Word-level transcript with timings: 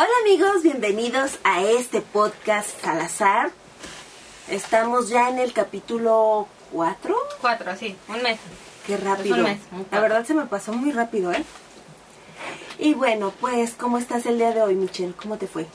Hola 0.00 0.10
amigos, 0.22 0.62
bienvenidos 0.62 1.40
a 1.42 1.60
este 1.64 2.00
podcast 2.00 2.70
Salazar. 2.80 3.50
Estamos 4.48 5.08
ya 5.08 5.28
en 5.28 5.40
el 5.40 5.52
capítulo 5.52 6.46
4. 6.70 7.16
Cuatro, 7.40 7.76
sí, 7.76 7.96
un 8.06 8.22
mes. 8.22 8.38
Qué 8.86 8.96
rápido. 8.96 9.34
Un 9.34 9.42
mes, 9.42 9.58
La 9.90 9.98
verdad 9.98 10.24
se 10.24 10.34
me 10.34 10.46
pasó 10.46 10.72
muy 10.72 10.92
rápido, 10.92 11.32
¿eh? 11.32 11.44
Y 12.78 12.94
bueno, 12.94 13.32
pues, 13.40 13.74
¿cómo 13.74 13.98
estás 13.98 14.24
el 14.26 14.38
día 14.38 14.52
de 14.52 14.62
hoy, 14.62 14.76
Michelle? 14.76 15.14
¿Cómo 15.20 15.36
te 15.36 15.48
fue? 15.48 15.66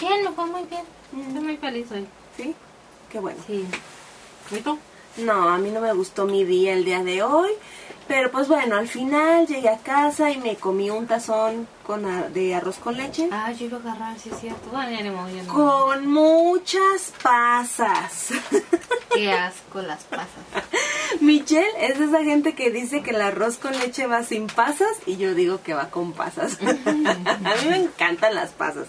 Bien, 0.00 0.24
me 0.24 0.32
fue 0.32 0.46
muy 0.46 0.62
bien. 0.62 0.84
Estoy 1.28 1.42
muy 1.42 1.58
feliz 1.58 1.92
hoy. 1.92 2.06
¿Sí? 2.38 2.54
Qué 3.12 3.18
bueno. 3.18 3.38
Sí. 3.46 3.66
¿Y 4.52 4.60
tú? 4.60 4.78
No, 5.18 5.50
a 5.50 5.58
mí 5.58 5.70
no 5.70 5.80
me 5.80 5.92
gustó 5.92 6.24
mi 6.24 6.44
día 6.44 6.72
el 6.72 6.86
día 6.86 7.04
de 7.04 7.22
hoy. 7.22 7.50
Pero 8.06 8.30
pues 8.30 8.48
bueno, 8.48 8.76
al 8.76 8.88
final 8.88 9.46
llegué 9.46 9.68
a 9.68 9.78
casa 9.78 10.30
y 10.30 10.38
me 10.38 10.56
comí 10.56 10.90
un 10.90 11.06
tazón 11.06 11.66
con 11.86 12.04
de 12.32 12.54
arroz 12.54 12.76
con 12.78 12.96
leche. 12.96 13.28
Ah, 13.32 13.52
yo 13.52 13.66
iba 13.66 13.78
a 13.78 13.80
agarrar, 13.80 14.18
sí 14.18 14.30
es 14.30 14.40
cierto. 14.40 14.70
No. 14.72 15.52
Con 15.52 16.06
muchas 16.06 17.12
pasas. 17.22 18.28
Qué 19.14 19.32
asco 19.32 19.80
las 19.80 20.04
pasas. 20.04 20.28
Michelle 21.20 21.66
es 21.80 21.98
esa 21.98 22.22
gente 22.22 22.54
que 22.54 22.70
dice 22.70 23.02
que 23.02 23.10
el 23.10 23.20
arroz 23.22 23.56
con 23.56 23.72
leche 23.78 24.06
va 24.06 24.22
sin 24.22 24.48
pasas 24.48 24.98
y 25.06 25.16
yo 25.16 25.34
digo 25.34 25.62
que 25.62 25.74
va 25.74 25.88
con 25.90 26.12
pasas. 26.12 26.58
a 26.62 26.92
mí 26.92 27.68
me 27.68 27.76
encantan 27.76 28.34
las 28.34 28.50
pasas. 28.50 28.86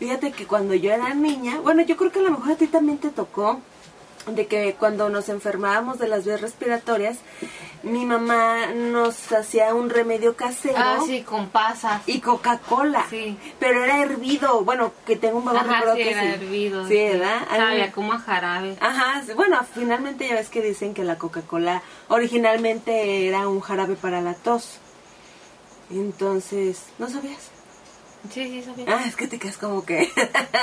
Fíjate 0.00 0.32
que 0.32 0.46
cuando 0.46 0.74
yo 0.74 0.90
era 0.90 1.14
niña, 1.14 1.60
bueno, 1.60 1.82
yo 1.82 1.96
creo 1.96 2.10
que 2.10 2.18
a 2.18 2.22
lo 2.22 2.32
mejor 2.32 2.52
a 2.52 2.56
ti 2.56 2.66
también 2.66 2.98
te 2.98 3.10
tocó 3.10 3.60
de 4.26 4.46
que 4.46 4.74
cuando 4.78 5.08
nos 5.08 5.28
enfermábamos 5.28 5.98
de 5.98 6.06
las 6.08 6.24
vías 6.24 6.40
respiratorias, 6.40 7.18
mi 7.82 8.06
mamá 8.06 8.66
nos 8.74 9.32
hacía 9.32 9.74
un 9.74 9.90
remedio 9.90 10.36
casero 10.36 10.76
Ah, 10.78 10.98
sí, 11.04 11.22
con 11.22 11.48
pasas. 11.48 12.02
y 12.06 12.20
Coca-Cola. 12.20 13.04
Sí. 13.10 13.36
Pero 13.58 13.82
era 13.84 14.00
hervido, 14.00 14.62
bueno, 14.64 14.92
que 15.04 15.16
tengo 15.16 15.38
un 15.38 15.44
vago 15.46 15.58
Ajá, 15.58 15.82
sí, 15.96 16.02
que 16.02 16.10
era 16.10 16.20
sí. 16.22 16.26
hervido. 16.28 16.86
Sí, 16.86 16.94
¿verdad? 16.94 17.40
Mí- 17.50 17.56
Sabía 17.56 17.92
como 17.92 18.12
a 18.12 18.18
jarabe. 18.18 18.76
Ajá, 18.80 19.22
bueno, 19.34 19.60
finalmente 19.74 20.28
ya 20.28 20.34
ves 20.36 20.48
que 20.50 20.62
dicen 20.62 20.94
que 20.94 21.02
la 21.04 21.18
Coca-Cola 21.18 21.82
originalmente 22.08 23.26
era 23.26 23.48
un 23.48 23.60
jarabe 23.60 23.96
para 23.96 24.20
la 24.20 24.34
tos. 24.34 24.78
Entonces, 25.90 26.84
¿no 26.98 27.08
sabías? 27.08 27.50
Sí, 28.30 28.44
sí, 28.44 28.62
sabía. 28.62 28.86
Ah, 28.88 29.04
es 29.06 29.16
que 29.16 29.26
te 29.26 29.38
quedas 29.38 29.58
como 29.58 29.84
que 29.84 30.10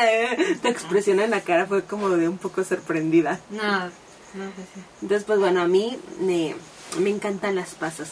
tu 0.62 0.68
expresión 0.68 1.20
en 1.20 1.32
la 1.32 1.42
cara 1.42 1.66
fue 1.66 1.84
como 1.84 2.10
de 2.10 2.30
un 2.30 2.38
poco 2.38 2.64
sorprendida. 2.64 3.40
No, 3.50 3.86
no, 3.86 4.52
pues 4.56 4.68
sí. 4.74 4.82
Entonces, 5.02 5.26
pues 5.26 5.40
bueno, 5.40 5.62
a 5.62 5.68
mí 5.68 6.00
me, 6.22 6.56
me 7.00 7.10
encantan 7.10 7.56
las 7.56 7.76
pasas. 7.76 8.12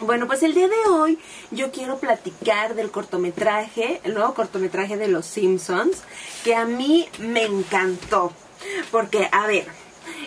Bueno, 0.00 0.26
pues 0.26 0.42
el 0.42 0.54
día 0.54 0.68
de 0.68 0.90
hoy 0.90 1.18
yo 1.50 1.72
quiero 1.72 1.98
platicar 1.98 2.74
del 2.74 2.90
cortometraje, 2.90 4.00
el 4.04 4.14
nuevo 4.14 4.34
cortometraje 4.34 4.96
de 4.96 5.08
Los 5.08 5.24
Simpsons, 5.26 6.02
que 6.44 6.54
a 6.54 6.66
mí 6.66 7.08
me 7.18 7.44
encantó. 7.44 8.32
Porque, 8.90 9.28
a 9.32 9.46
ver, 9.46 9.66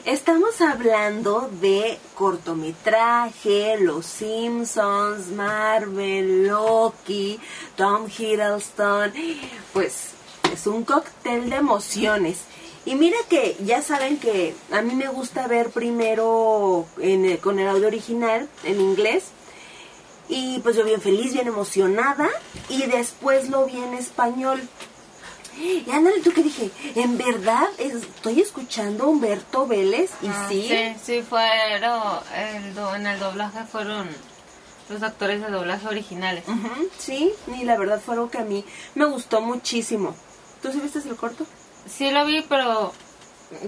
estamos 0.06 0.62
hablando 0.62 1.50
de 1.62 1.98
cortometraje, 2.16 3.78
Los 3.80 4.06
Simpsons, 4.06 5.28
Marvel, 5.28 6.48
Loki, 6.48 7.40
Tom 7.76 8.08
Hiddleston, 8.08 9.14
pues 9.74 10.12
es 10.52 10.68
un 10.68 10.84
cóctel 10.84 11.50
de 11.50 11.56
emociones. 11.58 12.40
Y 12.86 12.96
mira 12.96 13.18
que 13.30 13.56
ya 13.64 13.82
saben 13.82 14.18
que 14.18 14.56
a 14.72 14.82
mí 14.82 14.96
me 14.96 15.10
gusta 15.10 15.48
ver 15.48 15.70
primero 15.70 16.88
con 17.42 17.60
el 17.60 17.68
audio 17.68 17.88
original 17.88 18.50
en 18.64 18.82
inglés. 18.82 19.26
Y 20.28 20.60
pues 20.60 20.76
yo 20.76 20.84
bien 20.84 21.02
feliz, 21.02 21.34
bien 21.34 21.48
emocionada. 21.48 22.30
Y 22.70 22.86
después 22.88 23.50
lo 23.50 23.66
vi 23.66 23.78
en 23.78 23.94
español. 23.94 24.62
Y 25.60 25.86
ándale, 25.92 26.22
tú 26.22 26.32
que 26.32 26.42
dije, 26.44 26.72
en 26.96 27.18
verdad 27.18 27.68
estoy 27.78 28.42
escuchando 28.42 29.04
a 29.04 29.08
Humberto 29.08 29.68
Vélez. 29.68 30.12
Y 30.22 30.28
Ah, 30.28 30.46
sí, 30.50 30.68
Sí, 30.70 30.96
sí, 31.04 31.22
fueron. 31.22 32.02
El 32.36 32.74
do- 32.74 32.96
en 32.96 33.06
el 33.08 33.20
doblaje 33.20 33.66
fueron 33.66 34.08
los 34.90 35.04
actores 35.04 35.42
de 35.42 35.50
doblaje 35.52 35.88
originales. 35.88 36.44
Sí, 36.98 37.32
y 37.60 37.64
la 37.66 37.78
verdad 37.78 38.02
fue 38.04 38.16
algo 38.16 38.30
que 38.30 38.38
a 38.40 38.44
mí 38.46 38.64
me 38.96 39.06
gustó 39.06 39.42
muchísimo. 39.42 40.16
¿Tú 40.62 40.72
sí 40.72 40.80
viste 40.80 41.00
el 41.08 41.16
corto? 41.16 41.46
Sí 41.88 42.10
lo 42.12 42.26
vi, 42.26 42.42
pero 42.42 42.94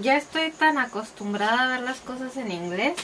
ya 0.00 0.16
estoy 0.16 0.50
tan 0.50 0.78
acostumbrada 0.78 1.64
a 1.64 1.68
ver 1.68 1.80
las 1.80 1.98
cosas 2.00 2.36
en 2.36 2.50
inglés 2.52 2.94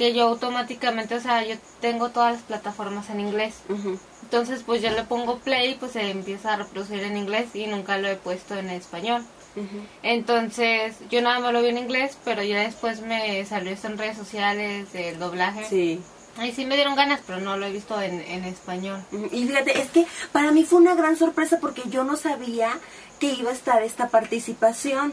que 0.00 0.14
yo 0.14 0.28
automáticamente, 0.28 1.14
o 1.14 1.20
sea, 1.20 1.44
yo 1.44 1.56
tengo 1.82 2.08
todas 2.08 2.32
las 2.32 2.42
plataformas 2.42 3.10
en 3.10 3.20
inglés. 3.20 3.56
Entonces, 4.22 4.62
pues 4.64 4.80
yo 4.80 4.90
le 4.90 5.02
pongo 5.04 5.40
play 5.40 5.72
y 5.72 5.74
pues 5.74 5.92
se 5.92 6.10
empieza 6.10 6.54
a 6.54 6.56
reproducir 6.56 7.02
en 7.02 7.18
inglés 7.18 7.48
y 7.54 7.66
nunca 7.66 7.98
lo 7.98 8.08
he 8.08 8.16
puesto 8.16 8.56
en 8.56 8.70
español. 8.70 9.22
Entonces, 10.02 10.96
yo 11.10 11.20
nada 11.20 11.40
más 11.40 11.52
lo 11.52 11.60
vi 11.62 11.68
en 11.68 11.76
inglés, 11.78 12.16
pero 12.24 12.42
ya 12.42 12.60
después 12.60 13.02
me 13.02 13.44
salió 13.44 13.72
esto 13.72 13.88
en 13.88 13.98
redes 13.98 14.16
sociales 14.16 14.90
del 14.94 15.18
doblaje. 15.18 15.66
Sí. 15.68 16.00
Y 16.42 16.52
sí 16.52 16.64
me 16.64 16.76
dieron 16.76 16.94
ganas, 16.94 17.20
pero 17.26 17.38
no 17.40 17.58
lo 17.58 17.66
he 17.66 17.70
visto 17.72 18.00
en, 18.00 18.20
en 18.22 18.44
español. 18.44 19.04
Y 19.30 19.46
fíjate, 19.46 19.78
es 19.82 19.90
que 19.90 20.06
para 20.32 20.50
mí 20.52 20.64
fue 20.64 20.78
una 20.78 20.94
gran 20.94 21.16
sorpresa 21.18 21.58
porque 21.60 21.82
yo 21.90 22.04
no 22.04 22.16
sabía 22.16 22.70
que 23.18 23.32
iba 23.34 23.50
a 23.50 23.54
estar 23.54 23.82
esta 23.82 24.08
participación 24.08 25.12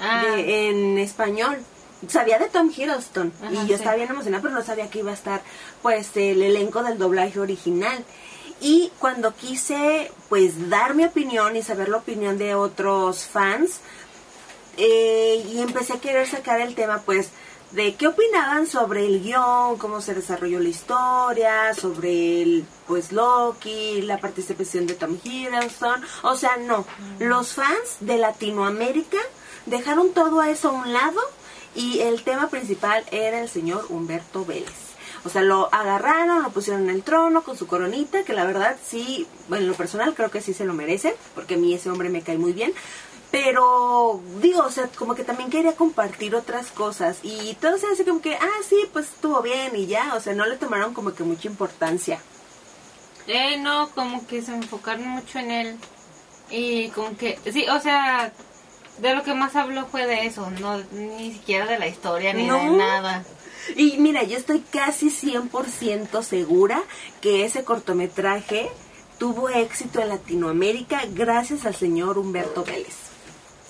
Ah. 0.00 0.22
de- 0.24 0.68
en 0.68 0.96
español. 0.98 1.58
Sabía 2.06 2.38
de 2.38 2.48
Tom 2.48 2.70
Hiddleston 2.70 3.32
Ajá, 3.42 3.52
y 3.52 3.56
yo 3.56 3.66
sí. 3.66 3.72
estaba 3.74 3.96
bien 3.96 4.10
emocionada, 4.10 4.42
pero 4.42 4.54
no 4.54 4.62
sabía 4.62 4.88
que 4.88 5.00
iba 5.00 5.10
a 5.10 5.14
estar 5.14 5.42
pues 5.82 6.16
el 6.16 6.42
elenco 6.42 6.82
del 6.82 6.98
doblaje 6.98 7.40
original. 7.40 8.04
Y 8.60 8.92
cuando 8.98 9.34
quise 9.34 10.10
pues 10.28 10.68
dar 10.68 10.94
mi 10.94 11.04
opinión 11.04 11.56
y 11.56 11.62
saber 11.62 11.88
la 11.88 11.98
opinión 11.98 12.38
de 12.38 12.54
otros 12.54 13.24
fans, 13.24 13.80
eh, 14.76 15.44
y 15.52 15.60
empecé 15.60 15.94
a 15.94 16.00
querer 16.00 16.28
sacar 16.28 16.60
el 16.60 16.76
tema 16.76 17.02
pues 17.04 17.30
de 17.72 17.94
qué 17.96 18.06
opinaban 18.06 18.66
sobre 18.66 19.06
el 19.06 19.22
guion, 19.22 19.76
cómo 19.76 20.00
se 20.00 20.14
desarrolló 20.14 20.60
la 20.60 20.68
historia, 20.68 21.74
sobre 21.74 22.42
el 22.42 22.64
pues 22.86 23.12
Loki, 23.12 24.02
la 24.02 24.18
participación 24.18 24.86
de 24.86 24.94
Tom 24.94 25.18
Hiddleston, 25.22 26.02
o 26.22 26.36
sea, 26.36 26.56
no, 26.56 26.86
los 27.18 27.52
fans 27.52 27.98
de 28.00 28.18
Latinoamérica 28.18 29.18
dejaron 29.66 30.12
todo 30.12 30.42
eso 30.42 30.70
a 30.70 30.72
un 30.72 30.92
lado 30.92 31.20
y 31.78 32.00
el 32.00 32.24
tema 32.24 32.48
principal 32.50 33.04
era 33.12 33.40
el 33.40 33.48
señor 33.48 33.86
Humberto 33.88 34.44
Vélez. 34.44 34.88
O 35.24 35.28
sea, 35.28 35.42
lo 35.42 35.72
agarraron, 35.72 36.42
lo 36.42 36.50
pusieron 36.50 36.82
en 36.88 36.90
el 36.90 37.04
trono 37.04 37.42
con 37.42 37.56
su 37.56 37.68
coronita, 37.68 38.24
que 38.24 38.32
la 38.32 38.44
verdad 38.44 38.76
sí, 38.84 39.28
bueno, 39.48 39.62
en 39.62 39.70
lo 39.70 39.76
personal 39.76 40.12
creo 40.12 40.28
que 40.28 40.40
sí 40.40 40.54
se 40.54 40.64
lo 40.64 40.74
merece, 40.74 41.14
porque 41.36 41.54
a 41.54 41.56
mí 41.56 41.72
ese 41.72 41.88
hombre 41.88 42.08
me 42.08 42.22
cae 42.22 42.36
muy 42.36 42.52
bien. 42.52 42.72
Pero 43.30 44.20
digo, 44.40 44.62
o 44.62 44.70
sea, 44.72 44.88
como 44.88 45.14
que 45.14 45.22
también 45.22 45.50
quería 45.50 45.76
compartir 45.76 46.34
otras 46.34 46.72
cosas 46.72 47.18
y 47.22 47.54
todo 47.60 47.78
se 47.78 47.86
hace 47.86 48.04
como 48.04 48.20
que, 48.20 48.34
ah, 48.34 48.60
sí, 48.68 48.76
pues 48.92 49.06
estuvo 49.06 49.40
bien 49.40 49.76
y 49.76 49.86
ya, 49.86 50.14
o 50.16 50.20
sea, 50.20 50.34
no 50.34 50.46
le 50.46 50.56
tomaron 50.56 50.94
como 50.94 51.14
que 51.14 51.22
mucha 51.22 51.46
importancia. 51.46 52.20
Eh, 53.28 53.56
no, 53.58 53.90
como 53.90 54.26
que 54.26 54.42
se 54.42 54.52
enfocaron 54.52 55.06
mucho 55.06 55.38
en 55.38 55.50
él. 55.52 55.76
Y 56.50 56.88
como 56.88 57.16
que, 57.16 57.38
sí, 57.52 57.66
o 57.68 57.78
sea, 57.80 58.32
de 59.00 59.14
lo 59.14 59.22
que 59.22 59.34
más 59.34 59.54
habló 59.56 59.86
fue 59.86 60.06
de 60.06 60.26
eso, 60.26 60.50
no 60.60 60.78
ni 60.92 61.32
siquiera 61.32 61.66
de 61.66 61.78
la 61.78 61.86
historia 61.86 62.32
ni 62.32 62.46
No. 62.46 62.56
de 62.56 62.70
nada. 62.70 63.24
Y 63.76 63.98
mira, 63.98 64.22
yo 64.22 64.36
estoy 64.38 64.60
casi 64.60 65.10
100% 65.10 66.22
segura 66.22 66.82
que 67.20 67.44
ese 67.44 67.64
cortometraje 67.64 68.70
tuvo 69.18 69.48
éxito 69.50 70.00
en 70.00 70.08
Latinoamérica 70.08 71.02
gracias 71.10 71.66
al 71.66 71.74
señor 71.74 72.18
Humberto 72.18 72.64
Vélez. 72.64 72.94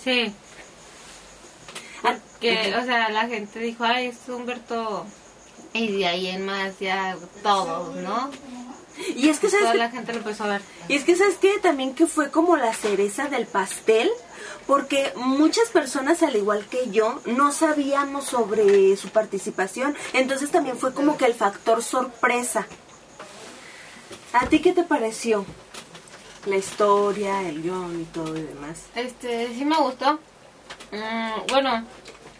Sí, 0.05 0.33
Ah, 2.05 2.15
que, 2.41 2.71
ujú. 2.73 2.81
o 2.81 2.85
sea, 2.85 3.09
la 3.09 3.27
gente 3.27 3.59
dijo, 3.59 3.83
ay, 3.85 4.07
es 4.09 4.29
Humberto. 4.29 5.05
Y 5.73 5.93
de 5.99 6.07
ahí 6.07 6.29
en 6.29 6.47
más 6.47 6.79
ya 6.79 7.17
todos, 7.43 7.97
¿no? 7.97 8.31
Y 9.17 9.29
es 9.29 9.39
que, 9.39 9.49
¿sabes 9.51 9.67
Toda 9.67 9.75
la 9.77 9.91
gente 9.91 10.13
lo 10.13 10.19
empezó 10.19 10.45
a 10.45 10.49
ver. 10.49 10.63
Y 10.89 10.95
es 10.95 11.05
que, 11.05 11.17
¿sabes 11.17 11.37
qué? 11.37 11.59
También 11.59 11.95
que 11.95 12.07
fue 12.07 12.31
como 12.31 12.57
la 12.57 12.73
cereza 12.73 13.29
del 13.29 13.47
pastel, 13.47 14.11
porque 14.67 15.13
muchas 15.17 15.69
personas, 15.71 16.23
al 16.23 16.37
igual 16.37 16.67
que 16.67 16.91
yo, 16.91 17.21
no 17.27 17.53
sabíamos 17.53 18.25
sobre 18.25 18.97
su 18.97 19.09
participación. 19.11 19.97
Entonces 20.13 20.51
también 20.51 20.79
fue 20.79 20.93
como 20.93 21.17
que 21.17 21.27
el 21.27 21.35
factor 21.35 21.83
sorpresa. 21.83 22.67
¿A 24.33 24.47
ti 24.47 24.61
qué 24.61 24.73
te 24.73 24.85
pareció? 24.85 25.47
La 26.47 26.57
historia, 26.57 27.49
el 27.49 27.63
guion 27.63 28.01
y 28.01 28.05
todo 28.05 28.37
y 28.37 28.43
demás. 28.43 28.85
Este, 28.95 29.49
sí 29.55 29.65
me 29.65 29.77
gustó. 29.77 30.19
Mm, 30.93 31.47
bueno, 31.51 31.85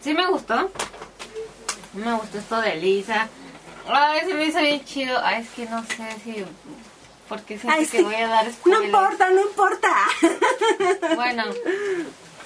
sí 0.01 0.13
me 0.13 0.27
gustó. 0.27 0.71
Me 1.93 2.13
gustó 2.13 2.37
esto 2.37 2.61
de 2.61 2.75
Lisa. 2.75 3.27
Ay, 3.91 4.21
se 4.27 4.33
me 4.33 4.45
hizo 4.45 4.59
bien 4.61 4.83
chido. 4.85 5.19
Ay, 5.23 5.41
es 5.43 5.49
que 5.49 5.65
no 5.65 5.83
sé 5.83 6.03
si... 6.23 6.45
Porque 7.27 7.57
siento 7.59 7.77
Ay, 7.79 7.85
que 7.85 7.97
sí. 7.97 8.03
voy 8.03 8.15
a 8.15 8.27
dar 8.27 8.45
No 8.45 8.51
spoilers. 8.51 8.85
importa, 8.85 9.29
no 9.29 9.41
importa. 9.41 9.87
Bueno, 11.15 11.43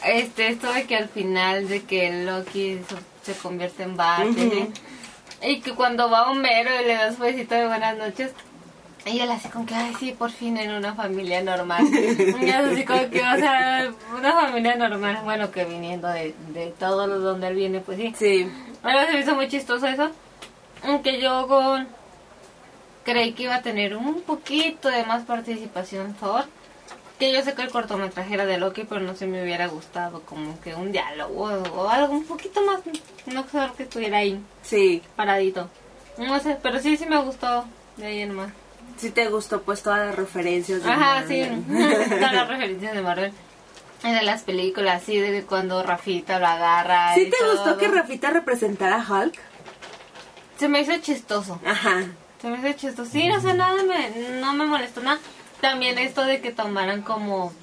este, 0.05 0.47
esto 0.49 0.73
de 0.73 0.85
que 0.85 0.95
al 0.97 1.07
final 1.09 1.67
de 1.69 1.83
que 1.83 2.23
Loki 2.25 2.79
se, 3.21 3.33
convierte 3.35 3.83
en 3.83 3.95
Bart 3.95 4.25
Ujú. 4.27 4.71
y 5.41 5.61
que 5.61 5.71
cuando 5.73 6.09
va 6.09 6.29
Homero 6.29 6.69
y 6.81 6.85
le 6.85 6.95
da 6.95 7.13
su 7.13 7.21
besito 7.21 7.55
de 7.55 7.67
buenas 7.67 7.97
noches, 7.97 8.31
Y 9.05 9.19
él 9.19 9.31
así 9.31 9.47
como 9.49 9.65
que, 9.65 9.73
ay, 9.75 9.93
sí, 9.99 10.11
por 10.17 10.31
fin 10.31 10.57
en 10.57 10.71
una 10.71 10.93
familia 10.95 11.41
normal. 11.41 11.85
y 12.41 12.49
así 12.49 12.83
como 12.85 13.09
que, 13.09 13.21
o 13.21 13.35
sea, 13.37 13.89
una 14.17 14.33
familia 14.33 14.75
normal, 14.75 15.19
bueno, 15.23 15.51
que 15.51 15.63
viniendo 15.65 16.07
de, 16.09 16.33
de 16.49 16.73
todos 16.79 17.07
los 17.07 17.21
donde 17.23 17.47
él 17.47 17.55
viene, 17.55 17.79
pues 17.79 17.97
sí. 17.97 18.13
Sí. 18.17 18.51
Ahora 18.81 19.05
se 19.07 19.13
me 19.13 19.19
hizo 19.21 19.35
muy 19.35 19.47
chistoso 19.47 19.87
eso. 19.87 20.11
Aunque 20.83 21.19
yo 21.21 21.47
con... 21.47 21.87
creí 23.03 23.33
que 23.33 23.43
iba 23.43 23.55
a 23.55 23.61
tener 23.61 23.95
un 23.95 24.21
poquito 24.21 24.89
de 24.89 25.05
más 25.05 25.23
participación 25.23 26.13
Thor. 26.15 26.45
Que 27.19 27.31
yo 27.31 27.41
sé 27.43 27.53
que 27.53 27.61
el 27.61 27.69
cortometraje 27.71 28.33
era 28.33 28.45
de 28.45 28.57
Loki, 28.57 28.83
pero 28.83 28.99
no 29.01 29.15
se 29.15 29.27
me 29.27 29.43
hubiera 29.43 29.67
gustado 29.67 30.21
como 30.21 30.59
que 30.61 30.73
un 30.75 30.91
diálogo 30.91 31.43
o 31.75 31.87
algo 31.89 32.13
un 32.13 32.25
poquito 32.25 32.61
más, 32.65 32.79
no 33.27 33.47
solo 33.49 33.73
que 33.75 33.83
estuviera 33.83 34.17
ahí 34.17 34.39
Sí. 34.63 35.01
paradito. 35.15 35.69
No 36.17 36.39
sé, 36.39 36.57
pero 36.61 36.79
sí, 36.79 36.97
sí 36.97 37.05
me 37.05 37.17
gustó 37.21 37.65
de 37.97 38.05
ahí 38.07 38.19
en 38.21 38.33
más. 38.33 38.49
Sí 38.97 39.09
te 39.11 39.27
gustó 39.29 39.61
pues 39.61 39.81
todas 39.83 39.99
las 40.07 40.15
referencias. 40.15 40.83
de 40.83 40.91
Ajá, 40.91 41.23
sí, 41.27 41.43
todas 42.09 42.33
las 42.33 42.47
referencias 42.47 42.93
de 42.93 43.01
Marvel. 43.01 43.31
De 44.03 44.21
las 44.23 44.41
películas, 44.43 45.01
sí, 45.05 45.17
de 45.17 45.43
cuando 45.43 45.81
Rafita 45.81 46.37
lo 46.39 46.47
agarra. 46.47 47.13
¿Sí 47.13 47.21
y 47.21 47.29
te 47.29 47.37
gustó 47.49 47.77
que 47.77 47.87
Rafita 47.87 48.31
representara 48.31 49.01
a 49.01 49.07
Hulk? 49.21 49.39
Se 50.59 50.67
me 50.67 50.81
hizo 50.81 50.95
chistoso. 50.97 51.59
Ajá. 51.65 52.03
Se 52.41 52.47
me 52.49 52.59
hizo 52.59 52.77
chistoso. 52.77 53.09
Sí, 53.11 53.27
no 53.27 53.41
sé, 53.41 53.53
nada 53.53 53.81
me, 53.83 54.09
no 54.39 54.53
me 54.53 54.65
molestó 54.65 55.01
nada. 55.01 55.19
También 55.61 55.97
esto 55.97 56.23
de 56.25 56.41
que 56.41 56.51
tomaran 56.51 57.01
como 57.03 57.53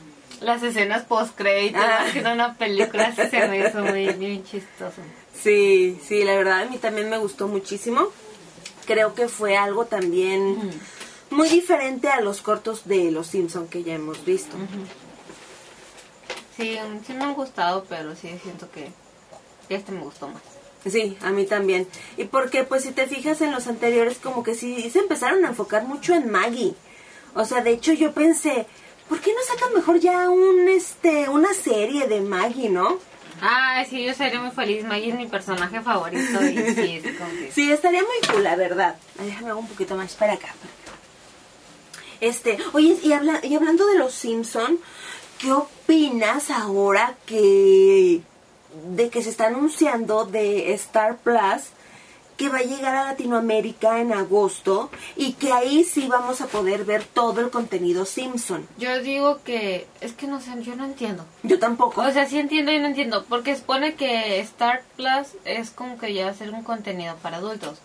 las 0.40 0.62
escenas 0.62 1.02
post-créditos, 1.04 1.82
Ah. 1.84 2.06
que 2.12 2.20
era 2.20 2.32
una 2.32 2.54
película, 2.54 3.14
se 3.14 3.46
me 3.48 3.58
hizo 3.68 3.82
muy 3.82 4.08
bien 4.14 4.42
chistoso. 4.44 5.02
Sí, 5.34 6.00
sí, 6.06 6.24
la 6.24 6.34
verdad 6.34 6.62
a 6.62 6.64
mí 6.66 6.78
también 6.78 7.10
me 7.10 7.18
gustó 7.18 7.46
muchísimo. 7.46 8.08
Creo 8.86 9.14
que 9.14 9.28
fue 9.28 9.56
algo 9.56 9.84
también 9.84 10.56
muy 11.30 11.48
diferente 11.48 12.08
a 12.08 12.20
los 12.22 12.40
cortos 12.42 12.86
de 12.86 13.10
Los 13.10 13.28
Simpson 13.28 13.68
que 13.68 13.82
ya 13.84 13.94
hemos 13.94 14.24
visto. 14.24 14.56
Sí, 16.56 16.78
sí 17.06 17.12
me 17.14 17.24
han 17.24 17.34
gustado, 17.34 17.84
pero 17.88 18.14
sí 18.16 18.30
siento 18.42 18.70
que 18.70 18.90
este 19.68 19.92
me 19.92 20.00
gustó 20.00 20.28
más. 20.28 20.42
Sí, 20.86 21.16
a 21.22 21.30
mí 21.30 21.44
también. 21.44 21.86
Y 22.16 22.24
porque, 22.24 22.64
pues, 22.64 22.84
si 22.84 22.92
te 22.92 23.06
fijas 23.06 23.40
en 23.42 23.52
los 23.52 23.66
anteriores, 23.66 24.18
como 24.18 24.42
que 24.42 24.54
sí 24.54 24.90
se 24.90 25.00
empezaron 25.00 25.44
a 25.44 25.48
enfocar 25.48 25.84
mucho 25.84 26.14
en 26.14 26.30
Maggie. 26.30 26.74
O 27.34 27.44
sea, 27.44 27.60
de 27.62 27.70
hecho, 27.72 27.92
yo 27.92 28.12
pensé, 28.12 28.66
¿por 29.08 29.20
qué 29.20 29.32
no 29.34 29.40
sacan 29.46 29.74
mejor 29.74 30.00
ya 30.00 30.30
un, 30.30 30.68
este, 30.68 31.28
una 31.28 31.52
serie 31.52 32.06
de 32.08 32.20
Maggie, 32.22 32.70
no? 32.70 32.98
Ah, 33.42 33.84
sí, 33.88 34.04
yo 34.04 34.14
sería 34.14 34.40
muy 34.40 34.50
feliz. 34.52 34.84
Maggie 34.84 35.10
es 35.10 35.16
mi 35.16 35.26
personaje 35.26 35.80
favorito 35.82 36.42
y 36.44 36.56
sí, 36.74 37.00
es 37.04 37.16
como 37.18 37.30
que... 37.30 37.50
Sí, 37.52 37.70
estaría 37.70 38.00
muy 38.02 38.28
cool, 38.32 38.42
la 38.44 38.56
verdad. 38.56 38.96
Déjame 39.18 39.50
hago 39.50 39.60
un 39.60 39.68
poquito 39.68 39.94
más 39.96 40.14
para 40.14 40.34
acá. 40.34 40.48
Este, 42.20 42.58
oye, 42.72 42.98
y, 43.02 43.12
habla- 43.12 43.40
y 43.42 43.54
hablando 43.54 43.86
de 43.86 43.96
los 43.98 44.12
Simpson, 44.12 44.78
¿qué 45.38 45.52
opinas 45.52 46.50
ahora 46.50 47.14
que 47.26 48.20
de 48.94 49.10
que 49.10 49.22
se 49.22 49.30
está 49.30 49.48
anunciando 49.48 50.24
de 50.24 50.72
Star 50.74 51.18
Plus 51.18 51.70
que 52.40 52.48
va 52.48 52.60
a 52.60 52.62
llegar 52.62 52.94
a 52.94 53.04
Latinoamérica 53.04 54.00
en 54.00 54.14
agosto 54.14 54.88
y 55.14 55.34
que 55.34 55.52
ahí 55.52 55.84
sí 55.84 56.08
vamos 56.08 56.40
a 56.40 56.46
poder 56.46 56.86
ver 56.86 57.04
todo 57.04 57.42
el 57.42 57.50
contenido 57.50 58.06
Simpson? 58.06 58.66
Yo 58.78 59.02
digo 59.02 59.40
que... 59.44 59.86
Es 60.00 60.14
que 60.14 60.26
no 60.26 60.40
sé, 60.40 60.50
yo 60.62 60.74
no 60.74 60.86
entiendo. 60.86 61.26
Yo 61.42 61.58
tampoco. 61.58 62.00
O 62.00 62.10
sea, 62.10 62.26
sí 62.26 62.38
entiendo 62.38 62.72
y 62.72 62.78
no 62.78 62.86
entiendo. 62.86 63.26
Porque 63.28 63.56
supone 63.56 63.94
que 63.94 64.40
Star 64.40 64.82
Plus 64.96 65.36
es 65.44 65.68
como 65.68 65.98
que 65.98 66.14
ya 66.14 66.30
hacer 66.30 66.50
un 66.50 66.62
contenido 66.62 67.14
para 67.16 67.36
adultos. 67.36 67.78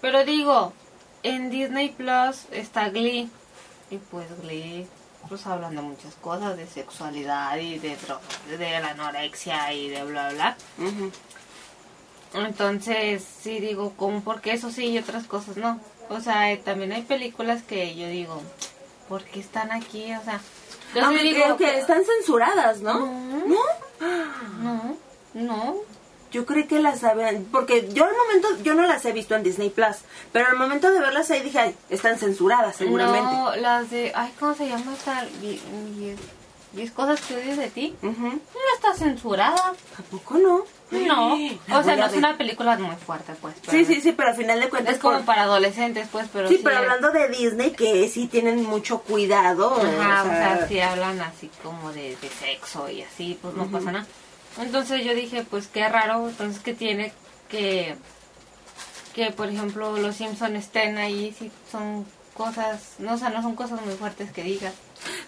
Pero 0.00 0.24
digo, 0.24 0.72
en 1.22 1.50
Disney 1.50 1.90
Plus 1.90 2.46
está 2.52 2.88
Glee. 2.88 3.28
Y 3.90 3.98
pues 3.98 4.28
Glee, 4.40 4.86
pues 5.30 5.46
hablan 5.46 5.76
de 5.76 5.80
muchas 5.80 6.14
cosas, 6.16 6.56
de 6.56 6.66
sexualidad 6.66 7.56
y 7.56 7.78
de 7.78 7.96
de 8.58 8.80
la 8.80 8.90
anorexia 8.90 9.72
y 9.72 9.88
de 9.88 10.02
bla 10.02 10.30
bla. 10.32 10.56
Entonces, 12.34 13.24
sí 13.40 13.60
digo, 13.60 13.94
como 13.96 14.22
porque 14.22 14.52
eso 14.52 14.70
sí 14.72 14.86
y 14.86 14.98
otras 14.98 15.24
cosas 15.28 15.56
no. 15.56 15.80
O 16.08 16.20
sea, 16.20 16.50
eh, 16.50 16.56
también 16.56 16.92
hay 16.92 17.02
películas 17.02 17.62
que 17.62 17.94
yo 17.94 18.08
digo, 18.08 18.42
¿por 19.08 19.22
qué 19.22 19.38
están 19.38 19.70
aquí? 19.70 20.12
O 20.14 20.24
sea, 20.24 20.40
yo 20.94 21.00
sí 21.00 21.00
Aunque 21.00 21.22
digo 21.22 21.56
que 21.56 21.78
están 21.78 22.02
censuradas, 22.04 22.80
¿no? 22.80 22.98
No. 22.98 23.46
¿No? 23.46 23.62
No, 24.60 24.96
no. 25.34 25.76
Yo 26.30 26.46
creí 26.46 26.64
que 26.64 26.78
las 26.78 27.02
habían, 27.04 27.44
porque 27.50 27.88
yo 27.92 28.04
al 28.04 28.12
momento, 28.16 28.48
yo 28.62 28.74
no 28.74 28.82
las 28.86 29.04
he 29.04 29.12
visto 29.12 29.34
en 29.34 29.42
Disney 29.42 29.70
Plus, 29.70 29.96
pero 30.32 30.46
al 30.46 30.56
momento 30.56 30.90
de 30.92 31.00
verlas 31.00 31.30
ahí 31.30 31.40
dije, 31.42 31.58
"Ay, 31.58 31.74
están 31.88 32.18
censuradas 32.18 32.76
seguramente. 32.76 33.20
No, 33.32 33.56
las 33.56 33.90
de, 33.90 34.12
ay, 34.14 34.32
¿cómo 34.38 34.54
se 34.54 34.68
llama 34.68 34.92
esta? 34.96 35.24
Die- 35.40 35.60
diez, 35.96 36.18
diez 36.72 36.92
cosas 36.92 37.20
que 37.22 37.34
odias 37.34 37.56
de 37.58 37.68
ti. 37.70 37.96
Ujú. 38.00 38.28
No 38.28 38.38
está 38.76 38.94
censurada. 38.94 39.72
Tampoco 39.96 40.38
no. 40.38 40.64
No. 40.92 41.36
La 41.68 41.78
O 41.78 41.84
sea, 41.84 41.94
no 41.96 42.06
es 42.06 42.14
una 42.14 42.36
película 42.36 42.76
muy 42.76 42.96
fuerte, 42.96 43.32
pues. 43.40 43.54
pero- 43.64 43.72
Sí, 43.72 43.84
sí, 43.84 44.00
sí, 44.00 44.12
pero 44.12 44.30
al 44.30 44.36
final 44.36 44.58
de 44.60 44.68
cuentas... 44.68 44.94
Es 44.94 45.00
como 45.00 45.16
por- 45.18 45.24
para 45.26 45.42
adolescentes, 45.42 46.08
pues, 46.10 46.26
pero 46.32 46.48
Sí, 46.48 46.56
sí. 46.56 46.60
pero 46.64 46.76
es- 46.76 46.82
hablando 46.82 47.10
de 47.12 47.28
Disney, 47.28 47.70
que 47.72 48.08
sí 48.08 48.26
tienen 48.26 48.64
mucho 48.64 48.98
cuidado. 49.00 49.74
Ajá, 49.76 50.22
o 50.22 50.26
sea, 50.26 50.52
o 50.54 50.58
sea, 50.58 50.68
sí 50.68 50.80
hablan 50.80 51.20
así 51.20 51.48
como 51.62 51.92
de, 51.92 52.16
de 52.16 52.28
sexo 52.28 52.88
y 52.90 53.02
así, 53.02 53.38
pues 53.40 53.54
no 53.54 53.66
pasa 53.66 53.92
nada. 53.92 54.06
Entonces 54.58 55.04
yo 55.04 55.14
dije, 55.14 55.44
pues 55.48 55.66
qué 55.68 55.88
raro, 55.88 56.28
entonces 56.28 56.60
que 56.62 56.74
tiene 56.74 57.12
que, 57.48 57.94
que 59.14 59.30
por 59.30 59.48
ejemplo 59.48 59.96
los 59.96 60.16
Simpson 60.16 60.56
estén 60.56 60.98
ahí, 60.98 61.34
si 61.38 61.50
son 61.70 62.04
cosas, 62.34 62.94
no, 62.98 63.14
o 63.14 63.18
sea, 63.18 63.30
no 63.30 63.42
son 63.42 63.54
cosas 63.54 63.80
muy 63.84 63.94
fuertes 63.94 64.32
que 64.32 64.42
digas. 64.42 64.74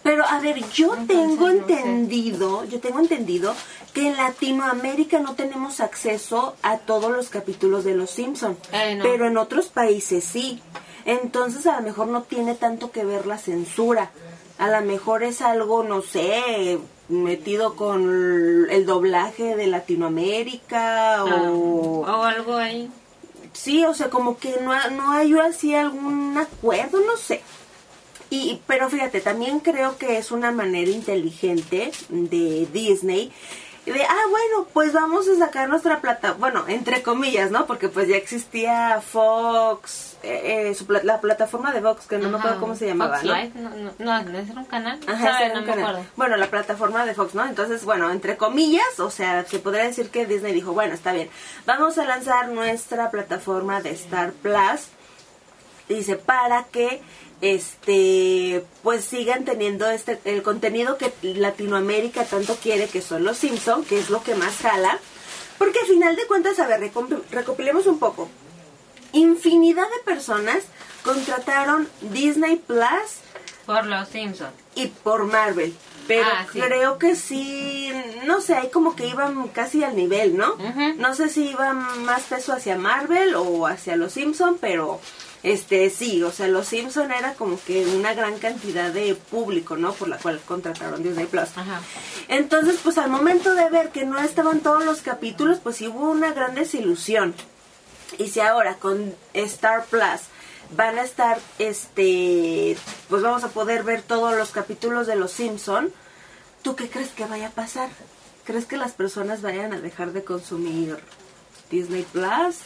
Pero 0.02 0.24
a 0.26 0.38
ver, 0.40 0.58
yo 0.70 0.94
Entonces, 0.96 1.06
tengo 1.16 1.48
no 1.48 1.66
sé. 1.66 1.72
entendido, 1.74 2.64
yo 2.64 2.80
tengo 2.80 2.98
entendido 2.98 3.54
que 3.94 4.08
en 4.08 4.16
Latinoamérica 4.16 5.18
no 5.20 5.34
tenemos 5.34 5.80
acceso 5.80 6.56
a 6.62 6.78
todos 6.78 7.10
los 7.10 7.28
capítulos 7.28 7.84
de 7.84 7.94
Los 7.94 8.10
Simpson, 8.10 8.56
Eh, 8.72 8.96
no. 8.96 9.02
pero 9.04 9.26
en 9.26 9.36
otros 9.38 9.68
países 9.68 10.24
sí. 10.24 10.60
Entonces 11.04 11.66
a 11.66 11.76
lo 11.76 11.82
mejor 11.82 12.08
no 12.08 12.22
tiene 12.22 12.54
tanto 12.54 12.90
que 12.92 13.04
ver 13.04 13.26
la 13.26 13.38
censura. 13.38 14.10
A 14.62 14.68
lo 14.68 14.86
mejor 14.86 15.24
es 15.24 15.42
algo, 15.42 15.82
no 15.82 16.02
sé, 16.02 16.78
metido 17.08 17.74
con 17.74 18.68
el 18.70 18.86
doblaje 18.86 19.56
de 19.56 19.66
Latinoamérica 19.66 21.24
o... 21.24 22.02
o 22.06 22.22
algo 22.22 22.54
ahí. 22.58 22.88
Sí, 23.52 23.84
o 23.84 23.92
sea, 23.92 24.08
como 24.08 24.38
que 24.38 24.60
no, 24.60 24.72
no 24.90 25.10
hay 25.10 25.34
así 25.34 25.74
algún 25.74 26.38
acuerdo, 26.38 27.00
no 27.00 27.16
sé. 27.16 27.42
Y, 28.30 28.60
pero 28.68 28.88
fíjate, 28.88 29.20
también 29.20 29.58
creo 29.58 29.98
que 29.98 30.16
es 30.16 30.30
una 30.30 30.52
manera 30.52 30.92
inteligente 30.92 31.90
de 32.08 32.68
Disney 32.72 33.32
de, 33.90 34.02
ah, 34.04 34.24
bueno, 34.30 34.68
pues 34.72 34.92
vamos 34.92 35.26
a 35.28 35.36
sacar 35.36 35.68
nuestra 35.68 36.00
plata, 36.00 36.34
bueno, 36.38 36.64
entre 36.68 37.02
comillas, 37.02 37.50
¿no? 37.50 37.66
Porque 37.66 37.88
pues 37.88 38.06
ya 38.08 38.16
existía 38.16 39.00
Fox, 39.00 40.16
eh, 40.22 40.68
eh, 40.70 40.74
su 40.74 40.86
pla- 40.86 41.00
la 41.02 41.20
plataforma 41.20 41.72
de 41.72 41.80
Fox, 41.80 42.06
que 42.06 42.18
no 42.18 42.28
me 42.28 42.38
acuerdo 42.38 42.60
cómo 42.60 42.76
se 42.76 42.86
llamaba, 42.86 43.16
Fox 43.16 43.24
¿no? 43.28 43.34
Life, 43.34 43.58
no, 43.58 43.70
no, 43.70 43.92
no, 43.98 44.22
¿no 44.22 44.38
era 44.38 44.52
un 44.60 44.64
canal? 44.66 45.00
Ajá, 45.08 45.48
no 45.48 45.54
un 45.54 45.60
me 45.62 45.66
canal. 45.66 45.84
acuerdo. 45.90 46.06
Bueno, 46.16 46.36
la 46.36 46.46
plataforma 46.46 47.04
de 47.04 47.14
Fox, 47.14 47.34
¿no? 47.34 47.44
Entonces, 47.44 47.84
bueno, 47.84 48.10
entre 48.10 48.36
comillas, 48.36 49.00
o 49.00 49.10
sea, 49.10 49.44
se 49.44 49.58
podría 49.58 49.82
decir 49.84 50.10
que 50.10 50.26
Disney 50.26 50.52
dijo, 50.52 50.72
bueno, 50.72 50.94
está 50.94 51.12
bien, 51.12 51.28
vamos 51.66 51.98
a 51.98 52.04
lanzar 52.04 52.48
nuestra 52.48 53.10
plataforma 53.10 53.80
de 53.80 53.90
Star 53.90 54.32
Plus, 54.32 54.88
dice, 55.88 56.16
para 56.16 56.64
que 56.64 57.00
este 57.40 58.64
pues 58.82 59.04
sigan 59.04 59.44
teniendo 59.44 59.88
este 59.90 60.20
el 60.24 60.42
contenido 60.42 60.96
que 60.96 61.12
Latinoamérica 61.22 62.24
tanto 62.24 62.54
quiere 62.56 62.86
que 62.88 63.02
son 63.02 63.24
los 63.24 63.36
Simpson 63.36 63.84
que 63.84 63.98
es 63.98 64.10
lo 64.10 64.22
que 64.22 64.36
más 64.36 64.56
jala 64.58 64.98
porque 65.58 65.80
al 65.80 65.86
final 65.86 66.14
de 66.16 66.26
cuentas 66.28 66.60
a 66.60 66.68
ver 66.68 66.90
recopilemos 67.32 67.86
un 67.88 67.98
poco 67.98 68.28
infinidad 69.12 69.82
de 69.90 70.04
personas 70.04 70.58
contrataron 71.02 71.88
Disney 72.00 72.56
Plus 72.56 73.18
Por 73.66 73.86
los 73.86 74.08
Simpson. 74.08 74.50
y 74.76 74.86
por 74.86 75.24
Marvel. 75.24 75.74
Pero 76.08 76.26
Ah, 76.32 76.46
sí. 76.52 76.60
creo 76.60 76.98
que 76.98 77.14
sí, 77.14 77.92
no 78.24 78.40
sé, 78.40 78.54
hay 78.54 78.70
como 78.70 78.96
que 78.96 79.06
iban 79.06 79.46
casi 79.48 79.84
al 79.84 79.94
nivel, 79.94 80.36
¿no? 80.36 80.56
No 80.96 81.14
sé 81.14 81.28
si 81.28 81.50
iban 81.50 82.04
más 82.04 82.22
peso 82.22 82.52
hacia 82.52 82.76
Marvel 82.76 83.34
o 83.36 83.66
hacia 83.68 83.94
los 83.96 84.12
Simpson, 84.12 84.58
pero 84.60 85.00
este 85.42 85.90
sí, 85.90 86.22
o 86.22 86.30
sea, 86.30 86.46
los 86.46 86.68
Simpson 86.68 87.10
era 87.10 87.34
como 87.34 87.58
que 87.64 87.84
una 87.86 88.14
gran 88.14 88.38
cantidad 88.38 88.92
de 88.92 89.14
público, 89.14 89.76
¿no? 89.76 89.92
Por 89.92 90.08
la 90.08 90.18
cual 90.18 90.40
contrataron 90.46 91.02
Disney 91.02 91.26
Plus. 91.26 91.48
Ajá. 91.56 91.80
Entonces, 92.28 92.78
pues 92.82 92.96
al 92.98 93.10
momento 93.10 93.54
de 93.54 93.68
ver 93.68 93.90
que 93.90 94.04
no 94.04 94.18
estaban 94.18 94.60
todos 94.60 94.84
los 94.84 95.00
capítulos, 95.00 95.58
pues 95.60 95.76
sí 95.76 95.88
hubo 95.88 96.10
una 96.10 96.32
gran 96.32 96.54
desilusión. 96.54 97.34
Y 98.18 98.28
si 98.28 98.40
ahora 98.40 98.76
con 98.76 99.14
Star 99.34 99.84
Plus 99.86 100.20
van 100.76 100.98
a 100.98 101.02
estar, 101.02 101.40
este, 101.58 102.76
pues 103.08 103.22
vamos 103.22 103.42
a 103.42 103.48
poder 103.48 103.82
ver 103.82 104.02
todos 104.02 104.36
los 104.36 104.50
capítulos 104.50 105.06
de 105.06 105.16
Los 105.16 105.32
Simpson, 105.32 105.92
¿tú 106.62 106.76
qué 106.76 106.88
crees 106.88 107.10
que 107.10 107.24
vaya 107.24 107.48
a 107.48 107.50
pasar? 107.50 107.90
¿Crees 108.44 108.66
que 108.66 108.76
las 108.76 108.92
personas 108.92 109.42
vayan 109.42 109.72
a 109.72 109.80
dejar 109.80 110.12
de 110.12 110.24
consumir 110.24 110.98
Disney 111.70 112.04
Plus? 112.12 112.56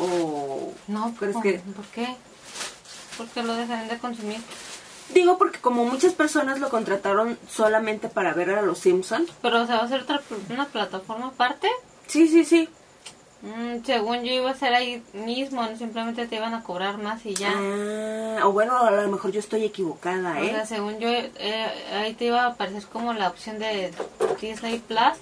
¿O 0.00 0.72
No, 0.88 1.14
crees 1.18 1.34
¿por, 1.34 1.42
que 1.42 1.58
¿por 1.58 1.84
qué? 1.86 2.16
¿Por 3.16 3.26
qué 3.28 3.42
lo 3.42 3.54
dejan 3.54 3.88
de 3.88 3.98
consumir? 3.98 4.40
Digo 5.12 5.38
porque 5.38 5.58
como 5.58 5.84
muchas 5.84 6.12
personas 6.14 6.60
lo 6.60 6.68
contrataron 6.70 7.36
solamente 7.48 8.08
para 8.08 8.32
ver 8.32 8.50
a 8.50 8.62
los 8.62 8.78
Simpsons. 8.78 9.30
Pero 9.42 9.66
se 9.66 9.72
va 9.72 9.80
a 9.80 9.84
hacer 9.84 10.02
otra, 10.02 10.20
una 10.48 10.66
plataforma 10.66 11.28
aparte. 11.28 11.68
Sí, 12.06 12.28
sí, 12.28 12.44
sí. 12.44 12.68
Mm, 13.42 13.82
según 13.84 14.22
yo 14.22 14.32
iba 14.32 14.50
a 14.50 14.54
ser 14.54 14.74
ahí 14.74 15.02
mismo, 15.14 15.66
simplemente 15.76 16.26
te 16.26 16.36
iban 16.36 16.54
a 16.54 16.62
cobrar 16.62 16.98
más 16.98 17.24
y 17.26 17.34
ya. 17.34 17.52
Ah, 17.56 18.40
o 18.46 18.52
bueno, 18.52 18.76
a 18.78 18.90
lo 18.90 19.08
mejor 19.08 19.32
yo 19.32 19.40
estoy 19.40 19.64
equivocada, 19.64 20.38
O 20.38 20.42
¿eh? 20.44 20.50
sea, 20.50 20.66
según 20.66 20.98
yo, 21.00 21.08
eh, 21.08 21.66
ahí 21.94 22.12
te 22.14 22.26
iba 22.26 22.42
a 22.42 22.46
aparecer 22.48 22.84
como 22.84 23.12
la 23.14 23.28
opción 23.28 23.58
de 23.58 23.92
Disney 24.40 24.78
Plus. 24.78 25.18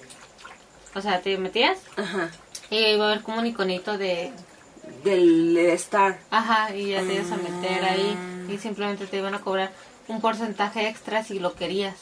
O 0.95 1.01
sea, 1.01 1.21
te 1.21 1.37
metías 1.37 1.79
Ajá. 1.97 2.29
y 2.69 2.77
iba 2.77 3.05
a 3.05 3.11
haber 3.11 3.23
como 3.23 3.39
un 3.39 3.47
iconito 3.47 3.97
de... 3.97 4.31
Del 5.03 5.57
Star. 5.71 6.19
Ajá, 6.31 6.75
y 6.75 6.89
ya 6.89 7.01
te 7.01 7.15
ibas 7.15 7.31
a 7.31 7.37
meter 7.37 7.83
ahí 7.85 8.15
Ah. 8.17 8.51
y 8.51 8.57
simplemente 8.57 9.05
te 9.07 9.17
iban 9.17 9.33
a 9.35 9.39
cobrar 9.41 9.71
un 10.07 10.21
porcentaje 10.21 10.87
extra 10.87 11.23
si 11.23 11.39
lo 11.39 11.53
querías. 11.53 11.95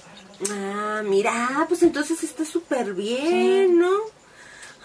Ah, 0.51 1.01
mira, 1.03 1.65
pues 1.67 1.83
entonces 1.83 2.23
está 2.23 2.45
súper 2.45 2.93
bien, 2.93 3.79
¿no? 3.79 3.91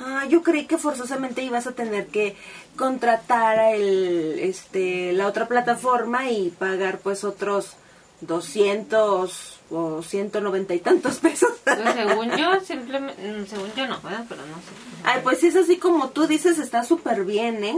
Ah, 0.01 0.25
yo 0.29 0.43
creí 0.43 0.67
que 0.67 0.79
forzosamente 0.79 1.43
ibas 1.43 1.67
a 1.67 1.73
tener 1.73 2.07
que 2.09 2.35
contratar 2.77 3.59
a 3.59 3.71
el, 3.73 4.39
este, 4.41 5.13
la 5.13 5.27
otra 5.27 5.47
plataforma 5.47 6.31
y 6.31 6.51
pagar 6.51 6.99
pues 6.99 7.23
otros 7.25 7.77
200 8.23 9.61
o 9.71 10.03
190 10.03 10.75
y 10.75 10.79
tantos 10.81 11.19
pesos. 11.19 11.51
Pues, 11.65 11.79
según 11.95 12.31
yo, 12.37 12.61
simplemente... 12.65 13.23
mm, 13.23 13.47
Según 13.47 13.73
yo 13.75 13.87
no, 13.87 14.01
¿verdad? 14.03 14.25
Pero 14.29 14.41
no 14.43 14.57
sé. 14.57 14.73
Ay, 15.05 15.21
pues 15.23 15.41
si 15.41 15.49
es 15.49 15.57
así 15.57 15.79
como 15.79 16.11
tú 16.11 16.27
dices, 16.27 16.59
está 16.59 16.85
súper 16.85 17.25
bien, 17.25 17.63
¿eh? 17.65 17.77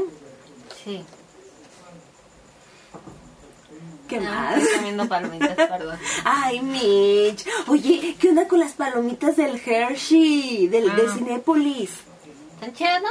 Sí. 0.85 1.05
¿Qué 4.09 4.21
No, 4.21 4.31
más? 4.31 4.59
estoy 4.59 4.77
comiendo 4.77 5.09
palomitas, 5.09 5.57
perdón. 5.57 5.99
Ay, 6.25 6.61
Mitch. 6.61 7.47
Oye, 7.69 8.17
¿qué 8.21 8.29
onda 8.29 8.47
con 8.47 8.61
las 8.61 8.73
palomitas 8.73 9.37
del 9.37 9.61
Hershey, 9.65 10.69
del, 10.69 10.95
de 10.95 11.07
Ah. 11.09 11.13
Cinépolis? 11.15 11.91
¿Están 12.57 12.75
chidas, 12.75 13.03
no? 13.03 13.09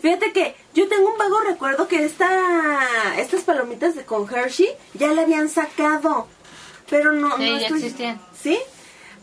Fíjate 0.00 0.32
que 0.32 0.56
yo 0.72 0.88
tengo 0.88 1.10
un 1.10 1.18
vago 1.18 1.40
recuerdo 1.40 1.88
que 1.88 2.04
esta, 2.04 2.30
estas 3.18 3.42
palomitas 3.42 3.94
de 3.96 4.04
con 4.04 4.26
Hershey 4.32 4.68
ya 4.94 5.08
la 5.08 5.22
habían 5.22 5.48
sacado. 5.50 6.26
Pero 6.88 7.12
no, 7.12 7.36
Sí, 7.36 7.50
no 7.50 7.58
ya 7.58 7.66
estoy- 7.66 7.78
existían. 7.82 8.20
¿Sí? 8.40 8.58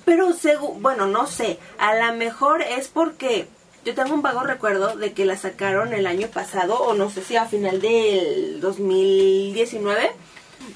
Pero 0.06 0.34
según, 0.34 0.82
bueno, 0.84 1.08
no 1.08 1.26
sé. 1.26 1.58
A 1.80 1.96
lo 1.96 2.14
mejor 2.14 2.62
es 2.62 2.88
porque 2.90 3.48
yo 3.86 3.96
tengo 3.96 4.14
un 4.14 4.22
vago 4.22 4.44
recuerdo 4.44 4.96
de 4.96 5.14
que 5.14 5.26
la 5.26 5.38
sacaron 5.38 5.94
el 5.94 6.06
año 6.06 6.28
pasado, 6.28 6.80
o 6.80 6.94
no 6.94 7.10
sé 7.10 7.24
si 7.24 7.36
a 7.36 7.46
final 7.46 7.82
del 7.82 8.60
2019. 8.62 10.12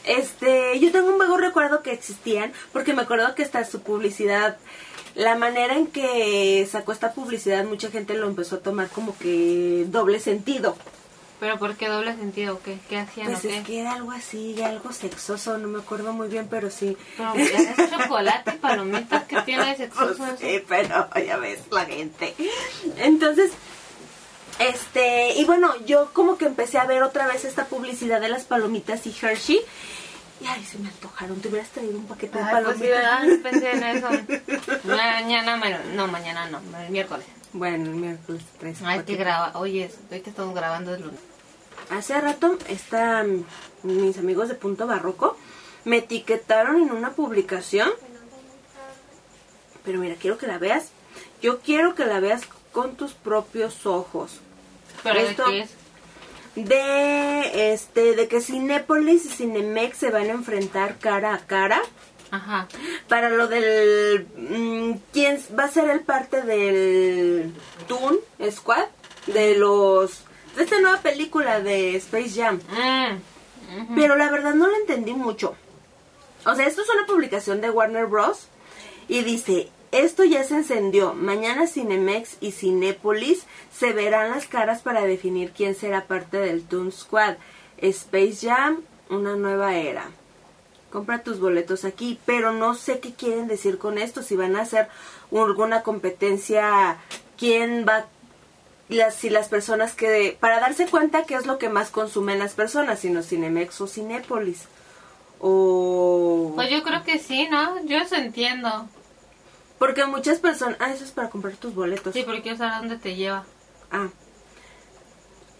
Este, 0.05 0.79
yo 0.79 0.91
tengo 0.91 1.09
un 1.09 1.19
vago 1.19 1.37
recuerdo 1.37 1.83
que 1.83 1.91
existían, 1.91 2.51
porque 2.73 2.93
me 2.93 3.03
acuerdo 3.03 3.35
que 3.35 3.43
hasta 3.43 3.63
su 3.65 3.81
publicidad, 3.81 4.57
la 5.13 5.35
manera 5.35 5.75
en 5.75 5.87
que 5.87 6.67
sacó 6.69 6.91
esta 6.91 7.13
publicidad, 7.13 7.63
mucha 7.65 7.91
gente 7.91 8.15
lo 8.15 8.27
empezó 8.27 8.55
a 8.55 8.59
tomar 8.59 8.89
como 8.89 9.17
que 9.17 9.85
doble 9.87 10.19
sentido. 10.19 10.75
¿Pero 11.39 11.59
por 11.59 11.75
qué 11.75 11.87
doble 11.89 12.15
sentido? 12.15 12.61
¿Qué, 12.63 12.77
qué 12.87 12.97
hacían 12.99 13.27
Pues 13.27 13.39
o 13.39 13.41
qué? 13.41 13.57
es 13.57 13.65
que 13.65 13.79
era 13.81 13.93
algo 13.93 14.11
así, 14.11 14.61
algo 14.63 14.91
sexoso, 14.93 15.57
no 15.57 15.67
me 15.67 15.79
acuerdo 15.79 16.13
muy 16.13 16.27
bien, 16.29 16.47
pero 16.49 16.69
sí. 16.69 16.95
Pero 17.17 17.33
es 17.35 17.89
chocolate 17.91 18.51
y 18.55 18.57
palomitas 18.57 19.23
que 19.25 19.41
tiene 19.41 19.75
sexoso 19.77 20.15
Pues 20.17 20.29
eso? 20.31 20.37
sí, 20.39 20.63
pero 20.67 21.09
ya 21.25 21.37
ves 21.37 21.59
la 21.71 21.85
gente. 21.85 22.33
Entonces, 22.97 23.51
este, 24.59 25.33
y 25.33 25.43
bueno, 25.45 25.75
yo 25.85 26.11
como 26.13 26.37
que 26.37 26.45
empecé 26.45 26.77
a 26.77 26.85
ver 26.85 27.03
otra 27.03 27.27
vez 27.27 27.43
esta 27.43 27.65
publicidad 27.65 28.21
de 28.21 28.29
las 28.29 28.45
palomitas 28.45 29.05
y 29.05 29.13
Hershey. 29.21 29.59
Y 30.41 30.45
ay, 30.47 30.63
se 30.65 30.77
me 30.79 30.87
antojaron. 30.89 31.39
Te 31.41 31.47
hubieras 31.49 31.69
traído 31.69 31.97
un 31.97 32.07
paquete 32.07 32.37
de 32.37 32.43
Ay, 32.43 32.63
pues 32.63 32.77
sí, 32.77 32.83
palomitas. 32.87 33.39
pensé 33.51 33.71
en 33.71 33.83
eso. 33.83 34.07
Mañana, 34.85 35.57
no, 35.93 36.07
mañana 36.07 36.49
no, 36.49 36.61
el 36.81 36.89
miércoles. 36.91 37.25
Bueno, 37.55 37.85
el 37.85 37.95
miércoles 37.95 38.43
tres. 38.59 38.81
Hay 38.83 39.03
que 39.03 39.15
grabar, 39.15 39.51
oye, 39.55 39.89
hoy 40.11 40.19
que 40.21 40.29
estamos 40.29 40.53
grabando 40.55 40.93
el 40.95 41.01
lunes. 41.01 41.19
Hace 41.89 42.19
rato 42.19 42.57
están 42.69 43.45
mis 43.83 44.17
amigos 44.17 44.47
de 44.49 44.55
Punto 44.55 44.87
Barroco 44.87 45.37
me 45.83 45.97
etiquetaron 45.97 46.81
en 46.81 46.91
una 46.91 47.11
publicación. 47.11 47.89
Pero 49.83 49.99
mira, 49.99 50.15
quiero 50.19 50.37
que 50.37 50.47
la 50.47 50.57
veas. 50.57 50.89
Yo 51.41 51.59
quiero 51.59 51.93
que 51.95 52.05
la 52.05 52.19
veas 52.19 52.41
con 52.71 52.95
tus 52.95 53.13
propios 53.13 53.85
ojos. 53.85 54.39
¿Pero 55.03 55.19
Esto- 55.19 55.45
de 55.45 55.51
qué 55.51 55.59
es? 55.61 55.69
De 56.55 57.73
este 57.73 58.15
de 58.15 58.27
que 58.27 58.39
Cinépolis 58.41 59.25
y 59.25 59.29
Cinemex 59.29 59.97
se 59.97 60.09
van 60.09 60.23
a 60.23 60.31
enfrentar 60.31 60.97
cara 60.97 61.33
a 61.33 61.39
cara 61.45 61.81
Ajá. 62.35 62.67
para 63.07 63.29
lo 63.29 63.47
del 63.47 64.27
mm, 64.35 64.99
quién 65.13 65.39
va 65.57 65.65
a 65.65 65.71
ser 65.71 65.89
el 65.89 66.01
parte 66.01 66.41
del 66.41 67.53
Toon 67.87 68.17
Squad 68.51 68.87
de 69.27 69.55
los 69.55 70.23
de 70.55 70.63
esta 70.63 70.79
nueva 70.79 71.01
película 71.01 71.59
de 71.59 71.95
Space 71.97 72.41
Jam. 72.41 72.59
Mm. 72.69 73.95
Pero 73.95 74.15
la 74.15 74.29
verdad 74.29 74.53
no 74.53 74.67
lo 74.67 74.75
entendí 74.77 75.13
mucho. 75.13 75.55
O 76.45 76.55
sea, 76.55 76.67
esto 76.67 76.81
es 76.81 76.89
una 76.89 77.05
publicación 77.05 77.61
de 77.61 77.69
Warner 77.69 78.05
Bros. 78.05 78.47
Y 79.07 79.23
dice, 79.23 79.69
esto 79.91 80.23
ya 80.23 80.43
se 80.43 80.55
encendió. 80.55 81.13
Mañana 81.13 81.67
Cinemex 81.67 82.37
y 82.39 82.51
Cinépolis 82.51 83.45
se 83.71 83.93
verán 83.93 84.31
las 84.31 84.45
caras 84.45 84.81
para 84.81 85.01
definir 85.01 85.51
quién 85.51 85.75
será 85.75 86.05
parte 86.05 86.37
del 86.37 86.63
Toon 86.63 86.91
Squad. 86.91 87.35
Space 87.77 88.47
Jam, 88.47 88.81
una 89.09 89.35
nueva 89.35 89.75
era. 89.75 90.09
Compra 90.95 91.23
tus 91.23 91.41
boletos 91.41 91.83
aquí, 91.83 92.17
pero 92.25 92.53
no 92.53 92.73
sé 92.73 93.01
qué 93.01 93.13
quieren 93.13 93.47
decir 93.49 93.77
con 93.77 93.97
esto. 93.97 94.23
Si 94.23 94.37
van 94.37 94.55
a 94.55 94.61
hacer 94.61 94.87
alguna 95.29 95.83
competencia, 95.83 96.95
quién 97.37 97.85
va 97.85 98.05
las, 98.87 99.13
si 99.15 99.29
las 99.29 99.49
personas 99.49 99.93
que 99.93 100.37
para 100.39 100.61
darse 100.61 100.85
cuenta 100.87 101.23
qué 101.25 101.35
es 101.35 101.45
lo 101.45 101.57
que 101.57 101.67
más 101.67 101.89
consumen 101.89 102.39
las 102.39 102.53
personas, 102.53 102.99
sino 102.99 103.23
Cinemex 103.23 103.81
o 103.81 103.87
Cinépolis. 103.87 104.69
O 105.41 106.53
Pues 106.55 106.69
yo 106.69 106.81
creo 106.81 107.03
que 107.03 107.19
sí, 107.19 107.49
¿no? 107.51 107.83
Yo 107.83 107.97
eso 107.97 108.15
entiendo. 108.15 108.87
porque 109.77 110.05
muchas 110.05 110.39
personas, 110.39 110.77
ah, 110.79 110.93
eso 110.93 111.03
es 111.03 111.11
para 111.11 111.29
comprar 111.29 111.55
tus 111.57 111.75
boletos. 111.75 112.13
Sí, 112.13 112.23
porque 112.23 112.41
quiero 112.41 112.57
saber 112.57 112.73
a 112.75 112.77
dónde 112.77 112.97
te 112.97 113.15
lleva. 113.15 113.43
Ah. 113.91 114.07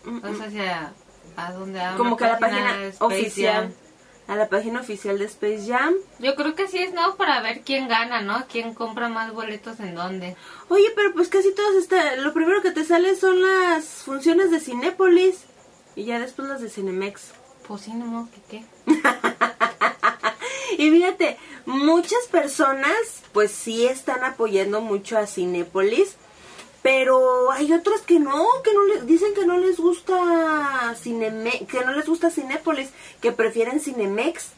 Mm, 0.06 0.18
O 0.24 0.34
sea, 0.34 0.46
hacia 0.48 0.94
a 1.36 1.52
dónde 1.52 1.82
a 1.82 1.98
como 1.98 2.16
que 2.16 2.24
a 2.24 2.30
la 2.30 2.40
página 2.40 2.78
oficial. 3.00 3.74
A 4.28 4.36
la 4.36 4.50
página 4.50 4.82
oficial 4.82 5.20
de 5.20 5.26
Space 5.26 5.66
Jam. 5.68 5.94
Yo 6.20 6.36
creo 6.36 6.56
que 6.56 6.68
sí 6.68 6.80
es, 6.80 6.94
¿no? 6.94 7.16
Para 7.16 7.42
ver 7.42 7.62
quién 7.62 7.88
gana, 7.88 8.22
¿no? 8.22 8.46
Quién 8.52 8.74
compra 8.74 9.10
más 9.10 9.34
boletos 9.34 9.80
en 9.80 9.96
dónde. 9.96 10.36
Oye, 10.70 10.88
pero 10.96 11.14
pues 11.14 11.28
casi 11.28 11.54
todas 11.54 11.76
está, 11.76 12.16
lo 12.18 12.34
primero 12.34 12.62
que 12.62 12.72
te 12.72 12.86
sale 12.86 13.16
son 13.16 13.42
las 13.42 13.86
funciones 13.86 14.52
de 14.52 14.60
Cinépolis 14.60 15.44
y 15.96 16.06
ya 16.06 16.20
después 16.20 16.48
las 16.48 16.62
de 16.62 16.70
Cinemex. 16.70 17.32
Pues 17.68 17.82
sí, 17.82 17.94
no, 17.94 18.30
¿qué 18.34 18.64
qué? 18.86 18.94
Y 20.78 20.92
fíjate, 20.92 21.38
muchas 21.66 22.28
personas 22.30 23.24
pues 23.32 23.52
sí 23.52 23.86
están 23.88 24.24
apoyando 24.24 24.82
mucho 24.82 25.18
a 25.18 25.28
Cinépolis, 25.28 26.16
pero 26.86 27.52
hay 27.52 27.74
otros 27.74 28.02
que 28.02 28.20
no, 28.20 28.46
que 28.64 28.72
no 28.72 28.84
les 28.84 29.08
dicen 29.08 29.34
que 29.34 29.44
no 29.44 29.58
les 29.58 29.80
gusta 29.80 30.94
Cineme, 30.96 31.66
que 31.68 31.84
no 31.84 31.94
les 31.94 32.06
gusta 32.06 32.30
Cinépolis, 32.30 32.92
que 33.22 33.32
prefieren 33.32 33.80
Cinemex. 33.80 34.50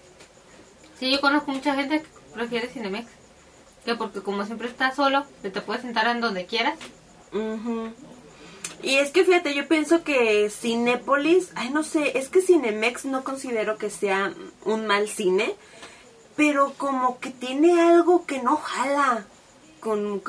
Sí, 0.99 1.09
yo 1.09 1.21
conozco 1.21 1.51
mucha 1.51 1.73
gente 1.75 2.01
que 2.01 2.07
prefiere 2.33 2.67
Cinemex. 2.67 3.09
Que 3.85 3.95
porque 3.95 4.19
como 4.19 4.43
siempre 4.43 4.67
estás 4.67 4.97
solo, 4.97 5.25
te 5.41 5.49
puedes 5.61 5.83
sentar 5.83 6.05
en 6.07 6.19
donde 6.19 6.45
quieras. 6.45 6.77
Ujú. 7.31 7.93
Y 8.83 8.95
es 8.97 9.11
que 9.11 9.23
fíjate, 9.23 9.55
yo 9.55 9.69
pienso 9.69 10.03
que 10.03 10.49
Cinépolis, 10.49 11.51
ay 11.55 11.69
no 11.69 11.83
sé, 11.83 12.17
es 12.17 12.27
que 12.27 12.41
Cinemex 12.41 13.05
no 13.05 13.23
considero 13.23 13.77
que 13.77 13.89
sea 13.89 14.33
un 14.65 14.85
mal 14.85 15.07
cine, 15.07 15.55
pero 16.35 16.73
como 16.77 17.19
que 17.21 17.29
tiene 17.29 17.79
algo 17.79 18.25
que 18.25 18.41
no 18.41 18.57
jala. 18.57 19.27
Con, 19.87 20.21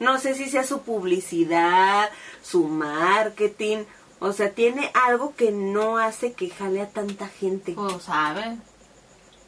no 0.00 0.18
sé 0.18 0.34
si 0.34 0.48
sea 0.48 0.64
su 0.64 0.82
publicidad, 0.82 2.10
su 2.42 2.64
marketing, 2.68 3.78
o 4.20 4.32
sea, 4.32 4.50
tiene 4.50 4.90
algo 4.94 5.34
que 5.34 5.50
no 5.50 5.98
hace 5.98 6.32
que 6.32 6.50
jale 6.50 6.80
a 6.82 6.88
tanta 6.88 7.28
gente. 7.28 7.72
Pues 7.72 8.02
sabe. 8.04 8.56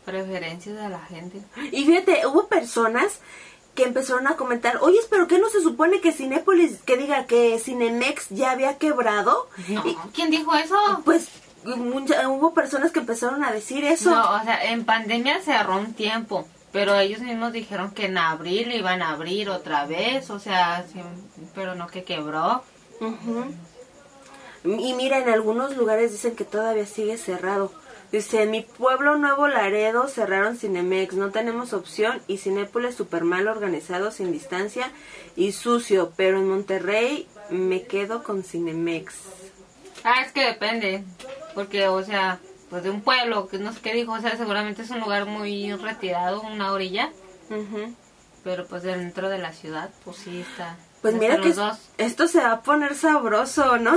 Preferencias 0.04 0.76
de 0.76 0.88
la 0.88 1.00
gente. 1.00 1.42
Y 1.72 1.84
fíjate, 1.84 2.26
hubo 2.26 2.48
personas 2.48 3.20
que 3.74 3.84
empezaron 3.84 4.26
a 4.26 4.36
comentar, 4.36 4.78
oye, 4.80 4.98
pero 5.10 5.26
¿qué 5.28 5.38
no 5.38 5.48
se 5.48 5.60
supone 5.60 6.00
que 6.00 6.12
Cinépolis, 6.12 6.78
que 6.82 6.96
diga 6.96 7.26
que 7.26 7.58
Cinemex 7.58 8.28
ya 8.30 8.50
había 8.50 8.78
quebrado? 8.78 9.48
No, 9.68 9.86
Y, 9.86 9.94
¿quién 10.12 10.30
dijo 10.30 10.54
eso? 10.56 10.74
pues 11.04 11.28
mucha- 11.64 12.28
hubo 12.28 12.52
personas 12.54 12.90
que 12.90 13.00
empezaron 13.00 13.44
a 13.44 13.52
decir 13.52 13.84
eso. 13.84 14.10
No, 14.10 14.36
o 14.36 14.42
sea, 14.42 14.64
en 14.72 14.84
pandemia 14.84 15.40
cerró 15.42 15.76
un 15.76 15.92
tiempo, 15.94 16.48
pero 16.72 16.98
ellos 16.98 17.20
mismos 17.20 17.52
dijeron 17.52 17.92
que 17.92 18.06
en 18.06 18.18
abril 18.18 18.72
iban 18.72 19.02
a 19.02 19.10
abrir 19.10 19.50
otra 19.50 19.86
vez, 19.86 20.30
o 20.30 20.38
sea, 20.38 20.86
sí, 20.92 21.00
pero 21.54 21.74
no 21.74 21.86
que 21.88 22.04
quebró. 22.04 22.62
Ujú. 23.00 23.52
Y 24.64 24.92
mira, 24.92 25.18
en 25.18 25.30
algunos 25.30 25.76
lugares 25.76 26.12
dicen 26.12 26.36
que 26.36 26.44
todavía 26.44 26.86
sigue 26.86 27.16
cerrado. 27.16 27.72
Dice, 28.12 28.42
en 28.42 28.50
mi 28.50 28.62
pueblo 28.62 29.16
Nuevo 29.16 29.46
Laredo 29.46 30.08
cerraron 30.08 30.56
Cinemex, 30.56 31.14
no 31.14 31.30
tenemos 31.30 31.72
opción 31.72 32.20
y 32.26 32.38
Cinépolis 32.38 32.96
super 32.96 33.22
mal 33.22 33.46
organizado, 33.46 34.10
sin 34.10 34.32
distancia 34.32 34.90
y 35.36 35.52
sucio, 35.52 36.12
pero 36.16 36.38
en 36.38 36.48
Monterrey 36.48 37.28
me 37.50 37.82
quedo 37.82 38.24
con 38.24 38.42
Cinemex. 38.42 39.14
Ah, 40.02 40.22
es 40.24 40.32
que 40.32 40.44
depende. 40.44 41.04
Porque, 41.54 41.86
o 41.88 42.02
sea, 42.02 42.40
pues 42.70 42.84
de 42.84 42.90
un 42.90 43.02
pueblo, 43.02 43.48
que 43.48 43.58
no 43.58 43.72
sé 43.72 43.80
qué 43.80 43.92
dijo, 43.92 44.12
o 44.12 44.20
sea, 44.20 44.36
seguramente 44.36 44.82
es 44.82 44.90
un 44.90 45.00
lugar 45.00 45.26
muy 45.26 45.74
retirado, 45.74 46.40
una 46.42 46.72
orilla. 46.72 47.10
Ujú. 47.50 47.94
Pero 48.44 48.66
pues 48.66 48.84
dentro 48.84 49.28
de 49.28 49.38
la 49.38 49.52
ciudad, 49.52 49.90
pues 50.04 50.18
sí 50.18 50.40
está. 50.40 50.78
Pues 51.02 51.14
mira 51.14 51.40
que 51.40 51.52
dos. 51.52 51.78
esto 51.98 52.28
se 52.28 52.38
va 52.38 52.52
a 52.52 52.62
poner 52.62 52.94
sabroso, 52.94 53.78
¿no? 53.78 53.96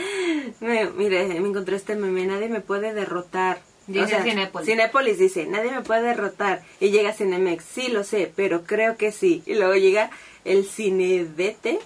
me, 0.60 0.86
mire, 0.90 1.26
me 1.40 1.48
encontré 1.48 1.76
este 1.76 1.94
meme, 1.94 2.26
nadie 2.26 2.48
me 2.48 2.60
puede 2.60 2.92
derrotar. 2.92 3.60
Dice 3.86 4.22
Cinépolis. 4.22 4.68
Cinépolis 4.68 5.18
dice, 5.18 5.46
nadie 5.46 5.70
me 5.70 5.80
puede 5.80 6.02
derrotar. 6.02 6.62
Y 6.80 6.90
llega 6.90 7.14
Cinemex, 7.14 7.64
sí 7.64 7.88
lo 7.88 8.04
sé, 8.04 8.30
pero 8.34 8.64
creo 8.64 8.96
que 8.96 9.12
sí. 9.12 9.42
Y 9.46 9.54
luego 9.54 9.74
llega 9.74 10.10
el 10.44 10.66
Cinedete. 10.66 11.78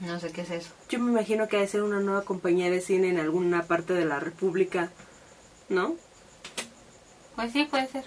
No 0.00 0.20
sé 0.20 0.30
qué 0.30 0.42
es 0.42 0.50
eso. 0.50 0.70
Yo 0.88 1.00
me 1.00 1.10
imagino 1.10 1.48
que 1.48 1.56
ha 1.56 1.60
de 1.60 1.66
ser 1.66 1.82
una 1.82 1.98
nueva 1.98 2.22
compañía 2.22 2.70
de 2.70 2.80
cine 2.80 3.08
en 3.08 3.18
alguna 3.18 3.64
parte 3.64 3.94
de 3.94 4.04
la 4.04 4.20
República, 4.20 4.90
¿no? 5.68 5.96
Pues 7.36 7.52
sí, 7.52 7.64
puede 7.64 7.86
ser. 7.88 8.04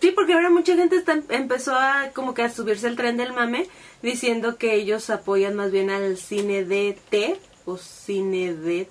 Sí, 0.00 0.10
porque 0.12 0.34
ahora 0.34 0.50
mucha 0.50 0.74
gente 0.76 0.96
está, 0.96 1.18
empezó 1.30 1.74
a 1.74 2.10
como 2.14 2.34
que 2.34 2.42
a 2.42 2.50
subirse 2.50 2.86
el 2.86 2.96
tren 2.96 3.16
del 3.16 3.32
mame 3.32 3.68
diciendo 4.02 4.56
que 4.58 4.74
ellos 4.74 5.08
apoyan 5.10 5.54
más 5.56 5.70
bien 5.72 5.90
al 5.90 6.16
cine 6.18 6.64
de 6.64 6.98
T 7.10 7.40
o 7.64 7.76
cine 7.78 8.54
de... 8.54 8.88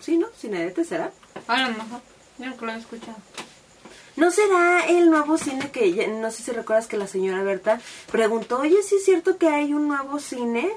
Sí, 0.00 0.18
¿no? 0.18 0.28
Cine 0.36 0.64
de 0.64 0.70
T 0.70 0.84
será. 0.84 1.10
A 1.48 1.68
lo 1.68 1.68
mejor. 1.76 2.00
Yo 2.38 2.46
nunca 2.46 2.66
lo 2.66 2.72
he 2.72 2.78
escuchado. 2.78 3.16
¿No 4.16 4.30
será 4.30 4.84
el 4.86 5.10
nuevo 5.10 5.38
cine 5.38 5.70
que, 5.70 5.92
ya- 5.94 6.06
no 6.06 6.30
sé 6.30 6.42
si 6.42 6.50
recuerdas 6.52 6.86
que 6.86 6.98
la 6.98 7.06
señora 7.06 7.42
Berta 7.42 7.80
preguntó, 8.10 8.58
oye, 8.58 8.82
¿sí 8.82 8.96
es 8.96 9.04
cierto 9.06 9.38
que 9.38 9.48
hay 9.48 9.72
un 9.72 9.88
nuevo 9.88 10.18
cine? 10.18 10.70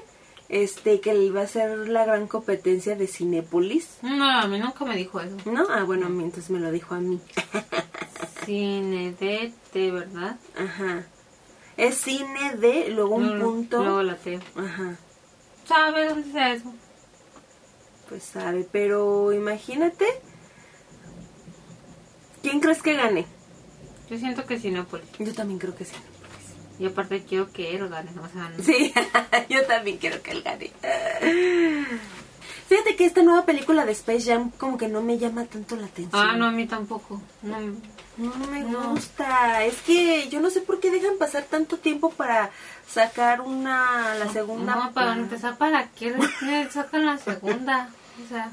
Este, 0.48 1.00
que 1.00 1.30
va 1.30 1.42
a 1.42 1.46
ser 1.46 1.88
la 1.88 2.04
gran 2.04 2.28
competencia 2.28 2.94
de 2.94 3.08
Cinépolis. 3.08 3.98
No, 4.02 4.30
a 4.30 4.46
mí 4.46 4.58
nunca 4.60 4.84
me 4.84 4.96
dijo 4.96 5.20
eso. 5.20 5.36
¿No? 5.44 5.66
Ah, 5.68 5.82
bueno, 5.84 6.06
entonces 6.06 6.50
me 6.50 6.60
lo 6.60 6.70
dijo 6.70 6.94
a 6.94 7.00
mí. 7.00 7.20
Cine 8.44 9.12
de 9.18 9.52
T, 9.72 9.90
¿verdad? 9.90 10.38
Ajá. 10.56 11.04
Es 11.76 11.96
cine 11.96 12.56
de, 12.56 12.88
luego 12.88 13.16
un 13.16 13.26
No, 13.26 13.34
no, 13.34 13.44
punto. 13.44 13.82
Luego 13.82 14.02
la 14.02 14.16
T. 14.16 14.40
Ajá. 14.56 14.96
¿Sabe 15.66 16.06
dónde 16.06 16.28
está 16.28 16.52
eso? 16.52 16.72
Pues 18.08 18.22
sabe, 18.22 18.66
pero 18.70 19.32
imagínate. 19.32 20.06
¿Quién 22.42 22.60
crees 22.60 22.82
que 22.82 22.94
gane? 22.94 23.26
Yo 24.08 24.16
siento 24.16 24.46
que 24.46 24.58
Cinépolis. 24.58 25.06
Yo 25.18 25.34
también 25.34 25.58
creo 25.58 25.74
que 25.74 25.84
sí. 25.84 25.96
Y 26.78 26.86
aparte 26.86 27.24
quiero 27.24 27.50
que 27.52 27.74
él 27.74 27.88
gane. 27.88 28.10
O 28.20 28.28
sea, 28.32 28.48
no- 28.50 28.62
Sí, 28.62 28.92
yo 29.48 29.64
también 29.66 29.98
quiero 29.98 30.22
que 30.22 30.32
él 30.32 30.42
gane. 30.42 30.70
Fíjate 32.68 32.96
que 32.96 33.04
esta 33.04 33.22
nueva 33.22 33.44
película 33.44 33.84
de 33.86 33.92
Space 33.92 34.22
Jam 34.32 34.50
como 34.58 34.76
que 34.76 34.88
no 34.88 35.00
me 35.00 35.18
llama 35.18 35.44
tanto 35.44 35.76
la 35.76 35.86
atención. 35.86 36.20
Ah, 36.28 36.36
no, 36.36 36.46
a 36.46 36.50
mí 36.50 36.66
tampoco. 36.66 37.20
No, 37.42 37.58
No 38.16 38.34
me 38.50 38.60
No. 38.60 38.90
gusta. 38.90 39.64
Es 39.64 39.76
que 39.82 40.28
yo 40.30 40.40
no 40.40 40.50
sé 40.50 40.62
por 40.62 40.80
qué 40.80 40.90
dejan 40.90 41.16
pasar 41.18 41.44
tanto 41.44 41.76
tiempo 41.78 42.10
para 42.10 42.50
sacar 42.88 43.40
una, 43.42 44.14
la 44.16 44.28
segunda. 44.32 44.74
no 44.74 44.92
para 44.92 45.12
pa- 45.14 45.18
empezar, 45.18 45.56
¿para 45.58 45.88
qué 45.90 46.14
sacan 46.72 47.06
la 47.06 47.18
segunda? 47.18 47.90
O 48.24 48.28
sea, 48.28 48.50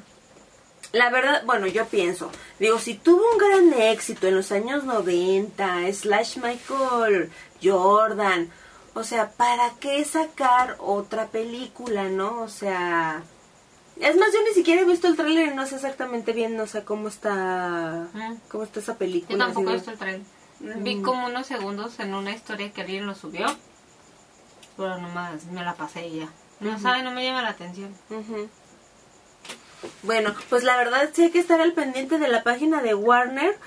La 0.91 1.09
verdad, 1.09 1.41
bueno, 1.45 1.65
yo 1.65 1.87
pienso, 1.87 2.29
digo, 2.59 2.77
si 2.77 2.93
tuvo 2.93 3.23
un 3.31 3.37
gran 3.39 3.73
éxito 3.81 4.27
en 4.27 4.35
los 4.35 4.51
años 4.51 4.83
90, 4.83 5.91
slash 5.91 6.37
Michael 6.37 7.31
Jordan, 7.63 8.49
o 8.93 9.03
sea, 9.03 9.31
¿para 9.31 9.71
qué 9.79 10.03
sacar 10.05 10.75
otra 10.79 11.27
película, 11.27 12.03
no? 12.09 12.41
O 12.41 12.47
sea, 12.49 13.23
es 13.99 14.15
más, 14.17 14.33
yo 14.33 14.39
ni 14.47 14.53
siquiera 14.53 14.81
he 14.81 14.85
visto 14.85 15.07
el 15.07 15.15
tráiler 15.15 15.47
y 15.51 15.55
no 15.55 15.65
sé 15.65 15.75
exactamente 15.75 16.33
bien, 16.33 16.55
no 16.57 16.67
sé 16.67 16.83
cómo 16.83 17.07
está, 17.07 18.07
Mm. 18.13 18.35
cómo 18.49 18.63
está 18.63 18.79
esa 18.79 18.93
yo 18.93 18.97
película. 18.99 19.45
tampoco 19.45 19.69
he 19.71 19.73
visto 19.75 19.91
el 19.91 19.97
trailer. 19.97 20.21
Vi 20.59 21.01
como 21.01 21.25
unos 21.27 21.47
segundos 21.47 21.99
en 21.99 22.13
una 22.13 22.31
historia 22.31 22.71
que 22.71 22.81
alguien 22.81 23.05
lo 23.05 23.15
subió. 23.15 23.47
Pero 24.77 24.97
nomás 24.97 25.45
me 25.45 25.63
la 25.63 25.73
pasé 25.75 26.07
y 26.07 26.19
ya. 26.21 26.29
No 26.59 26.79
sabe, 26.79 27.03
no 27.03 27.11
me 27.11 27.23
llama 27.23 27.41
la 27.41 27.49
atención. 27.49 27.93
Bueno, 30.03 30.33
pues 30.49 30.63
la 30.63 30.77
verdad 30.77 31.09
sí 31.13 31.23
hay 31.23 31.31
que 31.31 31.39
estar 31.39 31.59
al 31.59 31.73
pendiente 31.73 32.17
de 32.17 32.27
la 32.29 32.43
página 32.43 32.81
de 32.81 32.93
Warner 32.95 33.57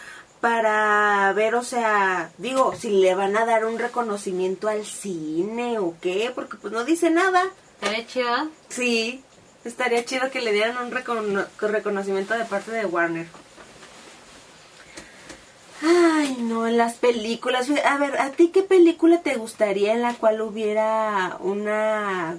para 0.41 1.33
ver, 1.35 1.55
o 1.55 1.65
sea, 1.65 2.31
digo, 2.39 2.75
si 2.79 2.91
le 2.91 3.15
van 3.15 3.37
a 3.37 3.45
dar 3.47 3.65
un 3.65 3.79
reconocimiento 3.79 4.69
al 4.69 4.85
cine 4.85 5.79
o 5.79 5.95
qué, 6.01 6.31
porque 6.35 6.57
pues 6.57 6.73
no 6.73 6.85
dice 6.85 7.11
nada. 7.11 7.45
Estaría 7.81 8.07
chido. 8.07 8.49
Sí, 8.69 9.23
estaría 9.65 10.05
chido 10.05 10.31
que 10.31 10.41
le 10.41 10.53
dieran 10.53 10.77
un 10.85 10.91
recono- 10.93 11.47
reconocimiento 11.61 12.35
de 12.35 12.45
parte 12.45 12.71
de 12.71 12.87
Warner. 12.87 13.27
Ay, 15.83 16.37
no, 16.41 16.67
en 16.67 16.79
las 16.79 16.95
películas. 16.95 17.69
A 17.85 17.99
ver, 17.99 18.19
¿a 18.19 18.31
ti 18.31 18.49
qué 18.49 18.63
película 18.63 19.21
te 19.21 19.35
gustaría 19.35 19.93
en 19.93 20.03
la 20.03 20.15
cual 20.15 20.41
hubiera 20.41 21.37
una 21.41 22.37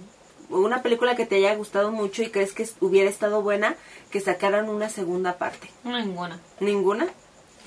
una 0.49 0.81
película 0.81 1.15
que 1.17 1.25
te 1.25 1.35
haya 1.35 1.53
gustado 1.55 1.91
mucho 1.91 2.23
y 2.23 2.29
crees 2.31 2.53
que 2.53 2.67
hubiera 2.79 3.09
estado 3.09 3.41
buena 3.41 3.75
que 4.09 4.21
sacaran 4.21 4.69
una 4.69 4.89
segunda 4.89 5.37
parte? 5.37 5.69
Ninguna. 5.83 6.39
¿Ninguna? 6.59 7.07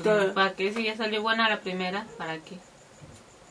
¿Para 0.02 0.54
qué? 0.54 0.72
Si 0.72 0.84
ya 0.84 0.96
salió 0.96 1.22
buena 1.22 1.48
la 1.48 1.60
primera, 1.60 2.06
¿para 2.18 2.38
qué? 2.38 2.58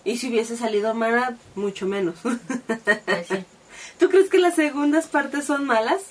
Y 0.03 0.17
si 0.17 0.29
hubiese 0.29 0.57
salido 0.57 0.93
mala, 0.93 1.35
mucho 1.55 1.85
menos. 1.85 2.15
Pues 3.05 3.27
sí. 3.27 3.45
¿Tú 3.97 4.09
crees 4.09 4.29
que 4.29 4.39
las 4.39 4.55
segundas 4.55 5.07
partes 5.07 5.45
son 5.45 5.65
malas? 5.65 6.01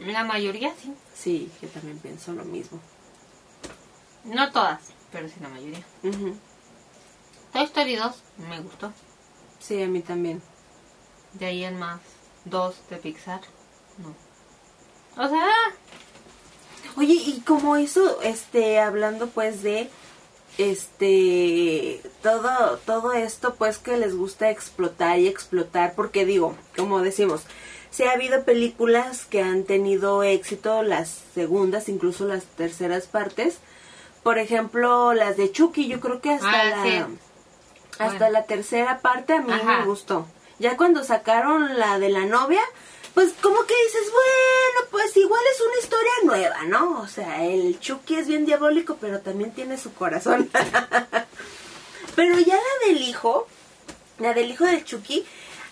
La 0.00 0.24
mayoría 0.24 0.72
sí. 0.80 0.92
Sí, 1.14 1.50
yo 1.62 1.68
también 1.68 1.98
pienso 1.98 2.32
lo 2.32 2.44
mismo. 2.44 2.80
No 4.24 4.50
todas, 4.52 4.80
pero 5.12 5.28
sí 5.28 5.34
la 5.40 5.48
mayoría. 5.48 5.84
Ujú. 6.02 6.36
Toy 7.52 7.64
Story 7.64 7.96
2 7.96 8.22
me 8.48 8.60
gustó. 8.60 8.92
Sí, 9.60 9.82
a 9.82 9.86
mí 9.86 10.00
también. 10.00 10.42
De 11.34 11.46
ahí 11.46 11.64
en 11.64 11.78
más. 11.78 12.00
Dos 12.44 12.76
de 12.90 12.96
Pixar. 12.96 13.40
No. 13.98 14.14
O 15.22 15.28
sea, 15.28 15.46
Oye, 16.96 17.14
y 17.14 17.40
como 17.46 17.76
eso, 17.76 18.20
este, 18.22 18.78
hablando 18.80 19.26
pues 19.28 19.62
de, 19.62 19.90
este, 20.58 22.00
todo, 22.22 22.78
todo 22.86 23.12
esto 23.12 23.54
pues 23.56 23.78
que 23.78 23.96
les 23.96 24.14
gusta 24.16 24.50
explotar 24.50 25.18
y 25.18 25.26
explotar, 25.28 25.94
porque 25.94 26.24
digo, 26.24 26.54
como 26.76 27.00
decimos, 27.00 27.42
sí 27.90 28.04
ha 28.04 28.12
habido 28.12 28.44
películas 28.44 29.24
que 29.26 29.42
han 29.42 29.64
tenido 29.64 30.22
éxito, 30.22 30.82
las 30.82 31.22
segundas, 31.34 31.88
incluso 31.88 32.24
las 32.26 32.44
terceras 32.44 33.06
partes, 33.06 33.58
por 34.22 34.38
ejemplo, 34.38 35.12
las 35.14 35.36
de 35.36 35.50
Chucky, 35.52 35.86
yo 35.88 36.00
creo 36.00 36.20
que 36.20 36.30
hasta 36.30 36.60
Ah, 36.60 36.64
la, 36.64 36.82
sí. 36.84 36.90
hasta 37.98 38.18
Bueno. 38.18 38.30
la 38.30 38.44
tercera 38.44 39.00
parte 39.00 39.34
a 39.34 39.40
mí 39.42 39.52
Ajá. 39.52 39.80
me 39.80 39.86
gustó. 39.86 40.26
Ya 40.58 40.76
cuando 40.76 41.02
sacaron 41.04 41.78
la 41.78 41.98
de 41.98 42.08
la 42.08 42.24
novia, 42.24 42.62
pues 43.14 43.32
como 43.40 43.64
que 43.64 43.74
dices, 43.86 44.10
bueno, 44.10 44.88
pues 44.90 45.16
igual 45.16 45.40
es 45.54 45.60
una 45.60 45.80
historia 45.80 46.12
nueva, 46.24 46.62
¿no? 46.64 47.00
O 47.00 47.06
sea, 47.06 47.44
el 47.44 47.78
Chucky 47.78 48.16
es 48.16 48.26
bien 48.26 48.44
diabólico, 48.44 48.96
pero 49.00 49.20
también 49.20 49.52
tiene 49.52 49.78
su 49.78 49.94
corazón. 49.94 50.50
pero 52.16 52.38
ya 52.40 52.56
la 52.56 52.86
del 52.88 53.02
hijo, 53.02 53.46
la 54.18 54.34
del 54.34 54.50
hijo 54.50 54.64
de 54.64 54.84
Chucky, 54.84 55.24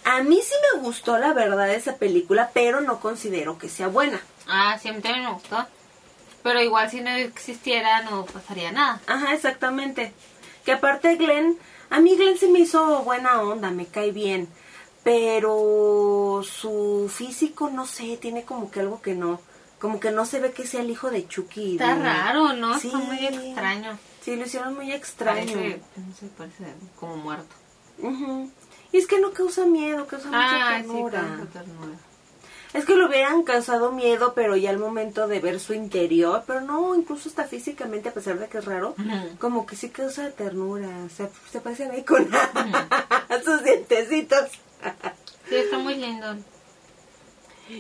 a 0.05 0.23
mí 0.23 0.41
sí 0.41 0.55
me 0.73 0.81
gustó 0.81 1.19
la 1.19 1.33
verdad 1.33 1.71
esa 1.71 1.97
película, 1.97 2.51
pero 2.55 2.81
no 2.81 3.01
considero 3.01 3.59
que 3.59 3.69
sea 3.69 3.89
buena. 3.89 4.21
ah, 4.47 4.79
también 4.83 5.25
me 5.25 5.33
gustó. 5.33 5.67
Pero 6.45 6.61
igual 6.61 6.91
si 6.91 7.01
no 7.01 7.11
existiera 7.11 8.03
no 8.03 8.25
pasaría 8.25 8.73
nada. 8.73 9.01
Ajá, 9.07 9.35
exactamente. 9.35 10.13
Que 10.65 10.73
aparte 10.73 11.17
Glenn, 11.17 11.59
a 11.91 12.01
mí 12.01 12.17
Glenn 12.17 12.39
se 12.39 12.49
me 12.49 12.61
hizo 12.61 13.03
buena 13.03 13.41
onda, 13.43 13.71
me 13.71 13.87
cae 13.87 14.13
bien. 14.13 14.49
Pero 15.03 16.43
su 16.45 17.11
físico, 17.15 17.71
no 17.71 17.87
sé, 17.87 18.17
tiene 18.21 18.45
como 18.45 18.71
que 18.71 18.81
algo 18.81 19.01
que 19.03 19.15
no. 19.15 19.41
Como 19.81 19.99
que 19.99 20.13
no 20.13 20.25
se 20.27 20.39
ve 20.39 20.53
que 20.53 20.67
sea 20.67 20.81
el 20.83 20.91
hijo 20.91 21.11
de 21.11 21.27
Chucky. 21.27 21.73
Está 21.73 21.95
de- 21.97 22.03
raro, 22.05 22.53
¿no? 22.53 22.79
Sí. 22.79 22.87
Está 22.87 22.99
muy 22.99 23.27
extraño. 23.27 23.99
Sí, 24.21 24.37
lo 24.37 24.45
hicieron 24.47 24.75
muy 24.75 24.93
extraño. 24.93 25.53
Parece, 25.55 25.81
no 25.97 26.15
sé, 26.15 26.27
parece 26.39 26.65
como 27.01 27.17
muerto. 27.17 27.55
Ujú. 27.99 28.49
Y 28.93 28.99
es 28.99 29.07
que 29.09 29.19
no 29.21 29.33
causa 29.33 29.67
miedo, 29.67 30.07
causa 30.07 30.29
mucha 30.29 30.39
Ah, 30.41 30.77
sí, 30.81 30.87
ternura. 30.87 31.21
causa 31.21 31.47
ternura. 31.53 31.99
Es 32.73 32.85
que 32.87 32.95
lo 32.95 33.07
hubieran 33.09 33.43
causado 33.43 33.93
miedo, 33.93 34.33
pero 34.35 34.57
ya 34.57 34.71
al 34.71 34.79
momento 34.79 35.27
de 35.29 35.41
ver 35.41 35.61
su 35.61 35.75
interior, 35.75 36.45
pero 36.47 36.61
no, 36.63 36.95
incluso 36.95 37.29
hasta 37.29 37.45
físicamente, 37.45 38.09
a 38.09 38.15
pesar 38.15 38.39
de 38.39 38.49
que 38.49 38.59
es 38.59 38.65
raro, 38.65 38.95
como 39.39 39.67
que 39.67 39.77
sí 39.77 39.91
causa 39.91 40.31
ternura. 40.31 40.89
Se, 41.15 41.29
se 41.51 41.61
parece 41.61 41.85
a 41.85 41.89
Bacon. 41.89 42.31
sus 43.45 43.63
dientecitos. 43.65 44.53
Sí, 45.49 45.57
está 45.57 45.79
muy 45.79 45.95
lindo. 45.97 46.37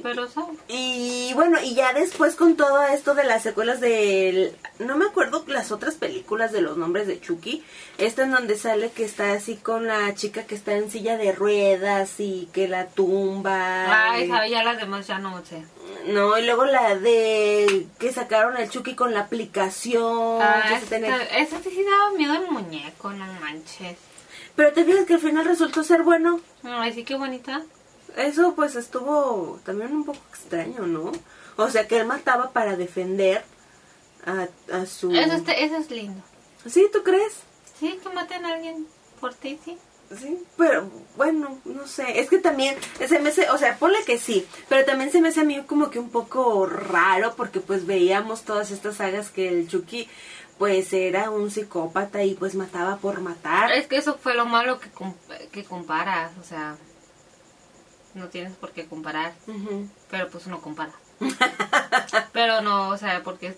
pero 0.03 0.29
son. 0.29 0.59
Y 0.69 1.33
bueno, 1.35 1.59
y 1.63 1.75
ya 1.75 1.93
después 1.93 2.35
con 2.35 2.57
todo 2.57 2.83
esto 2.85 3.15
de 3.15 3.25
las 3.25 3.43
secuelas 3.43 3.81
del... 3.81 4.57
No 4.79 4.97
me 4.97 5.05
acuerdo 5.07 5.45
las 5.49 5.71
otras 5.71 5.95
películas 5.97 6.51
de 6.53 6.63
los 6.63 6.77
nombres 6.79 7.07
de 7.07 7.21
Chucky. 7.21 7.63
Esta 7.99 8.23
en 8.23 8.31
donde 8.31 8.57
sale 8.57 8.91
que 8.91 9.05
está 9.05 9.33
así 9.33 9.57
con 9.57 9.87
la 9.87 10.15
chica 10.15 10.45
que 10.47 10.55
está 10.55 10.73
en 10.75 10.91
silla 10.91 11.17
de 11.19 11.33
ruedas 11.33 12.19
y 12.21 12.49
que 12.53 12.69
la 12.69 12.89
tumba. 12.89 14.13
Ay, 14.13 14.25
y- 14.25 14.29
sabe, 14.29 14.51
ya 14.51 14.63
las 14.65 14.79
demás 14.79 15.07
ya 15.07 15.19
no 15.19 15.45
sé. 15.45 15.63
No, 16.07 16.39
y 16.39 16.47
luego 16.47 16.65
la 16.65 16.97
de 16.97 17.87
que 17.99 18.13
sacaron 18.13 18.57
al 18.57 18.71
Chucky 18.71 18.95
con 18.95 19.13
la 19.13 19.21
aplicación. 19.21 20.41
Ah, 20.41 20.65
que 20.69 20.81
se 20.81 20.87
tenía- 20.87 21.23
esa 21.39 21.61
sí 21.63 21.71
sí 21.71 21.85
daba 21.85 22.13
miedo 22.17 22.35
el 22.35 22.51
muñeco, 22.51 23.11
no 23.13 23.27
manches. 23.41 23.99
Pero 24.57 24.73
te 24.73 24.85
fijas 24.85 25.07
que 25.07 25.15
al 25.15 25.21
final 25.21 25.45
resultó 25.45 25.83
ser 25.83 26.03
bueno. 26.03 26.41
Ay, 26.63 26.93
sí, 26.93 27.05
qué 27.05 27.15
bonita. 27.17 27.63
Eso 28.17 28.55
pues 28.55 28.77
estuvo 28.77 29.59
también 29.65 29.93
un 29.93 30.05
poco 30.05 30.21
extraño, 30.31 30.87
¿no? 30.87 31.13
O 31.57 31.71
sea, 31.71 31.89
que 31.89 31.99
él 31.99 32.07
mataba 32.07 32.51
para 32.51 32.77
defender 32.77 33.43
a, 34.27 34.49
a 34.75 34.87
su... 34.87 35.11
Eso, 35.13 35.33
está- 35.35 35.53
eso 35.53 35.77
es 35.77 35.91
lindo. 35.91 36.23
¿Sí, 36.67 36.87
tú 36.93 37.03
crees? 37.03 37.33
Sí, 37.81 37.99
que 38.03 38.09
maten 38.11 38.45
a 38.45 38.55
alguien 38.55 38.87
por 39.21 39.35
ti, 39.35 39.59
sí. 39.65 39.79
Sí, 40.15 40.39
pero 40.59 40.91
bueno, 41.17 41.59
no 41.65 41.87
sé, 41.87 42.21
es 42.21 42.29
que 42.29 42.37
también 42.37 42.77
se 43.09 43.19
me 43.19 43.31
hace, 43.31 43.49
o 43.49 43.57
sea, 43.57 43.79
ponle 43.79 43.97
que 44.05 44.19
sí, 44.19 44.47
pero 44.69 44.85
también 44.85 45.11
se 45.11 45.23
me 45.23 45.29
hace 45.29 45.41
a 45.41 45.45
mí 45.45 45.63
como 45.67 45.89
que 45.89 45.99
un 45.99 46.11
poco 46.11 46.67
raro 46.67 47.35
porque 47.35 47.61
pues 47.61 47.87
veíamos 47.87 48.43
todas 48.43 48.71
estas 48.73 48.97
sagas 48.97 49.31
que 49.31 49.49
el 49.49 49.69
Chucky 49.69 50.07
pues 50.59 50.93
era 50.93 51.31
un 51.31 51.51
psicópata 51.51 52.23
y 52.23 52.35
pues 52.35 52.55
mataba 52.55 52.97
por 52.97 53.21
matar. 53.21 53.73
Es 53.73 53.87
que 53.87 53.97
eso 53.97 54.17
fue 54.17 54.35
lo 54.35 54.47
malo 54.47 54.79
que, 54.81 54.91
com- 54.91 55.15
que 55.51 55.65
comparas, 55.65 56.33
o 56.41 56.45
sea, 56.45 56.77
no 58.15 58.29
tienes 58.29 58.55
por 58.57 58.71
qué 58.73 58.87
comparar, 58.87 59.33
pero 60.11 60.29
pues 60.31 60.47
uno 60.47 60.61
compara. 60.61 60.93
pero 62.33 62.61
no, 62.61 62.89
o 62.91 62.97
sea, 62.97 63.23
porque 63.23 63.57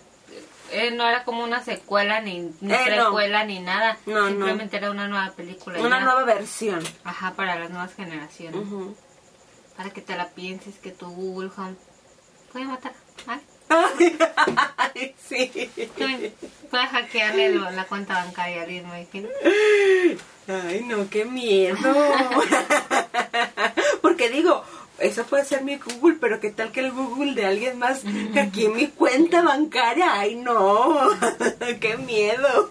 eh, 0.71 0.91
no 0.91 1.07
era 1.07 1.23
como 1.25 1.43
una 1.43 1.63
secuela 1.63 2.21
ni, 2.21 2.51
ni 2.61 2.73
Eh, 2.73 2.77
no. 2.89 3.03
precuela 3.03 3.43
ni 3.45 3.59
nada, 3.59 3.97
No, 4.05 4.21
no. 4.21 4.27
simplemente 4.29 4.77
era 4.77 4.91
una 4.91 5.07
nueva 5.07 5.31
película. 5.35 5.79
Una 5.81 5.99
nueva 5.99 6.23
versión. 6.23 6.81
Ajá, 7.03 7.33
para 7.35 7.55
las 7.59 7.69
nuevas 7.69 7.93
generaciones. 7.93 8.61
Para 9.77 9.89
que 9.89 10.01
te 10.01 10.15
la 10.15 10.29
pienses 10.29 10.75
que 10.79 10.91
tu 10.91 11.07
Google 11.07 11.51
Home 11.57 11.75
puede 12.51 12.65
matar. 12.65 12.93
¿vale? 13.27 13.41
Ay, 13.69 15.15
sí. 15.27 15.69
Puede 15.97 16.33
puede 16.69 16.87
hackearle 16.87 17.55
la 17.55 17.85
cuenta 17.85 18.15
bancaria 18.23 18.63
al. 18.63 18.99
Ay, 20.47 20.83
no, 20.85 21.09
qué 21.09 21.25
miedo. 21.25 21.77
Porque 24.01 24.29
digo, 24.29 24.63
eso 24.99 25.25
puede 25.25 25.45
ser 25.45 25.63
mi 25.63 25.77
Google, 25.77 26.17
pero 26.21 26.39
qué 26.39 26.51
tal 26.51 26.71
que 26.71 26.81
el 26.81 26.91
Google 26.91 27.33
de 27.33 27.45
alguien 27.45 27.79
más 27.79 28.01
que 28.33 28.39
aquí 28.39 28.65
en 28.65 28.75
mi 28.75 28.87
cuenta 28.87 29.41
bancaria. 29.41 30.13
Ay, 30.19 30.35
no. 30.35 31.09
qué 31.81 31.97
miedo. 31.97 32.69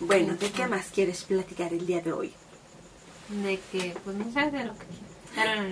Bueno, 0.00 0.34
¿de 0.36 0.50
qué 0.50 0.66
más 0.66 0.86
quieres 0.94 1.24
platicar 1.24 1.72
el 1.72 1.86
día 1.86 2.00
de 2.00 2.12
hoy? 2.12 2.32
De 3.28 3.58
que, 3.72 3.94
pues 4.04 4.16
no 4.16 4.30
sé 4.32 4.50
de 4.50 4.64
lo 4.64 4.74
que 4.78 4.86
era- 5.40 5.62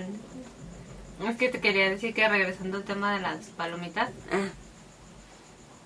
Es 1.23 1.37
que 1.37 1.49
te 1.49 1.61
quería 1.61 1.89
decir 1.89 2.13
que 2.13 2.27
regresando 2.27 2.77
al 2.77 2.83
tema 2.83 3.13
de 3.13 3.21
las 3.21 3.45
palomitas, 3.47 4.09
Ah, 4.31 4.49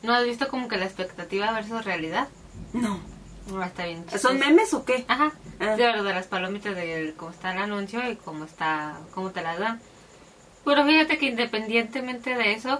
¿no 0.04 0.14
has 0.14 0.26
visto 0.26 0.48
como 0.48 0.68
que 0.68 0.78
la 0.78 0.86
expectativa 0.86 1.52
versus 1.52 1.84
realidad? 1.86 2.28
no. 2.74 3.00
No, 3.48 3.64
está 3.64 3.86
bien. 3.86 4.04
¿Son 4.04 4.10
chistoso. 4.12 4.34
memes 4.36 4.74
o 4.76 4.86
qué? 4.86 5.06
Ajá, 5.08 5.32
Ah. 5.60 5.76
de 5.76 5.92
las 6.04 6.28
palomitas, 6.28 6.76
de 6.76 7.16
cómo 7.18 7.32
está 7.32 7.52
el 7.52 7.58
anuncio 7.58 8.08
y 8.08 8.16
cómo 8.16 8.46
está, 8.46 9.00
cómo 9.16 9.32
te 9.32 9.42
las 9.42 9.58
dan. 9.58 9.82
Pero 10.66 10.86
fíjate 10.86 11.18
que 11.18 11.26
independientemente 11.28 12.36
de 12.36 12.54
eso, 12.54 12.80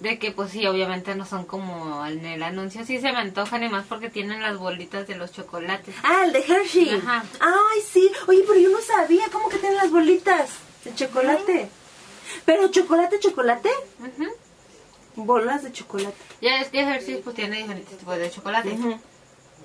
de 0.00 0.18
que 0.18 0.30
pues 0.32 0.50
sí, 0.52 0.66
obviamente 0.66 1.14
no 1.14 1.26
son 1.26 1.44
como 1.44 2.06
en 2.06 2.24
el 2.24 2.42
anuncio, 2.42 2.86
sí 2.86 3.00
se 3.00 3.12
me 3.12 3.18
antojan 3.18 3.64
y 3.64 3.68
más 3.68 3.84
porque 3.84 4.08
tienen 4.08 4.40
las 4.40 4.56
bolitas 4.56 5.06
de 5.06 5.16
los 5.16 5.30
chocolates. 5.30 5.94
Ah, 6.02 6.22
el 6.24 6.32
de 6.32 6.38
Hershey. 6.40 6.88
Ajá. 6.94 7.22
Ay, 7.40 7.80
sí. 7.86 8.10
Oye, 8.28 8.44
pero 8.48 8.58
yo 8.60 8.70
no 8.70 8.80
sabía 8.80 9.24
cómo 9.30 9.50
que 9.50 9.58
tienen 9.58 9.76
las 9.76 9.90
bolitas 9.90 10.48
de 10.84 10.94
chocolate. 10.94 11.68
Pero 12.44 12.68
chocolate, 12.68 13.18
chocolate. 13.18 13.70
Bolas 15.16 15.62
de 15.62 15.72
chocolate. 15.72 16.16
Ya 16.40 16.60
es 16.60 16.68
que 16.68 17.20
pues 17.22 17.36
tiene 17.36 17.58
diferentes 17.58 17.98
tipos 17.98 18.16
de 18.16 18.30
chocolate. 18.30 18.76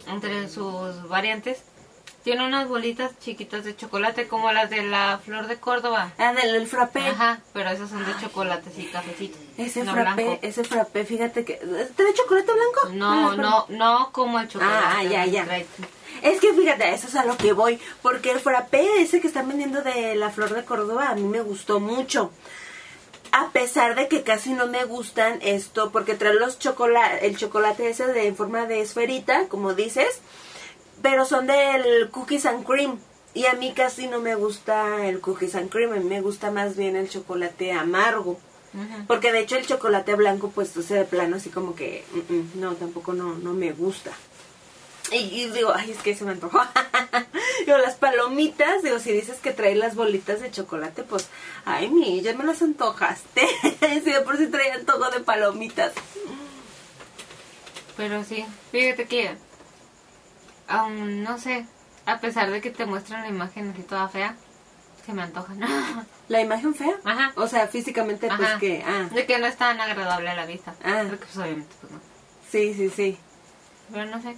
Entre 0.08 0.47
sus 0.49 1.08
variantes, 1.08 1.63
tiene 2.23 2.45
unas 2.45 2.67
bolitas 2.67 3.17
chiquitas 3.19 3.63
de 3.63 3.75
chocolate 3.75 4.27
como 4.27 4.51
las 4.51 4.69
de 4.69 4.84
la 4.84 5.19
flor 5.23 5.47
de 5.47 5.58
Córdoba. 5.60 6.12
Ah, 6.17 6.34
del 6.34 6.56
el 6.56 6.67
frappé. 6.67 6.99
Ajá, 6.99 7.39
pero 7.53 7.69
esas 7.69 7.89
son 7.89 8.06
de 8.06 8.12
chocolates 8.19 8.77
y 8.77 8.86
cafecitos. 8.88 9.39
Ese 9.58 9.84
no 9.84 9.93
frappé, 9.93 10.23
blanco. 10.25 10.39
ese 10.41 10.63
frappé, 10.65 11.06
fíjate 11.06 11.45
que... 11.45 11.53
¿Trae 11.56 12.13
chocolate 12.13 12.51
blanco? 12.51 12.89
No, 12.93 13.30
las 13.30 13.38
no, 13.38 13.65
no 13.69 14.12
como 14.12 14.39
el 14.39 14.47
chocolate. 14.49 14.86
Ah, 14.97 15.03
ya, 15.03 15.25
ya. 15.25 15.45
trae- 15.45 15.65
Es 16.21 16.39
que 16.39 16.53
fíjate, 16.53 16.93
eso 16.93 17.08
es 17.08 17.15
a 17.15 17.25
lo 17.25 17.38
que 17.38 17.53
voy. 17.53 17.80
Porque 18.01 18.32
el 18.32 18.39
frappé 18.39 19.01
ese 19.01 19.21
que 19.21 19.27
están 19.27 19.47
vendiendo 19.47 19.82
de 19.82 20.15
la 20.15 20.30
flor 20.30 20.53
de 20.53 20.65
Córdoba 20.65 21.10
a 21.10 21.15
mí 21.15 21.23
me 21.23 21.41
gustó 21.41 21.80
mucho. 21.80 22.32
A 23.32 23.51
pesar 23.51 23.95
de 23.95 24.08
que 24.08 24.23
casi 24.23 24.53
no 24.53 24.67
me 24.67 24.86
gustan 24.86 25.39
esto, 25.41 25.91
porque 25.91 26.15
trae 26.15 26.34
los 26.34 26.60
chocolate, 26.60 27.27
el 27.27 27.38
chocolate 27.38 27.89
ese 27.89 28.08
de, 28.08 28.27
en 28.27 28.36
forma 28.36 28.65
de 28.65 28.82
esferita, 28.82 29.47
como 29.49 29.73
dices, 29.73 30.21
pero 31.01 31.25
son 31.25 31.47
del 31.47 32.10
cookies 32.10 32.45
and 32.45 32.65
cream. 32.65 32.99
Y 33.34 33.45
a 33.45 33.53
mí 33.53 33.73
casi 33.73 34.08
no 34.08 34.19
me 34.19 34.36
gusta 34.36 35.06
el 35.08 35.19
cookies 35.19 35.56
and 35.56 35.69
cream, 35.69 35.91
a 35.91 35.97
mí 35.97 36.06
me 36.06 36.21
gusta 36.21 36.51
más 36.51 36.75
bien 36.75 36.95
el 36.95 37.10
chocolate 37.10 37.71
amargo. 37.71 38.39
Porque 39.08 39.32
de 39.32 39.39
hecho 39.39 39.58
el 39.58 39.65
chocolate 39.65 40.15
blanco, 40.15 40.51
pues, 40.53 40.75
o 40.77 40.82
sea, 40.82 40.97
de 40.97 41.06
plano, 41.06 41.38
así 41.38 41.49
como 41.49 41.73
que, 41.73 42.03
mm, 42.13 42.34
mm, 42.34 42.51
no, 42.56 42.75
tampoco 42.75 43.13
no, 43.13 43.36
no 43.36 43.53
me 43.53 43.71
gusta. 43.71 44.12
Y, 45.12 45.15
y 45.15 45.50
digo, 45.52 45.74
ay, 45.74 45.91
es 45.91 46.00
que 46.00 46.15
se 46.15 46.26
me 46.26 46.32
antojó. 46.32 46.60
digo, 47.65 47.78
las 47.78 47.96
palomitas, 47.96 48.84
digo, 48.84 49.00
si 49.00 49.12
dices 49.12 49.39
que 49.39 49.52
trae 49.52 49.76
las 49.76 49.96
bolitas 49.96 50.41
de 50.41 50.52
chocolate, 50.52 51.04
pues, 51.04 51.30
ay, 51.65 51.89
mi, 51.89 52.22
ya 52.22 52.34
me 52.34 52.43
las 52.43 52.62
antojaste. 52.62 53.48
si 54.04 54.12
de 54.12 54.22
por 54.22 54.38
si 54.38 54.48
traía 54.48 54.76
antojo 54.76 55.10
de 55.10 55.22
palomitas. 55.22 55.93
Pero 57.96 58.24
sí, 58.24 58.46
fíjate 58.72 59.06
que, 59.06 59.36
aún 60.67 61.24
no 61.24 61.39
sé, 61.39 61.65
a 62.06 62.20
pesar 62.20 62.52
de 62.52 62.62
que 62.62 62.70
te 62.70 62.86
muestran 62.86 63.24
la 63.24 63.30
imagen 63.30 63.72
así 63.72 63.82
toda 63.82 64.08
fea, 64.08 64.36
se 65.06 65.13
me 65.13 65.24
antojan. 65.24 65.60
¿La 66.28 66.41
imagen 66.41 66.76
fea? 66.76 66.96
Ajá. 67.06 67.32
O 67.36 67.48
sea, 67.48 67.67
físicamente, 67.67 68.28
pues, 68.36 68.50
que, 68.60 68.84
ah, 68.86 69.10
De 69.13 69.26
que 69.26 69.39
no 69.39 69.48
es 69.48 69.58
tan 69.58 69.80
agradable 69.80 70.30
a 70.30 70.36
la 70.36 70.46
vista. 70.46 70.76
Ah. 70.84 71.04
Porque 71.08 71.26
pues 71.26 71.38
obviamente 71.38 71.74
pues 71.80 71.93
no. 71.93 72.00
sí, 72.52 72.74
sí, 72.74 72.89
sí. 72.89 73.17
Pero 73.91 74.06
no 74.06 74.22
sé. 74.22 74.36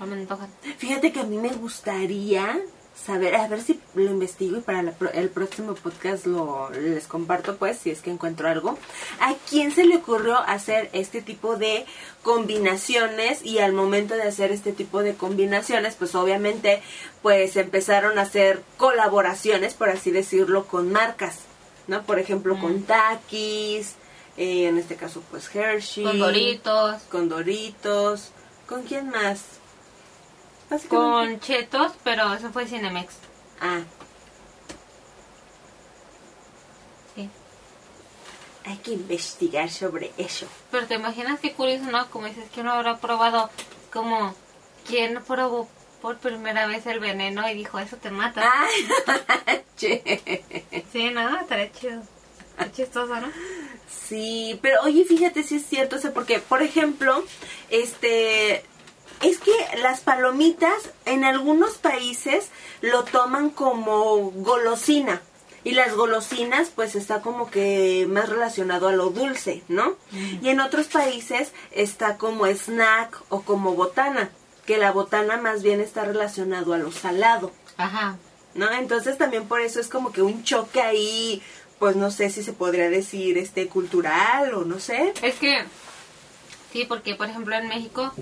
No 0.00 0.06
me 0.06 0.14
antojan. 0.14 0.50
Fíjate 0.78 1.12
que 1.12 1.20
a 1.20 1.24
mí 1.24 1.38
me 1.38 1.50
gustaría 1.50 2.60
saber, 2.94 3.34
a 3.34 3.48
ver 3.48 3.60
si 3.60 3.80
lo 3.94 4.10
investigo 4.10 4.56
y 4.56 4.60
para 4.60 4.82
la 4.82 4.94
el 5.14 5.28
próximo 5.28 5.74
podcast 5.74 6.26
lo 6.26 6.70
les 6.70 7.06
comparto 7.06 7.56
pues 7.56 7.78
si 7.78 7.90
es 7.90 8.00
que 8.00 8.10
encuentro 8.10 8.48
algo. 8.48 8.78
¿A 9.20 9.34
quién 9.48 9.72
se 9.72 9.84
le 9.84 9.96
ocurrió 9.96 10.38
hacer 10.38 10.90
este 10.92 11.20
tipo 11.20 11.56
de 11.56 11.86
combinaciones 12.22 13.44
y 13.44 13.58
al 13.58 13.72
momento 13.72 14.14
de 14.14 14.22
hacer 14.22 14.52
este 14.52 14.72
tipo 14.72 15.02
de 15.02 15.14
combinaciones 15.14 15.96
pues 15.96 16.14
obviamente 16.14 16.82
pues 17.22 17.56
empezaron 17.56 18.18
a 18.18 18.22
hacer 18.22 18.62
colaboraciones 18.76 19.74
por 19.74 19.88
así 19.88 20.10
decirlo 20.10 20.66
con 20.66 20.92
marcas, 20.92 21.40
¿no? 21.88 22.04
Por 22.04 22.18
ejemplo 22.18 22.58
con 22.60 22.84
Takis, 22.84 23.96
eh, 24.36 24.68
en 24.68 24.78
este 24.78 24.94
caso 24.94 25.22
pues 25.30 25.52
Hershey, 25.54 26.04
Con 26.04 26.18
doritos, 26.20 27.02
con 27.10 27.28
Doritos, 27.28 28.30
¿con 28.68 28.82
quién 28.82 29.10
más? 29.10 29.40
Con 30.82 31.40
chetos, 31.40 31.92
pero 32.02 32.32
eso 32.34 32.50
fue 32.50 32.66
Cinemex. 32.66 33.14
Ah, 33.60 33.80
Sí. 37.14 37.28
hay 38.64 38.76
que 38.78 38.92
investigar 38.92 39.70
sobre 39.70 40.12
eso. 40.16 40.46
Pero 40.70 40.86
te 40.86 40.94
imaginas 40.94 41.38
qué 41.40 41.52
curioso, 41.52 41.84
¿no? 41.90 42.10
Como 42.10 42.26
dices 42.26 42.50
que 42.50 42.60
uno 42.60 42.72
habrá 42.72 42.98
probado 42.98 43.50
como 43.92 44.34
quién 44.86 45.22
probó 45.26 45.68
por 46.02 46.18
primera 46.18 46.66
vez 46.66 46.84
el 46.86 46.98
veneno 47.00 47.48
y 47.48 47.54
dijo, 47.54 47.78
eso 47.78 47.96
te 47.96 48.10
mata. 48.10 48.42
Ah. 48.44 48.66
Sí, 49.76 51.10
no, 51.12 51.40
estaría 51.40 51.72
chido. 51.72 52.00
Qué 52.58 52.70
chistoso, 52.72 53.16
¿no? 53.20 53.26
Sí, 53.90 54.58
pero 54.62 54.80
oye, 54.82 55.04
fíjate 55.04 55.42
si 55.42 55.56
es 55.56 55.66
cierto, 55.66 55.96
o 55.96 55.98
sea, 55.98 56.12
porque, 56.14 56.38
por 56.38 56.62
ejemplo, 56.62 57.24
este, 57.70 58.64
es 59.24 59.38
que 59.38 59.52
las 59.80 60.00
palomitas 60.00 60.90
en 61.04 61.24
algunos 61.24 61.74
países 61.74 62.48
lo 62.80 63.04
toman 63.04 63.50
como 63.50 64.30
golosina. 64.30 65.22
Y 65.66 65.72
las 65.72 65.94
golosinas, 65.94 66.68
pues 66.68 66.94
está 66.94 67.22
como 67.22 67.50
que 67.50 68.06
más 68.06 68.28
relacionado 68.28 68.86
a 68.88 68.92
lo 68.92 69.08
dulce, 69.08 69.62
¿no? 69.68 69.96
Y 70.42 70.50
en 70.50 70.60
otros 70.60 70.88
países 70.88 71.52
está 71.70 72.18
como 72.18 72.46
snack 72.46 73.22
o 73.30 73.40
como 73.40 73.74
botana, 73.74 74.30
que 74.66 74.76
la 74.76 74.92
botana 74.92 75.38
más 75.38 75.62
bien 75.62 75.80
está 75.80 76.04
relacionado 76.04 76.74
a 76.74 76.78
lo 76.78 76.92
salado. 76.92 77.50
Ajá. 77.78 78.18
¿no? 78.54 78.72
Entonces 78.72 79.18
también 79.18 79.46
por 79.46 79.60
eso 79.60 79.80
es 79.80 79.88
como 79.88 80.12
que 80.12 80.22
un 80.22 80.44
choque 80.44 80.80
ahí, 80.80 81.42
pues 81.78 81.96
no 81.96 82.10
sé 82.10 82.30
si 82.30 82.42
se 82.42 82.52
podría 82.52 82.88
decir 82.88 83.36
este 83.38 83.68
cultural 83.68 84.54
o 84.54 84.64
no 84.64 84.78
sé. 84.78 85.12
Es 85.22 85.36
que, 85.36 85.64
sí, 86.72 86.84
porque 86.84 87.14
por 87.14 87.28
ejemplo 87.28 87.54
en 87.54 87.68
México 87.68 88.12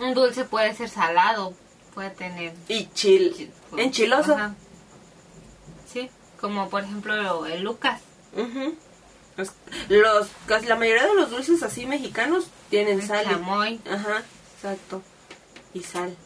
un 0.00 0.14
dulce 0.14 0.44
puede 0.44 0.74
ser 0.74 0.88
salado, 0.88 1.54
puede 1.94 2.10
tener... 2.10 2.54
Y 2.68 2.86
chil, 2.92 3.34
chi- 3.36 3.50
enchiloso. 3.76 4.34
Ajá. 4.34 4.54
Sí, 5.92 6.10
como 6.40 6.68
por 6.68 6.84
ejemplo 6.84 7.46
el 7.46 7.62
Lucas. 7.62 8.00
Ujú. 8.34 8.74
Los, 9.36 9.52
los- 9.88 10.28
casi 10.46 10.66
la 10.66 10.76
mayoría 10.76 11.06
de 11.06 11.14
los 11.14 11.30
dulces 11.30 11.62
así 11.62 11.86
mexicanos 11.86 12.46
tienen 12.70 13.00
El 13.00 13.06
sal. 13.06 13.24
chamoy. 13.24 13.80
Ajá, 13.90 14.22
exacto. 14.56 15.02
Y 15.74 15.82
sal. 15.82 16.16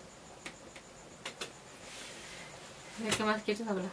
¿De 2.98 3.08
qué 3.16 3.24
más 3.24 3.42
quieres 3.42 3.66
hablar? 3.66 3.90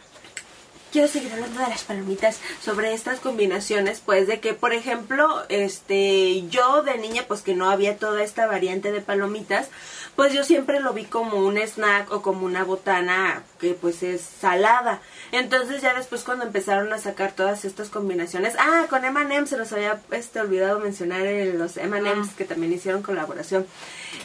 Quiero 0.92 1.06
seguir 1.06 1.32
hablando 1.32 1.60
de 1.60 1.68
las 1.68 1.84
palomitas, 1.84 2.40
sobre 2.60 2.92
estas 2.94 3.20
combinaciones, 3.20 4.02
pues 4.04 4.26
de 4.26 4.40
que, 4.40 4.54
por 4.54 4.72
ejemplo, 4.72 5.44
este, 5.48 6.42
yo 6.48 6.82
de 6.82 6.98
niña, 6.98 7.24
pues 7.28 7.42
que 7.42 7.54
no 7.54 7.70
había 7.70 7.96
toda 7.96 8.24
esta 8.24 8.46
variante 8.48 8.90
de 8.90 9.00
palomitas, 9.00 9.68
pues 10.16 10.32
yo 10.32 10.42
siempre 10.42 10.80
lo 10.80 10.92
vi 10.92 11.04
como 11.04 11.36
un 11.38 11.58
snack 11.58 12.10
o 12.12 12.22
como 12.22 12.44
una 12.44 12.64
botana 12.64 13.44
que 13.60 13.74
pues 13.74 14.02
es 14.02 14.20
salada. 14.20 15.00
Entonces 15.30 15.80
ya 15.80 15.94
después 15.94 16.24
cuando 16.24 16.44
empezaron 16.44 16.92
a 16.92 16.98
sacar 16.98 17.32
todas 17.32 17.64
estas 17.64 17.88
combinaciones, 17.88 18.54
ah, 18.58 18.86
con 18.90 19.04
M&M 19.04 19.46
se 19.46 19.56
nos 19.56 19.72
había 19.72 20.00
este, 20.10 20.40
olvidado 20.40 20.80
mencionar 20.80 21.20
el- 21.22 21.56
los 21.56 21.76
M&M's 21.76 22.28
Ah. 22.30 22.34
que 22.36 22.44
también 22.44 22.72
hicieron 22.72 23.02
colaboración, 23.02 23.64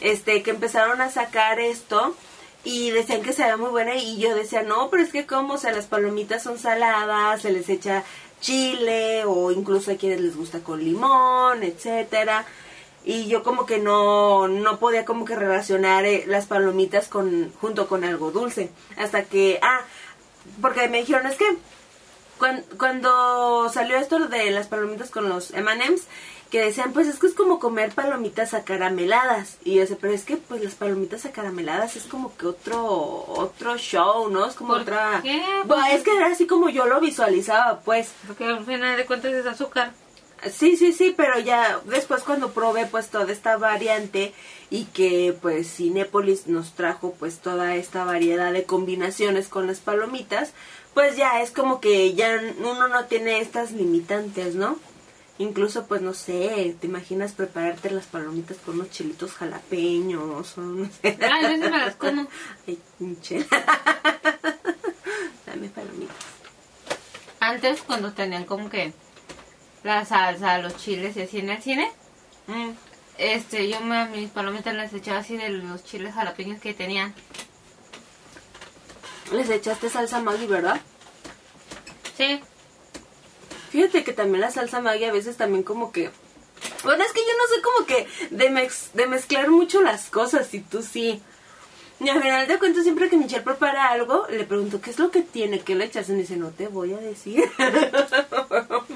este, 0.00 0.42
que 0.42 0.50
empezaron 0.50 1.00
a 1.00 1.10
sacar 1.10 1.60
esto 1.60 2.16
y 2.68 2.90
decían 2.90 3.22
que 3.22 3.32
se 3.32 3.42
veía 3.42 3.56
muy 3.56 3.70
buena 3.70 3.94
y 3.94 4.18
yo 4.18 4.34
decía, 4.34 4.62
no, 4.62 4.90
pero 4.90 5.02
es 5.04 5.12
que 5.12 5.24
como, 5.24 5.54
o 5.54 5.58
sea, 5.58 5.70
las 5.72 5.86
palomitas 5.86 6.42
son 6.42 6.58
saladas, 6.58 7.40
se 7.42 7.52
les 7.52 7.68
echa 7.68 8.02
chile 8.40 9.24
o 9.24 9.52
incluso 9.52 9.92
hay 9.92 9.96
quienes 9.98 10.20
les 10.20 10.36
gusta 10.36 10.58
con 10.60 10.80
limón, 10.82 11.62
etcétera. 11.62 12.44
Y 13.04 13.28
yo 13.28 13.44
como 13.44 13.66
que 13.66 13.78
no, 13.78 14.48
no 14.48 14.78
podía 14.80 15.04
como 15.04 15.24
que 15.24 15.36
relacionar 15.36 16.04
eh, 16.06 16.24
las 16.26 16.46
palomitas 16.46 17.06
con, 17.06 17.52
junto 17.60 17.86
con 17.86 18.02
algo 18.02 18.32
dulce. 18.32 18.70
Hasta 18.96 19.22
que, 19.24 19.60
ah, 19.62 19.82
porque 20.60 20.88
me 20.88 20.98
dijeron, 20.98 21.24
es 21.26 21.36
que 21.36 21.46
cuan- 22.38 22.64
cuando 22.78 23.68
salió 23.72 23.96
esto 23.96 24.18
de 24.26 24.50
las 24.50 24.66
palomitas 24.66 25.10
con 25.10 25.28
los 25.28 25.52
M&M's, 25.52 26.02
que 26.50 26.60
decían, 26.60 26.92
pues 26.92 27.08
es 27.08 27.18
que 27.18 27.26
es 27.26 27.34
como 27.34 27.58
comer 27.58 27.92
palomitas 27.92 28.54
acarameladas. 28.54 29.58
Y 29.64 29.74
yo 29.74 29.80
decía, 29.80 29.96
pero 30.00 30.12
es 30.12 30.24
que 30.24 30.36
pues 30.36 30.62
las 30.62 30.74
palomitas 30.74 31.24
acarameladas 31.24 31.96
es 31.96 32.04
como 32.04 32.36
que 32.36 32.46
otro 32.46 32.84
otro 33.28 33.76
show, 33.76 34.30
¿no? 34.30 34.46
Es 34.46 34.54
como 34.54 34.74
¿Por 34.74 34.82
otra... 34.82 35.20
qué? 35.22 35.42
Bueno, 35.64 35.86
es 35.86 36.02
que 36.02 36.16
era 36.16 36.26
así 36.26 36.46
como 36.46 36.68
yo 36.68 36.86
lo 36.86 37.00
visualizaba, 37.00 37.80
pues. 37.80 38.12
Porque 38.26 38.44
al 38.44 38.64
final 38.64 38.96
de 38.96 39.06
cuentas 39.06 39.32
es 39.32 39.46
azúcar. 39.46 39.92
Sí, 40.52 40.76
sí, 40.76 40.92
sí, 40.92 41.14
pero 41.16 41.40
ya 41.40 41.80
después 41.86 42.22
cuando 42.22 42.50
probé 42.50 42.86
pues 42.86 43.08
toda 43.08 43.32
esta 43.32 43.56
variante 43.56 44.34
y 44.70 44.84
que 44.84 45.34
pues 45.40 45.76
Cinépolis 45.76 46.46
nos 46.46 46.72
trajo 46.72 47.14
pues 47.18 47.38
toda 47.38 47.74
esta 47.74 48.04
variedad 48.04 48.52
de 48.52 48.64
combinaciones 48.64 49.48
con 49.48 49.66
las 49.66 49.80
palomitas, 49.80 50.52
pues 50.94 51.16
ya 51.16 51.40
es 51.42 51.50
como 51.50 51.80
que 51.80 52.14
ya 52.14 52.38
uno 52.60 52.86
no 52.86 53.06
tiene 53.06 53.40
estas 53.40 53.72
limitantes, 53.72 54.54
¿no? 54.54 54.78
Incluso 55.38 55.86
pues 55.86 56.00
no 56.00 56.14
sé, 56.14 56.74
te 56.80 56.86
imaginas 56.86 57.32
prepararte 57.32 57.90
las 57.90 58.06
palomitas 58.06 58.56
con 58.64 58.76
unos 58.76 58.90
chilitos 58.90 59.32
jalapeños 59.32 60.56
o 60.56 60.62
no 60.62 60.86
sé. 61.02 61.18
Ay, 61.20 61.44
a 61.44 61.48
veces 61.48 61.70
me 61.70 61.78
las 61.78 61.94
como. 61.96 62.26
Ay, 62.66 62.78
pinche. 62.98 63.46
Dame 65.46 65.68
palomitas. 65.68 66.16
Antes 67.40 67.82
cuando 67.82 68.12
tenían 68.12 68.44
como 68.44 68.70
que 68.70 68.92
la 69.84 70.04
salsa, 70.06 70.58
los 70.58 70.76
chiles 70.78 71.16
y 71.16 71.22
así 71.22 71.38
en 71.38 71.50
el 71.50 71.62
cine, 71.62 71.90
Mm. 72.48 72.70
este, 73.18 73.68
yo 73.68 73.80
me, 73.80 74.06
mis 74.06 74.30
palomitas 74.30 74.72
las 74.72 74.92
echaba 74.94 75.18
así 75.18 75.36
de 75.36 75.48
los 75.48 75.82
chiles 75.84 76.14
jalapeños 76.14 76.60
que 76.60 76.74
tenían. 76.74 77.12
Les 79.32 79.50
echaste 79.50 79.90
salsa 79.90 80.20
Maggi, 80.20 80.46
¿verdad? 80.46 80.80
Sí, 82.16 82.40
Fíjate 83.76 84.04
que 84.04 84.14
también 84.14 84.40
la 84.40 84.50
salsa 84.50 84.80
Maggi 84.80 85.04
a 85.04 85.12
veces 85.12 85.36
también 85.36 85.62
como 85.62 85.92
que... 85.92 86.10
Bueno, 86.82 87.04
es 87.04 87.12
que 87.12 87.20
yo 87.20 87.32
no 87.36 87.54
sé 87.54 87.60
como 87.60 87.84
que 87.86 88.08
de, 88.34 88.48
mex- 88.50 88.90
de 88.94 89.06
mezclar 89.06 89.50
mucho 89.50 89.82
las 89.82 90.08
cosas 90.08 90.54
y 90.54 90.60
tú 90.60 90.82
sí. 90.82 91.20
Y 92.00 92.08
al 92.08 92.22
final 92.22 92.48
de 92.48 92.58
cuentas 92.58 92.84
siempre 92.84 93.10
que 93.10 93.18
Michelle 93.18 93.42
prepara 93.42 93.88
algo, 93.90 94.26
le 94.30 94.44
pregunto, 94.44 94.80
¿qué 94.80 94.88
es 94.88 94.98
lo 94.98 95.10
que 95.10 95.20
tiene? 95.20 95.60
¿Qué 95.60 95.74
le 95.74 95.84
echas? 95.84 96.08
Y 96.08 96.12
me 96.12 96.18
dice, 96.20 96.38
no 96.38 96.52
te 96.52 96.68
voy 96.68 96.94
a 96.94 96.96
decir. 96.96 97.44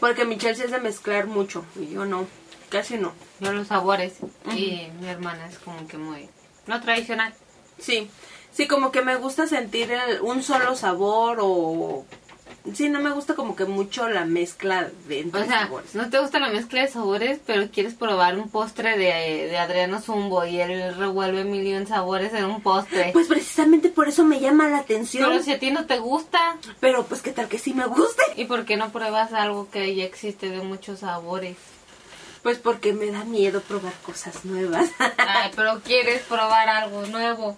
Porque 0.00 0.24
Michelle 0.24 0.54
sí 0.56 0.62
es 0.62 0.70
de 0.70 0.80
mezclar 0.80 1.26
mucho 1.26 1.64
y 1.78 1.90
yo 1.90 2.06
no, 2.06 2.26
casi 2.70 2.96
no. 2.96 3.12
yo 3.38 3.52
los 3.52 3.68
sabores. 3.68 4.14
Y 4.56 4.88
mi 5.00 5.08
hermana 5.08 5.46
es 5.46 5.58
como 5.58 5.86
que 5.86 5.98
muy... 5.98 6.28
No 6.66 6.80
tradicional. 6.80 7.34
Sí, 7.78 8.10
sí, 8.52 8.66
como 8.66 8.92
que 8.92 9.02
me 9.02 9.16
gusta 9.16 9.46
sentir 9.46 9.90
el- 9.92 10.20
un 10.22 10.42
solo 10.42 10.74
sabor 10.74 11.38
o... 11.40 12.06
Sí, 12.74 12.90
no 12.90 13.00
me 13.00 13.10
gusta 13.10 13.34
como 13.34 13.56
que 13.56 13.64
mucho 13.64 14.08
la 14.08 14.26
mezcla 14.26 14.90
de 15.08 15.20
entre 15.20 15.42
O 15.42 15.44
sea, 15.46 15.60
sabores. 15.62 15.94
no 15.94 16.10
te 16.10 16.18
gusta 16.18 16.38
la 16.38 16.50
mezcla 16.50 16.82
de 16.82 16.88
sabores, 16.88 17.40
pero 17.46 17.70
quieres 17.70 17.94
probar 17.94 18.36
un 18.38 18.50
postre 18.50 18.98
de, 18.98 19.48
de 19.48 19.58
Adriano 19.58 20.00
Zumbo 20.00 20.44
y 20.44 20.60
él 20.60 20.94
revuelve 20.96 21.44
mil 21.44 21.66
y 21.66 21.72
un 21.74 21.86
sabores 21.86 22.34
en 22.34 22.44
un 22.44 22.60
postre. 22.60 23.10
Pues 23.14 23.28
precisamente 23.28 23.88
por 23.88 24.08
eso 24.08 24.24
me 24.24 24.40
llama 24.40 24.68
la 24.68 24.78
atención. 24.78 25.28
pero 25.30 25.42
si 25.42 25.52
a 25.52 25.58
ti 25.58 25.70
no 25.70 25.86
te 25.86 25.98
gusta, 25.98 26.56
Pero 26.80 27.06
pues 27.06 27.22
qué 27.22 27.32
tal 27.32 27.48
que 27.48 27.58
sí 27.58 27.72
me 27.72 27.86
guste. 27.86 28.22
¿y 28.36 28.44
por 28.44 28.64
qué 28.66 28.76
no 28.76 28.90
pruebas 28.92 29.32
algo 29.32 29.70
que 29.70 29.94
ya 29.94 30.04
existe 30.04 30.50
de 30.50 30.60
muchos 30.60 31.00
sabores? 31.00 31.56
Pues 32.42 32.58
porque 32.58 32.92
me 32.92 33.10
da 33.10 33.24
miedo 33.24 33.60
probar 33.62 33.92
cosas 34.04 34.44
nuevas. 34.44 34.88
Ay, 35.18 35.50
pero 35.56 35.80
quieres 35.80 36.22
probar 36.22 36.68
algo 36.68 37.02
nuevo. 37.06 37.56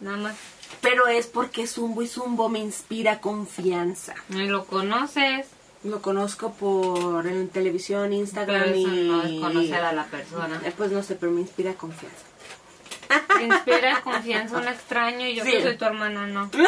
Nada 0.00 0.16
más. 0.18 0.34
Pero 0.80 1.06
es 1.08 1.26
porque 1.26 1.66
Zumbo 1.66 2.02
y 2.02 2.08
Zumbo 2.08 2.48
me 2.48 2.58
inspira 2.58 3.20
confianza. 3.20 4.14
Lo 4.28 4.64
conoces. 4.66 5.46
Lo 5.84 6.00
conozco 6.00 6.52
por 6.52 7.26
en 7.26 7.48
televisión, 7.48 8.02
Pero 8.10 8.14
Instagram 8.14 8.62
eso 8.70 8.78
y... 8.78 9.08
no 9.08 9.22
es 9.22 9.40
conocer 9.40 9.74
a 9.84 9.92
la 9.92 10.04
persona. 10.06 10.60
Eh, 10.64 10.72
Pues 10.76 10.90
no 10.92 11.02
sé, 11.02 11.16
pero 11.16 11.32
me 11.32 11.40
inspira 11.40 11.74
confianza. 11.74 12.18
Te 13.36 13.44
inspira 13.44 14.00
confianza 14.02 14.56
un 14.58 14.68
extraño 14.68 15.26
y 15.26 15.34
yo 15.34 15.44
Sí. 15.44 15.50
que 15.50 15.62
soy 15.62 15.76
tu 15.76 15.84
hermana, 15.84 16.26
no. 16.26 16.50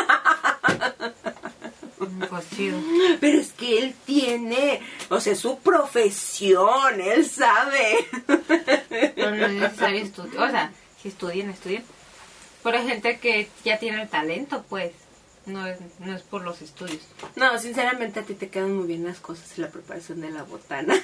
Pues 2.28 2.50
chido. 2.50 2.78
Pero 3.20 3.38
es 3.40 3.52
que 3.52 3.78
él 3.78 3.94
tiene, 4.04 4.80
o 5.08 5.20
sea, 5.20 5.34
su 5.34 5.58
profesión, 5.58 7.00
él 7.00 7.24
sabe. 7.28 8.06
Pero 9.14 9.30
no 9.30 9.46
es 9.46 9.52
necesario 9.52 10.02
estudiar. 10.02 10.42
O 10.44 10.50
sea, 10.50 10.72
si 11.00 11.08
estudian, 11.08 11.50
estudian. 11.50 11.84
Pero 12.64 12.78
hay 12.78 12.86
gente 12.88 13.20
que 13.20 13.48
ya 13.64 13.78
tiene 13.78 14.02
el 14.02 14.08
talento, 14.08 14.64
pues. 14.68 14.90
No 15.46 15.66
es, 15.66 15.78
no 16.00 16.16
es 16.16 16.22
por 16.22 16.42
los 16.42 16.62
estudios. 16.62 17.02
No, 17.36 17.58
sinceramente 17.58 18.18
a 18.20 18.22
ti 18.22 18.32
te 18.34 18.48
quedan 18.48 18.74
muy 18.74 18.86
bien 18.86 19.04
las 19.04 19.20
cosas 19.20 19.46
y 19.56 19.60
la 19.60 19.68
preparación 19.68 20.22
de 20.22 20.30
la 20.30 20.42
botana. 20.42 20.94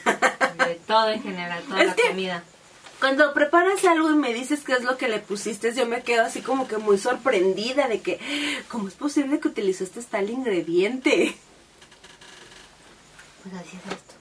De 0.66 0.74
todo 0.86 1.10
en 1.10 1.22
general, 1.22 1.62
toda 1.64 1.80
Es 1.82 1.88
la 1.88 1.94
que- 1.94 2.08
comida. 2.08 2.42
Cuando 3.00 3.32
preparas 3.34 3.84
algo 3.84 4.10
y 4.10 4.14
me 4.14 4.32
dices 4.34 4.60
qué 4.64 4.72
es 4.72 4.82
lo 4.82 4.96
que 4.98 5.08
le 5.08 5.20
pusiste, 5.20 5.74
yo 5.74 5.86
me 5.86 6.02
quedo 6.02 6.22
así 6.24 6.40
como 6.42 6.66
que 6.68 6.76
muy 6.78 6.96
sorprendida 6.98 7.86
de 7.88 8.00
que, 8.00 8.18
¿cómo 8.68 8.88
es 8.88 8.94
posible 8.94 9.40
que 9.40 9.48
utilizaste 9.48 10.02
tal 10.02 10.28
ingrediente? 10.30 11.34
Pues 13.42 13.54
así 13.54 13.76
es 13.78 13.92
esto. 13.92 14.14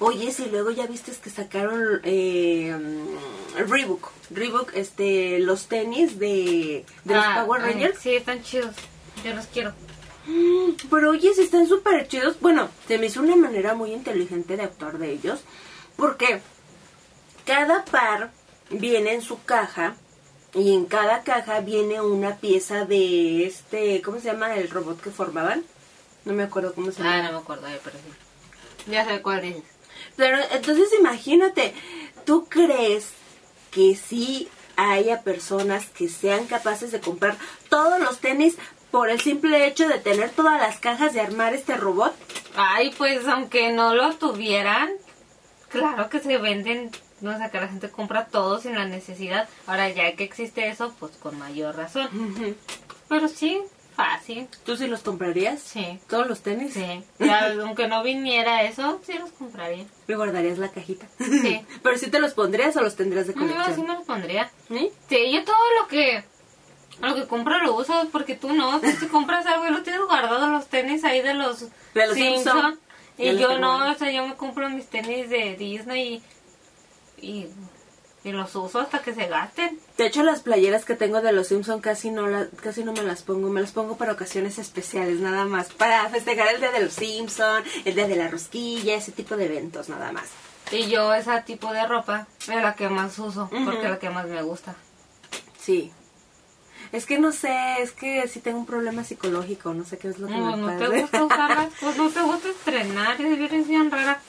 Oye, 0.00 0.32
si 0.32 0.46
luego 0.46 0.70
ya 0.70 0.86
viste 0.86 1.12
que 1.12 1.30
sacaron 1.30 2.00
eh, 2.04 2.76
Reebok, 3.56 4.10
Reebok, 4.30 4.72
este, 4.74 5.38
los 5.40 5.66
tenis 5.66 6.18
de, 6.18 6.84
de 7.04 7.14
los 7.14 7.24
Ah, 7.24 7.42
Power 7.44 7.62
ay, 7.62 7.72
Rangers. 7.72 7.98
sí, 8.00 8.14
están 8.14 8.42
chidos. 8.42 8.74
Yo 9.24 9.34
los 9.34 9.46
quiero. 9.46 9.72
Pero 10.90 11.10
oye, 11.10 11.32
si 11.34 11.42
están 11.42 11.66
súper 11.66 12.06
chidos. 12.08 12.38
Bueno, 12.40 12.68
se 12.86 12.98
me 12.98 13.06
hizo 13.06 13.20
una 13.20 13.36
manera 13.36 13.74
muy 13.74 13.92
inteligente 13.92 14.56
de 14.56 14.62
actuar 14.64 14.98
de 14.98 15.12
ellos. 15.12 15.40
Porque 15.96 16.40
cada 17.46 17.84
par 17.84 18.30
viene 18.70 19.14
en 19.14 19.22
su 19.22 19.42
caja. 19.42 19.96
Y 20.54 20.72
en 20.74 20.86
cada 20.86 21.22
caja 21.24 21.60
viene 21.60 22.00
una 22.00 22.36
pieza 22.36 22.84
de 22.86 23.44
este. 23.46 24.00
¿Cómo 24.02 24.18
se 24.18 24.26
llama 24.32 24.54
el 24.56 24.70
robot 24.70 25.00
que 25.00 25.10
formaban? 25.10 25.62
No 26.24 26.32
me 26.32 26.42
acuerdo 26.44 26.74
cómo 26.74 26.90
se 26.90 27.02
llama. 27.02 27.18
Ah, 27.18 27.22
no 27.22 27.32
me 27.32 27.38
acuerdo, 27.38 27.66
pero 27.84 27.96
sí. 27.98 28.12
Ya 28.86 29.04
sé 29.04 29.20
cuál 29.22 29.42
dices. 29.42 29.64
Pero 30.16 30.38
entonces 30.52 30.88
imagínate, 30.98 31.74
¿tú 32.24 32.46
crees 32.48 33.10
que 33.70 33.96
sí 33.96 34.48
haya 34.76 35.22
personas 35.22 35.86
que 35.86 36.08
sean 36.08 36.46
capaces 36.46 36.92
de 36.92 37.00
comprar 37.00 37.36
todos 37.68 38.00
los 38.00 38.18
tenis 38.20 38.56
por 38.90 39.10
el 39.10 39.20
simple 39.20 39.66
hecho 39.66 39.88
de 39.88 39.98
tener 39.98 40.30
todas 40.30 40.60
las 40.60 40.78
cajas 40.78 41.12
de 41.12 41.20
armar 41.20 41.54
este 41.54 41.76
robot? 41.76 42.14
Ay, 42.56 42.94
pues 42.96 43.26
aunque 43.26 43.72
no 43.72 43.94
lo 43.94 44.14
tuvieran, 44.14 44.90
claro 45.68 46.08
que 46.08 46.20
se 46.20 46.38
venden, 46.38 46.90
no 47.20 47.36
sé, 47.38 47.50
que 47.50 47.60
la 47.60 47.68
gente 47.68 47.90
compra 47.90 48.26
todo 48.26 48.60
sin 48.60 48.74
la 48.74 48.86
necesidad. 48.86 49.48
Ahora 49.66 49.88
ya 49.90 50.14
que 50.16 50.24
existe 50.24 50.68
eso, 50.68 50.94
pues 50.98 51.16
con 51.16 51.38
mayor 51.38 51.76
razón. 51.76 52.08
Pero 53.08 53.28
sí, 53.28 53.60
fácil. 53.98 54.46
¿Tú 54.64 54.76
sí 54.76 54.86
los 54.86 55.00
comprarías? 55.00 55.60
Sí. 55.60 55.98
¿Todos 56.08 56.28
los 56.28 56.40
tenis? 56.40 56.72
Sí. 56.72 57.02
Ya, 57.18 57.52
aunque 57.60 57.88
no 57.88 58.02
viniera 58.04 58.62
eso, 58.62 59.00
sí 59.04 59.14
los 59.18 59.30
compraría. 59.32 59.84
¿Me 60.06 60.14
guardarías 60.14 60.58
la 60.58 60.68
cajita? 60.68 61.06
Sí. 61.18 61.60
¿Pero 61.82 61.98
si 61.98 62.08
te 62.08 62.20
los 62.20 62.32
pondrías 62.34 62.76
o 62.76 62.80
los 62.80 62.94
tendrías 62.94 63.26
de 63.26 63.34
No, 63.34 63.46
sí 63.48 63.52
colección? 63.52 63.86
me 63.88 63.94
los 63.94 64.04
pondría. 64.04 64.50
¿Sí? 64.68 64.90
Sí, 65.08 65.32
yo 65.32 65.44
todo 65.44 65.56
lo 65.80 65.88
que 65.88 66.24
lo 67.02 67.14
que 67.14 67.26
compro 67.26 67.58
lo 67.58 67.76
uso 67.76 68.08
porque 68.10 68.34
tú 68.34 68.52
no, 68.52 68.80
tú 68.80 68.88
si 68.98 69.06
compras 69.06 69.46
algo 69.46 69.66
y 69.66 69.70
lo 69.70 69.82
tienes 69.82 70.02
guardado 70.02 70.48
los 70.48 70.66
tenis 70.66 71.04
ahí 71.04 71.20
de 71.22 71.34
los, 71.34 71.60
De 71.94 72.06
los 72.06 72.14
Simpson. 72.14 72.78
Ya 73.18 73.32
y 73.32 73.38
yo 73.38 73.58
no, 73.58 73.90
o 73.90 73.94
sea, 73.94 74.10
yo 74.12 74.26
me 74.26 74.34
compro 74.36 74.68
mis 74.70 74.86
tenis 74.86 75.28
de 75.28 75.56
Disney 75.56 76.22
y, 77.20 77.26
y, 77.26 77.46
y 78.28 78.32
los 78.32 78.54
uso 78.56 78.78
hasta 78.80 79.00
que 79.00 79.14
se 79.14 79.26
gasten. 79.26 79.78
De 79.96 80.06
hecho, 80.06 80.22
las 80.22 80.40
playeras 80.40 80.84
que 80.84 80.94
tengo 80.94 81.20
de 81.20 81.32
los 81.32 81.48
Simpson 81.48 81.80
casi 81.80 82.10
no 82.10 82.26
la- 82.28 82.46
casi 82.62 82.84
no 82.84 82.92
me 82.92 83.02
las 83.02 83.22
pongo. 83.22 83.48
Me 83.48 83.60
las 83.60 83.72
pongo 83.72 83.96
para 83.96 84.12
ocasiones 84.12 84.58
especiales, 84.58 85.20
nada 85.20 85.44
más. 85.44 85.68
Para 85.68 86.08
festejar 86.10 86.54
el 86.54 86.60
día 86.60 86.70
de 86.70 86.84
los 86.84 86.92
Simpson, 86.92 87.62
el 87.84 87.94
día 87.94 88.06
de 88.06 88.16
la 88.16 88.28
rosquilla, 88.28 88.94
ese 88.94 89.12
tipo 89.12 89.36
de 89.36 89.46
eventos, 89.46 89.88
nada 89.88 90.12
más. 90.12 90.26
Y 90.70 90.88
yo 90.88 91.14
ese 91.14 91.40
tipo 91.46 91.72
de 91.72 91.86
ropa 91.86 92.26
es 92.42 92.48
la 92.62 92.74
que 92.74 92.88
más 92.88 93.18
uso 93.18 93.48
porque 93.50 93.84
es 93.84 93.90
la 93.90 93.98
que 93.98 94.10
más 94.10 94.26
me 94.26 94.42
gusta. 94.42 94.74
Sí. 95.58 95.92
Es 96.92 97.04
que 97.06 97.18
no 97.18 97.32
sé, 97.32 97.54
es 97.82 97.92
que 97.92 98.26
sí 98.28 98.40
tengo 98.40 98.58
un 98.58 98.66
problema 98.66 99.04
psicológico, 99.04 99.74
no 99.74 99.84
sé 99.84 99.98
qué 99.98 100.08
es 100.08 100.18
lo 100.18 100.26
que 100.26 100.34
No, 100.34 100.56
me 100.56 100.56
no 100.56 100.66
pasa. 100.66 100.78
te 100.90 101.00
gusta 101.00 101.24
usarlas, 101.24 101.68
pues 101.80 101.96
no 101.96 102.08
te 102.08 102.20
gusta 102.22 102.48
estrenar, 102.48 103.20
es 103.20 103.68
bien, 103.68 103.90
rara. 103.90 104.20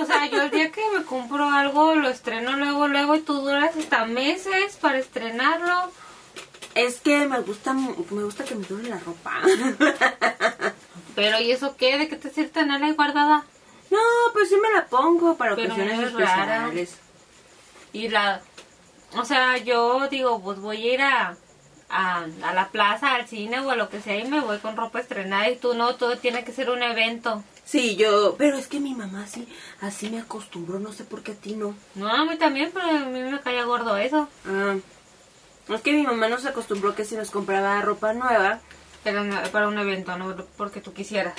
O 0.00 0.04
sea, 0.06 0.26
yo 0.26 0.42
el 0.42 0.50
día 0.50 0.70
que 0.72 0.82
me 0.96 1.04
compro 1.04 1.44
algo 1.50 1.94
lo 1.94 2.08
estreno 2.08 2.56
luego, 2.56 2.88
luego 2.88 3.16
y 3.16 3.20
tú 3.20 3.34
duras 3.34 3.76
hasta 3.76 4.06
meses 4.06 4.76
para 4.80 4.98
estrenarlo. 4.98 5.90
Es 6.74 7.00
que 7.00 7.26
me 7.26 7.40
gusta, 7.40 7.74
me 7.74 8.22
gusta 8.24 8.44
que 8.44 8.54
me 8.54 8.64
dure 8.66 8.88
la 8.88 8.98
ropa. 9.00 9.40
Pero 11.14 11.40
¿y 11.40 11.50
eso 11.50 11.76
qué? 11.76 11.98
¿De 11.98 12.08
qué 12.08 12.16
te 12.16 12.30
sirve 12.30 12.48
tenerla 12.50 12.86
ahí 12.86 12.92
guardada? 12.92 13.44
No, 13.90 13.98
pues 14.32 14.48
sí 14.48 14.56
me 14.56 14.70
la 14.72 14.86
pongo 14.86 15.36
para 15.36 15.54
Pero 15.56 15.72
ocasiones 15.74 16.12
muy 16.12 16.22
rara. 16.22 16.56
especiales. 16.68 16.96
Y 17.92 18.08
la... 18.08 18.40
O 19.16 19.24
sea, 19.24 19.56
yo 19.58 20.08
digo, 20.08 20.40
pues 20.42 20.60
voy 20.60 20.76
a 20.88 20.94
ir 20.94 21.02
a, 21.02 21.36
a, 21.90 22.26
a 22.42 22.54
la 22.54 22.68
plaza, 22.68 23.14
al 23.14 23.26
cine 23.28 23.60
o 23.60 23.70
a 23.70 23.76
lo 23.76 23.88
que 23.88 24.00
sea 24.00 24.16
y 24.16 24.28
me 24.28 24.40
voy 24.40 24.58
con 24.58 24.76
ropa 24.76 25.00
estrenada 25.00 25.48
y 25.48 25.56
tú 25.56 25.74
no, 25.74 25.94
todo 25.96 26.16
tiene 26.18 26.44
que 26.44 26.52
ser 26.52 26.70
un 26.70 26.82
evento. 26.82 27.42
Sí, 27.64 27.96
yo, 27.96 28.34
pero 28.38 28.56
es 28.56 28.66
que 28.66 28.80
mi 28.80 28.94
mamá 28.94 29.26
sí, 29.26 29.46
así 29.80 30.08
me 30.10 30.20
acostumbró, 30.20 30.78
no 30.78 30.92
sé 30.92 31.04
por 31.04 31.22
qué 31.22 31.32
a 31.32 31.34
ti 31.34 31.54
no. 31.54 31.74
No, 31.94 32.08
a 32.08 32.24
mí 32.24 32.36
también, 32.36 32.70
pero 32.72 32.86
a 32.86 32.92
mí 33.00 33.20
me 33.20 33.40
caía 33.40 33.64
gordo 33.64 33.96
eso. 33.96 34.28
Ah, 34.46 34.76
es 35.68 35.80
que 35.82 35.92
mi 35.92 36.02
mamá 36.02 36.28
nos 36.28 36.46
acostumbró 36.46 36.94
que 36.94 37.04
si 37.04 37.14
nos 37.16 37.30
compraba 37.30 37.80
ropa 37.82 38.14
nueva, 38.14 38.60
Era 39.04 39.22
para 39.52 39.68
un 39.68 39.78
evento, 39.78 40.16
no 40.18 40.34
porque 40.56 40.80
tú 40.80 40.92
quisieras. 40.92 41.34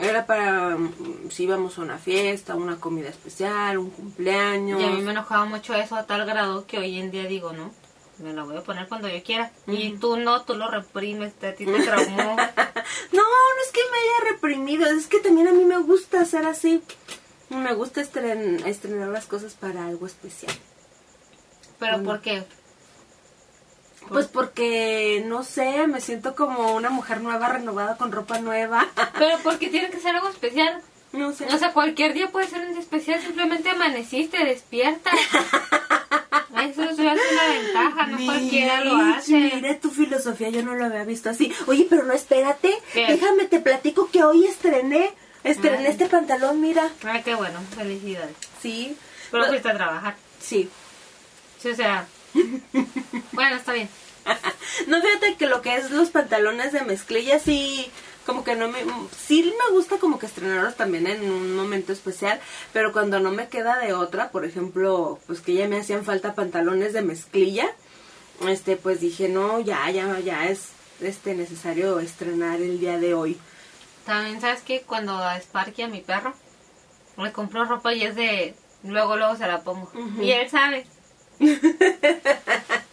era 0.00 0.24
para 0.26 0.76
mm, 0.76 1.30
si 1.30 1.44
íbamos 1.44 1.78
a 1.78 1.82
una 1.82 1.98
fiesta, 1.98 2.54
una 2.54 2.76
comida 2.76 3.08
especial, 3.08 3.78
un 3.78 3.90
cumpleaños. 3.90 4.80
Y 4.80 4.84
a 4.84 4.90
mí 4.90 5.02
me 5.02 5.10
enojaba 5.10 5.44
mucho 5.44 5.74
eso 5.74 5.94
a 5.96 6.06
tal 6.06 6.24
grado 6.26 6.66
que 6.66 6.78
hoy 6.78 6.98
en 6.98 7.10
día 7.10 7.24
digo, 7.24 7.52
no, 7.52 7.70
me 8.18 8.32
la 8.32 8.44
voy 8.44 8.56
a 8.56 8.62
poner 8.62 8.88
cuando 8.88 9.08
yo 9.08 9.22
quiera. 9.22 9.50
Y 9.66 9.92
tú 9.98 10.16
no, 10.16 10.42
tú 10.42 10.54
lo 10.54 10.68
reprimes, 10.70 11.34
te- 11.34 11.48
a 11.48 11.54
ti 11.54 11.66
te 11.66 11.82
traumó. 11.82 12.36
No, 13.12 13.22
no 13.22 13.62
es 13.64 13.72
que 13.72 13.80
me 13.90 13.98
haya 13.98 14.32
reprimido, 14.32 14.86
es 14.86 15.06
que 15.08 15.18
también 15.18 15.48
a 15.48 15.52
mí 15.52 15.64
me 15.64 15.78
gusta 15.78 16.20
hacer 16.20 16.46
así. 16.46 16.82
Me 17.48 17.74
gusta 17.74 18.00
estren- 18.00 18.64
estrenar 18.64 19.08
las 19.08 19.26
cosas 19.26 19.54
para 19.54 19.86
algo 19.86 20.06
especial. 20.06 20.54
¿Pero 21.80 22.02
por 22.02 22.20
qué? 22.20 22.44
Pues 24.08 24.26
porque, 24.28 25.24
no 25.26 25.42
sé, 25.42 25.86
me 25.88 26.00
siento 26.00 26.36
como 26.36 26.74
una 26.76 26.90
mujer 26.90 27.20
nueva, 27.20 27.48
renovada, 27.48 27.96
con 27.96 28.12
ropa 28.12 28.38
nueva. 28.38 28.86
Pero 29.18 29.38
porque 29.42 29.68
tiene 29.68 29.90
que 29.90 29.98
ser 30.00 30.14
algo 30.14 30.28
especial. 30.28 30.80
no 31.12 31.32
sé. 31.32 31.46
O 31.52 31.58
sea, 31.58 31.72
cualquier 31.72 32.12
día 32.14 32.30
puede 32.30 32.46
ser 32.46 32.60
un 32.66 32.72
día 32.72 32.80
especial, 32.80 33.20
simplemente 33.20 33.68
amaneciste, 33.70 34.44
despierta. 34.44 35.10
Eso 36.62 36.82
es 36.84 36.98
una 36.98 37.14
ventaja, 37.14 38.06
no 38.06 38.24
cualquiera 38.24 38.84
lo 38.84 38.96
hace. 38.96 39.32
Mira 39.54 39.78
tu 39.78 39.90
filosofía, 39.90 40.48
yo 40.50 40.62
no 40.62 40.74
lo 40.74 40.84
había 40.86 41.04
visto 41.04 41.30
así. 41.30 41.52
Oye, 41.66 41.86
pero 41.88 42.04
no, 42.04 42.12
espérate. 42.12 42.72
¿Qué? 42.92 43.06
Déjame, 43.06 43.44
te 43.44 43.60
platico 43.60 44.10
que 44.10 44.24
hoy 44.24 44.46
estrené. 44.46 45.10
Estrené 45.44 45.78
Ay. 45.78 45.86
este 45.86 46.06
pantalón, 46.06 46.60
mira. 46.60 46.90
Ay, 47.04 47.22
qué 47.22 47.34
bueno, 47.34 47.60
felicidades. 47.76 48.34
Sí. 48.60 48.96
Pero 49.30 49.44
No, 49.44 49.48
fuiste 49.50 49.68
a 49.68 49.74
trabajar. 49.74 50.16
Sí. 50.40 50.68
Sí, 51.60 51.70
o 51.70 51.76
sea. 51.76 52.06
Bueno, 53.32 53.56
está 53.56 53.72
bien. 53.72 53.88
No, 54.88 55.00
fíjate 55.00 55.36
que 55.36 55.46
lo 55.46 55.62
que 55.62 55.76
es 55.76 55.90
los 55.90 56.10
pantalones 56.10 56.72
de 56.72 56.82
mezclilla, 56.82 57.38
sí, 57.38 57.90
como 58.26 58.44
que 58.44 58.56
no 58.56 58.68
me... 58.68 58.80
Sí 59.16 59.54
me 59.56 59.74
gusta 59.74 59.98
como 59.98 60.18
que 60.18 60.26
estrenarlos 60.26 60.76
también 60.76 61.06
en 61.06 61.30
un 61.30 61.54
momento 61.54 61.92
especial, 61.92 62.40
pero 62.72 62.92
cuando 62.92 63.20
no 63.20 63.30
me 63.30 63.48
queda 63.48 63.78
de 63.78 63.94
otra, 63.94 64.30
por 64.30 64.44
ejemplo, 64.44 65.18
pues 65.26 65.40
que 65.40 65.54
ya 65.54 65.68
me 65.68 65.78
hacían 65.78 66.04
falta 66.04 66.34
pantalones 66.34 66.92
de 66.92 67.02
mezclilla, 67.02 67.70
este, 68.46 68.76
pues 68.76 69.00
dije, 69.00 69.28
no, 69.28 69.60
ya, 69.60 69.88
ya, 69.90 70.18
ya 70.20 70.48
es 70.48 70.70
este 71.00 71.34
necesario 71.34 72.00
estrenar 72.00 72.60
el 72.60 72.80
día 72.80 72.98
de 72.98 73.14
hoy. 73.14 73.38
También, 74.04 74.40
¿sabes 74.40 74.62
que 74.62 74.82
Cuando 74.82 75.16
a 75.16 75.36
Sparky, 75.38 75.82
a 75.82 75.88
mi 75.88 76.00
perro, 76.00 76.34
le 77.16 77.32
compro 77.32 77.64
ropa 77.64 77.94
y 77.94 78.02
es 78.02 78.14
de... 78.16 78.54
Luego, 78.82 79.16
luego 79.16 79.36
se 79.36 79.46
la 79.46 79.62
pongo. 79.62 79.90
Y 80.20 80.30
él 80.30 80.48
sabe. 80.50 80.86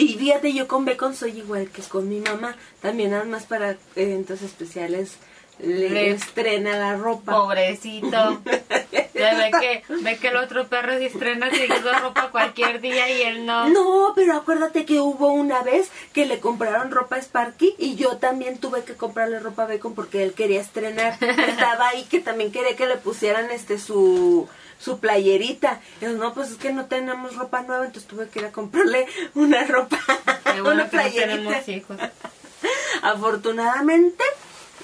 Y 0.00 0.14
fíjate, 0.14 0.52
yo 0.52 0.68
con 0.68 0.84
Bacon 0.84 1.14
soy 1.16 1.38
igual 1.38 1.68
que 1.70 1.82
con 1.82 2.08
mi 2.08 2.20
mamá, 2.20 2.56
también 2.80 3.10
nada 3.10 3.24
más 3.24 3.44
para 3.44 3.76
eventos 3.96 4.42
especiales 4.42 5.16
le, 5.58 5.90
Le- 5.90 6.10
estrena 6.10 6.76
la 6.78 6.96
ropa. 6.96 7.32
Pobrecito. 7.32 8.40
Ya 9.18 9.34
ve 9.34 9.50
que, 9.60 9.82
ve 10.04 10.16
que 10.18 10.28
el 10.28 10.36
otro 10.36 10.68
perro 10.68 10.92
se 10.92 11.06
estrena 11.06 11.50
seguido 11.50 11.92
ropa 11.98 12.30
cualquier 12.30 12.80
día 12.80 13.10
y 13.10 13.22
él 13.22 13.46
no. 13.46 13.68
No, 13.68 14.12
pero 14.14 14.36
acuérdate 14.36 14.84
que 14.84 15.00
hubo 15.00 15.32
una 15.32 15.60
vez 15.64 15.90
que 16.12 16.24
le 16.24 16.38
compraron 16.38 16.92
ropa 16.92 17.16
a 17.16 17.18
Sparky 17.18 17.74
y 17.78 17.96
yo 17.96 18.18
también 18.18 18.58
tuve 18.58 18.84
que 18.84 18.94
comprarle 18.94 19.40
ropa 19.40 19.64
a 19.64 19.66
Bacon 19.66 19.96
porque 19.96 20.22
él 20.22 20.34
quería 20.34 20.60
estrenar. 20.60 21.16
Estaba 21.20 21.88
ahí 21.88 22.04
que 22.04 22.20
también 22.20 22.52
quería 22.52 22.76
que 22.76 22.86
le 22.86 22.96
pusieran 22.96 23.50
este 23.50 23.80
su 23.80 24.48
su 24.78 24.98
playerita. 25.00 25.80
Y 26.00 26.04
yo, 26.04 26.12
no, 26.12 26.34
pues 26.34 26.50
es 26.50 26.56
que 26.56 26.72
no 26.72 26.86
tenemos 26.86 27.36
ropa 27.36 27.62
nueva, 27.62 27.86
entonces 27.86 28.08
tuve 28.08 28.28
que 28.28 28.40
ir 28.40 28.46
a 28.46 28.52
comprarle 28.52 29.06
una 29.34 29.64
ropa, 29.64 29.98
bueno 30.44 30.70
una 30.70 30.84
no 30.84 30.90
playerita. 30.90 31.26
tenemos 31.36 31.68
hijos. 31.68 31.96
Afortunadamente, 33.02 34.24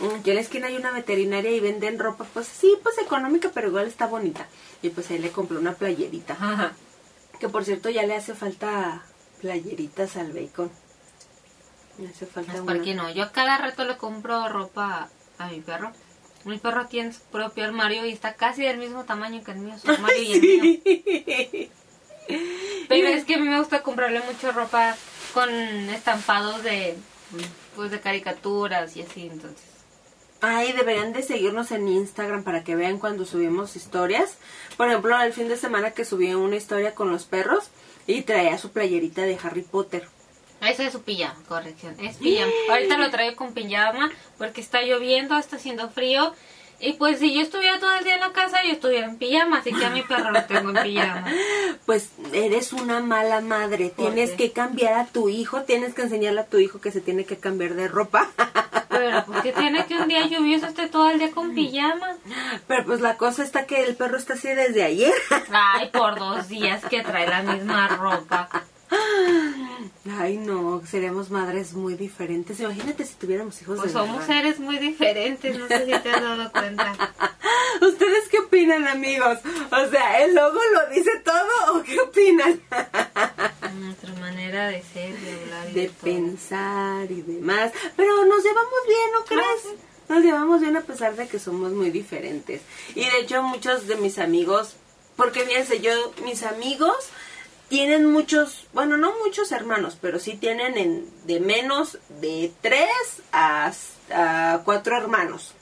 mm, 0.00 0.28
en 0.28 0.35
la 0.35 0.40
esquina 0.40 0.66
hay 0.68 0.76
una 0.76 0.92
veterinaria 0.92 1.50
y 1.50 1.61
venden 1.61 1.98
ropa, 1.98 2.26
pues 2.33 2.46
sí, 2.46 2.74
pues 2.83 2.98
económica, 2.98 3.50
pero 3.54 3.68
igual 3.68 3.87
está 3.87 4.07
bonita. 4.07 4.46
Y 4.83 4.90
pues 4.90 5.11
ahí 5.11 5.18
le 5.18 5.30
compré 5.30 5.59
una 5.59 5.74
playerita. 5.74 6.35
Ajá. 6.35 6.72
Que 7.40 7.48
por 7.48 7.64
cierto 7.64 7.90
ya 7.90 8.04
le 8.04 8.14
hace 8.14 8.35
falta 8.35 9.02
playeritas 9.40 10.16
al 10.16 10.33
bacon. 10.33 10.70
Le 11.98 12.09
hace 12.09 12.26
falta 12.26 12.52
una. 12.52 12.72
Sparky 12.72 12.94
no. 12.94 13.11
Yo 13.11 13.24
a 13.24 13.33
cada 13.33 13.59
rato 13.59 13.85
le 13.85 13.96
compro 13.96 14.48
ropa 14.48 15.09
a 15.38 15.48
mi 15.48 15.61
perro. 15.61 15.92
Mi 16.44 16.59
perro 16.59 16.87
tiene 16.87 17.12
su 17.12 17.20
propio 17.20 17.64
armario 17.64 18.04
y 18.07 18.12
está 18.12 18.35
casi 18.35 18.62
del 18.62 18.78
mismo 18.78 19.04
tamaño 19.04 19.42
que 19.42 19.52
el 19.52 19.59
mío, 19.59 19.74
su 19.78 19.90
armario 19.92 20.22
y 20.22 20.33
el 20.33 20.40
mío. 20.40 21.68
Pero 22.88 23.09
es 23.09 23.24
que 23.24 23.35
a 23.35 23.38
mí 23.38 23.48
me 23.48 23.59
gusta 23.59 23.83
comprarle 23.83 24.20
mucha 24.20 24.52
ropa 24.52 24.96
con 25.33 25.50
estampados 25.50 26.62
de 26.62 26.96
pues 27.74 27.90
de 27.90 28.00
caricaturas 28.00 28.96
y 28.96 29.02
así, 29.02 29.26
entonces. 29.26 29.64
Ay, 30.40 30.72
deberían 30.72 31.12
de 31.12 31.22
seguirnos 31.22 31.70
en 31.70 31.88
Instagram 31.88 32.44
para 32.44 32.64
que 32.64 32.76
vean 32.76 32.98
cuando 32.98 33.24
subimos 33.24 33.76
historias. 33.76 34.37
Por 34.76 34.88
ejemplo, 34.88 35.20
el 35.20 35.33
fin 35.33 35.48
de 35.48 35.57
semana 35.57 35.92
que 35.92 36.04
subí 36.04 36.35
una 36.35 36.57
historia 36.57 36.94
con 36.94 37.11
los 37.11 37.24
perros 37.24 37.70
y 38.07 38.22
traía 38.22 38.59
su 38.59 38.70
playerita 38.70 39.22
de 39.22 39.38
Harry 39.42 39.62
Potter. 39.62 40.07
Eso 40.64 40.83
es 40.83 40.92
su 40.92 41.03
pijama, 41.03 41.37
corrección. 41.48 41.94
Es 42.00 42.16
pijama. 42.16 42.53
Ahorita 42.70 42.98
lo 42.98 43.11
traigo 43.11 43.37
con 43.37 43.53
pijama 43.55 44.11
porque 44.38 44.61
está 44.61 44.82
lloviendo, 44.82 45.36
está 45.38 45.57
haciendo 45.57 45.88
frío. 45.91 46.32
Y 46.80 46.95
pues 46.95 47.20
si 47.20 47.32
yo 47.32 47.41
estuviera 47.41 47.78
todo 47.78 47.95
el 47.95 48.05
día 48.05 48.14
en 48.14 48.20
la 48.20 48.32
casa, 48.32 48.59
yo 48.64 48.72
estuviera 48.72 49.07
en 49.07 49.16
pijama. 49.16 49.59
Así 49.59 49.72
que 49.72 49.86
a 49.86 49.91
mi 49.91 50.03
perro 50.03 50.32
lo 50.32 50.45
tengo 50.45 50.70
en 50.70 50.82
pijama. 50.82 51.26
Pues 51.86 52.11
eres 52.32 52.72
una 52.72 53.01
mala 53.01 53.41
madre. 53.43 53.91
¿Por 53.95 54.07
Tienes 54.07 54.30
qué? 54.30 54.36
que 54.36 54.53
cambiar 54.53 54.95
a 54.95 55.07
tu 55.07 55.28
hijo. 55.28 55.62
Tienes 55.64 55.95
que 55.95 56.03
enseñarle 56.03 56.41
a 56.41 56.47
tu 56.47 56.59
hijo 56.59 56.80
que 56.80 56.91
se 56.91 57.01
tiene 57.03 57.24
que 57.26 57.36
cambiar 57.36 57.74
de 57.74 57.88
ropa. 57.88 58.30
Pero 58.88 59.24
porque 59.26 59.53
tiene 59.53 59.84
que 59.86 59.97
un 59.97 60.09
día 60.09 60.26
lluvioso 60.26 60.66
esté 60.66 60.88
todo 60.88 61.11
el 61.11 61.18
día 61.18 61.30
con 61.30 61.55
pijama. 61.55 62.16
Pero 62.66 62.84
pues 62.86 63.01
la 63.01 63.16
cosa 63.16 63.43
está 63.43 63.66
que 63.66 63.84
el 63.84 63.97
perro 63.97 64.16
está 64.16 64.32
así 64.34 64.49
desde 64.49 64.82
ayer. 64.82 65.12
Ay, 65.53 65.91
por 65.91 66.18
dos 66.18 66.49
días 66.49 66.82
que 66.88 67.03
trae 67.03 67.28
la 67.28 67.43
misma 67.43 67.88
ropa. 67.88 68.49
Ay, 70.18 70.36
no, 70.36 70.82
seríamos 70.86 71.30
madres 71.30 71.72
muy 71.72 71.95
diferentes. 71.95 72.61
Imagínate 72.61 73.05
si 73.05 73.14
tuviéramos 73.14 73.61
hijos 73.62 73.78
Pues 73.78 73.92
de 73.92 73.99
somos 73.99 74.18
verdad. 74.18 74.26
seres 74.26 74.61
muy 74.61 74.78
diferentes, 74.78 75.59
no 75.59 75.66
sé 75.66 75.84
si 75.86 75.99
te 76.03 76.11
has 76.11 76.22
dado 76.22 76.53
cuenta. 76.53 76.92
¿Ustedes 77.80 78.28
qué 78.30 78.38
opinan, 78.38 78.86
amigos? 78.86 79.38
O 79.70 79.90
sea, 79.90 80.22
¿el 80.24 80.34
logo 80.34 80.61
lo 80.74 80.95
dice 80.95 81.11
todo 81.24 81.74
o 81.78 81.82
qué 81.82 82.01
opinan? 82.01 82.61
Nuestra 83.80 84.12
manera 84.20 84.68
de 84.68 84.82
ser, 84.82 85.18
de 85.18 85.32
hablar 85.42 85.70
y 85.70 85.72
de 85.74 85.88
todo. 85.88 86.05
pensar 86.05 87.11
y 87.11 87.22
demás. 87.22 87.72
Pero 87.97 88.24
nos 88.26 88.42
llevamos 88.42 88.80
bien, 88.86 89.11
¿no 89.14 89.24
crees? 89.24 89.78
Nos 90.09 90.22
llevamos 90.22 90.61
bien 90.61 90.76
a 90.76 90.82
pesar 90.82 91.16
de 91.16 91.26
que 91.26 91.38
somos 91.38 91.72
muy 91.72 91.90
diferentes. 91.90 92.61
Y 92.95 93.01
de 93.05 93.20
hecho 93.20 93.42
muchos 93.42 93.86
de 93.86 93.97
mis 93.97 94.18
amigos, 94.18 94.74
porque 95.16 95.40
fíjense, 95.40 95.80
yo, 95.80 96.12
mis 96.24 96.42
amigos 96.45 96.95
tienen 97.75 98.07
muchos, 98.07 98.68
bueno, 98.72 98.97
no 98.97 99.12
muchos 99.25 99.51
hermanos, 99.51 99.99
pero 100.01 100.20
sí 100.20 100.35
tienen 100.35 100.79
en, 100.79 101.11
de 101.27 101.41
menos 101.41 101.99
de 102.20 102.53
tres 102.61 102.87
a, 103.33 103.72
a 104.12 104.61
cuatro 104.64 104.97
hermanos. 104.97 105.55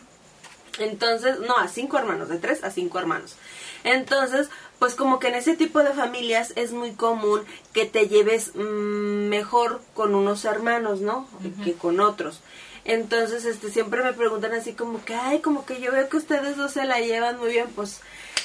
Entonces, 0.78 1.38
no, 1.38 1.56
a 1.56 1.68
cinco 1.68 1.96
hermanos, 1.96 2.28
de 2.28 2.36
tres 2.36 2.64
a 2.64 2.70
cinco 2.70 2.98
hermanos. 2.98 3.36
Entonces, 3.82 4.50
pues 4.78 4.94
como 4.94 5.20
que 5.20 5.28
en 5.28 5.36
ese 5.36 5.56
tipo 5.56 5.82
de 5.82 5.94
familias 5.94 6.52
es 6.54 6.72
muy 6.72 6.92
común 6.92 7.44
que 7.72 7.86
te 7.86 8.08
lleves 8.08 8.54
mm, 8.56 9.28
mejor 9.30 9.80
con 9.94 10.14
unos 10.14 10.44
hermanos, 10.44 11.00
¿no? 11.00 11.26
Que 11.64 11.72
con 11.72 11.98
otros. 11.98 12.40
Entonces, 12.84 13.44
este, 13.44 13.70
siempre 13.70 14.02
me 14.02 14.12
preguntan 14.12 14.52
así 14.52 14.72
como 14.72 15.04
que, 15.04 15.14
ay, 15.14 15.40
como 15.40 15.64
que 15.64 15.80
yo 15.80 15.92
veo 15.92 16.08
que 16.08 16.16
ustedes 16.16 16.56
dos 16.56 16.72
se 16.72 16.84
la 16.84 17.00
llevan 17.00 17.38
muy 17.38 17.52
bien, 17.52 17.68
pues, 17.74 18.00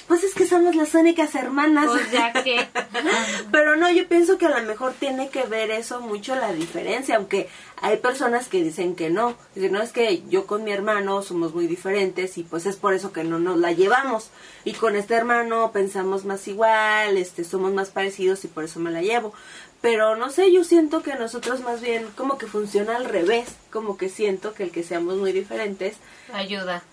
pues 0.07 0.23
es 0.23 0.33
que 0.33 0.47
somos 0.47 0.75
las 0.75 0.93
únicas 0.95 1.35
hermanas. 1.35 1.87
Pues 1.87 2.11
ya 2.11 2.31
que. 2.31 2.65
Pero 3.51 3.75
no, 3.75 3.91
yo 3.91 4.07
pienso 4.07 4.37
que 4.37 4.45
a 4.45 4.57
lo 4.57 4.65
mejor 4.65 4.93
tiene 4.93 5.29
que 5.29 5.43
ver 5.43 5.69
eso 5.69 5.99
mucho 5.99 6.33
la 6.35 6.53
diferencia, 6.53 7.17
aunque 7.17 7.49
hay 7.81 7.97
personas 7.97 8.47
que 8.47 8.63
dicen 8.63 8.95
que 8.95 9.09
no. 9.09 9.35
Dicen, 9.53 9.73
no, 9.73 9.81
es 9.81 9.91
que 9.91 10.23
yo 10.29 10.47
con 10.47 10.63
mi 10.63 10.71
hermano 10.71 11.21
somos 11.23 11.53
muy 11.53 11.67
diferentes 11.67 12.37
y 12.37 12.43
pues 12.43 12.65
es 12.65 12.77
por 12.77 12.93
eso 12.93 13.11
que 13.11 13.25
no 13.25 13.37
nos 13.37 13.57
la 13.57 13.73
llevamos. 13.73 14.29
Y 14.63 14.73
con 14.73 14.95
este 14.95 15.13
hermano 15.13 15.71
pensamos 15.73 16.23
más 16.23 16.47
igual, 16.47 17.17
este, 17.17 17.43
somos 17.43 17.73
más 17.73 17.89
parecidos 17.89 18.45
y 18.45 18.47
por 18.47 18.63
eso 18.63 18.79
me 18.79 18.91
la 18.91 19.01
llevo. 19.01 19.33
Pero 19.81 20.15
no 20.15 20.29
sé, 20.29 20.51
yo 20.51 20.63
siento 20.63 21.03
que 21.03 21.15
nosotros 21.15 21.61
más 21.61 21.81
bien 21.81 22.07
como 22.17 22.37
que 22.37 22.47
funciona 22.47 22.95
al 22.95 23.05
revés, 23.05 23.47
como 23.71 23.97
que 23.97 24.09
siento 24.09 24.53
que 24.53 24.63
el 24.63 24.71
que 24.71 24.83
seamos 24.83 25.17
muy 25.17 25.31
diferentes, 25.31 25.97
Ayuda. 26.33 26.83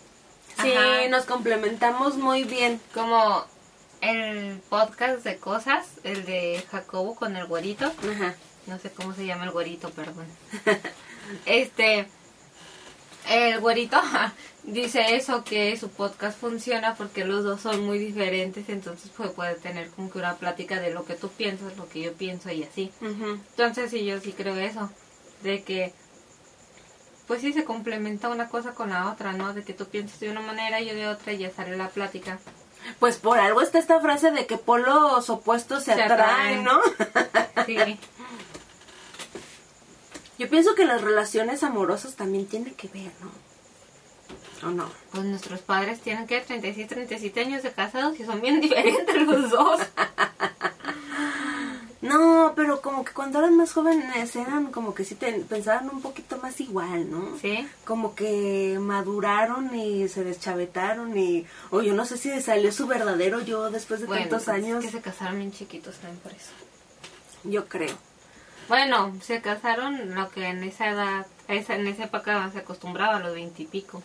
sí, 0.63 0.73
Ajá. 0.73 1.09
nos 1.09 1.25
complementamos 1.25 2.17
muy 2.17 2.45
bien. 2.45 2.81
Como 2.93 3.45
el 4.03 4.61
podcast 4.69 5.25
de 5.25 5.39
cosas, 5.39 5.87
el 6.05 6.27
de 6.27 6.63
Jacobo 6.71 7.15
con 7.15 7.37
el 7.37 7.47
güerito. 7.47 7.87
Ajá. 7.87 8.35
No 8.67 8.79
sé 8.79 8.91
cómo 8.91 9.15
se 9.15 9.27
llama 9.27 9.45
el 9.45 9.51
güerito, 9.51 9.91
perdón. 9.91 10.27
Este, 11.47 12.07
el 13.31 13.59
güerito 13.61 13.99
dice 14.65 15.17
eso, 15.17 15.45
que 15.45 15.77
su 15.77 15.91
podcast 15.91 16.39
funciona 16.39 16.95
porque 16.95 17.25
los 17.25 17.45
dos 17.45 17.61
son 17.61 17.85
muy 17.85 17.99
diferentes, 17.99 18.69
entonces 18.69 19.11
pues 19.17 19.31
puede 19.31 19.55
tener 19.55 19.91
como 19.91 20.11
que 20.11 20.19
una 20.19 20.37
plática 20.37 20.81
de 20.81 20.91
lo 20.91 21.05
que 21.05 21.15
tú 21.15 21.29
piensas, 21.29 21.77
lo 21.77 21.89
que 21.89 22.01
yo 22.01 22.13
pienso 22.15 22.51
y 22.51 22.65
así. 22.65 22.91
Entonces 23.01 23.91
sí, 23.91 24.05
yo 24.05 24.21
sí 24.21 24.33
creo 24.33 24.57
eso, 24.57 24.91
de 25.43 25.63
que 25.63 25.93
pues 27.27 27.41
sí 27.41 27.53
se 27.53 27.65
complementa 27.65 28.29
una 28.29 28.49
cosa 28.49 28.75
con 28.75 28.91
la 28.91 29.11
otra, 29.11 29.33
¿no? 29.33 29.55
De 29.55 29.65
que 29.65 29.73
tú 29.73 29.87
piensas 29.87 30.21
de 30.21 30.31
una 30.31 30.41
manera 30.41 30.81
y 30.81 30.87
yo 30.87 30.95
de 30.95 31.09
otra 31.09 31.33
y 31.33 31.39
ya 31.39 31.51
sale 31.51 31.77
la 31.77 31.89
plática. 31.89 32.39
Pues 32.99 33.17
por 33.17 33.39
algo 33.39 33.63
está 33.63 33.79
esta 33.79 33.99
frase 34.01 34.31
de 34.31 34.47
que 34.47 34.59
polos 34.59 35.31
opuestos 35.31 35.85
se, 35.85 35.95
Se 35.95 36.03
atraen, 36.03 36.61
atraen. 36.61 36.65
¿no? 36.65 36.81
Sí, 37.67 37.99
Yo 40.39 40.51
pienso 40.51 40.75
que 40.75 40.85
las 40.85 41.01
relaciones 41.01 41.63
amorosas 41.63 42.15
también 42.15 42.47
tienen 42.47 42.75
que 42.75 42.89
ver, 42.89 43.11
¿no? 43.23 43.31
¿O 44.65 44.71
no? 44.71 44.89
pues 45.13 45.25
nuestros 45.25 45.61
padres 45.61 46.01
tienen 46.01 46.27
que 46.27 46.41
36, 46.41 46.89
37 46.89 47.41
años 47.41 47.63
de 47.63 47.73
casados 47.73 48.19
y 48.19 48.25
son 48.25 48.41
bien 48.41 48.61
diferentes 48.63 49.23
los 49.23 49.51
dos. 49.51 49.81
No, 52.05 52.53
pero 52.55 52.83
como 52.83 53.03
que 53.03 53.15
cuando 53.15 53.39
eran 53.39 53.57
más 53.57 53.73
jóvenes 53.73 54.37
eran 54.37 54.67
como 54.71 54.95
que 54.95 55.07
sí 55.07 55.15
te, 55.15 55.33
pensaban 55.33 55.89
un 55.89 56.03
poquito 56.03 56.37
más 56.37 56.61
igual, 56.61 57.11
¿no? 57.11 57.39
Sí. 57.41 57.67
Como 57.87 58.15
que 58.15 58.77
maduraron 58.79 59.75
y 59.75 60.07
se 60.09 60.23
deschavetaron 60.23 61.17
y... 61.17 61.47
O 61.71 61.81
yo 61.81 61.95
no 61.95 62.05
sé 62.05 62.19
si 62.19 62.43
salió 62.43 62.73
su 62.73 62.87
verdadero 62.87 63.41
yo 63.41 63.71
después 63.71 64.01
de 64.01 64.07
Bueno, 64.07 64.25
tantos 64.25 64.45
pues, 64.45 64.55
años. 64.55 64.85
Es 64.85 64.91
que 64.91 64.97
se 64.99 65.03
casaron 65.03 65.39
bien 65.39 65.51
chiquitos 65.51 65.97
también 65.97 66.21
por 66.21 66.33
eso. 66.33 66.51
Yo 67.45 67.69
creo. 67.69 67.97
Bueno, 68.69 69.15
se 69.23 69.41
casaron 69.41 70.15
lo 70.15 70.31
que 70.31 70.47
en 70.47 70.63
esa 70.63 70.91
edad, 70.91 71.27
esa, 71.49 71.75
en 71.75 71.87
esa 71.87 72.05
época 72.05 72.51
se 72.53 72.59
acostumbraba 72.59 73.17
a 73.17 73.21
los 73.21 73.33
veintipico. 73.33 74.03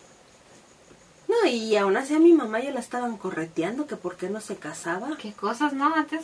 No, 1.30 1.48
y 1.48 1.76
aún 1.76 1.96
así 1.96 2.14
a 2.14 2.18
mi 2.18 2.32
mamá 2.32 2.58
ya 2.58 2.72
la 2.72 2.80
estaban 2.80 3.16
correteando 3.16 3.86
que 3.86 3.94
por 3.94 4.16
qué 4.16 4.28
no 4.28 4.40
se 4.40 4.56
casaba. 4.56 5.16
¿Qué 5.16 5.32
cosas, 5.32 5.72
no? 5.72 5.94
Antes 5.94 6.22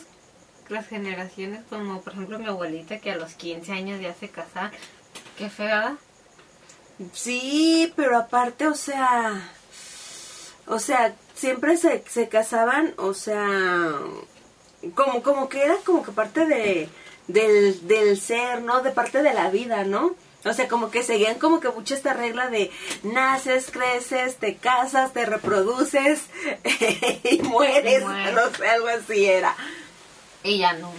las 0.67 0.87
generaciones, 0.87 1.61
como 1.69 2.01
por 2.01 2.11
ejemplo 2.11 2.39
mi 2.39 2.47
abuelita 2.47 2.99
que 2.99 3.11
a 3.11 3.15
los 3.15 3.35
15 3.35 3.71
años 3.71 4.01
ya 4.01 4.13
se 4.13 4.27
casaba. 4.27 4.71
Qué 5.37 5.49
fea. 5.49 5.95
Sí, 7.13 7.93
pero 7.95 8.17
aparte, 8.17 8.67
o 8.67 8.73
sea, 8.73 9.49
o 10.65 10.79
sea, 10.79 11.15
siempre 11.35 11.77
se, 11.77 12.03
se 12.09 12.27
casaban, 12.27 12.93
o 12.97 13.13
sea, 13.13 13.91
como, 14.93 15.23
como 15.23 15.47
que 15.47 15.63
era 15.63 15.77
como 15.85 16.03
que 16.03 16.11
parte 16.11 16.45
de, 16.45 16.89
del, 17.27 17.87
del 17.87 18.19
ser, 18.19 18.61
¿no? 18.61 18.81
De 18.81 18.91
parte 18.91 19.23
de 19.23 19.33
la 19.33 19.49
vida, 19.51 19.85
¿no? 19.85 20.15
O 20.45 20.53
sea, 20.53 20.67
como 20.67 20.91
que 20.91 21.03
seguían 21.03 21.39
como 21.39 21.59
que 21.59 21.69
mucho 21.69 21.93
esta 21.95 22.13
regla 22.13 22.49
de 22.49 22.71
naces, 23.03 23.69
creces, 23.71 24.37
te 24.37 24.55
casas, 24.55 25.11
te 25.13 25.25
reproduces 25.25 26.21
y 27.23 27.39
mueres, 27.43 28.01
Y 28.01 28.05
mueres. 28.05 28.33
no 28.33 28.49
sé, 28.55 28.67
algo 28.69 28.87
así 28.87 29.25
era. 29.25 29.55
Y 30.43 30.59
ya 30.59 30.73
no. 30.73 30.91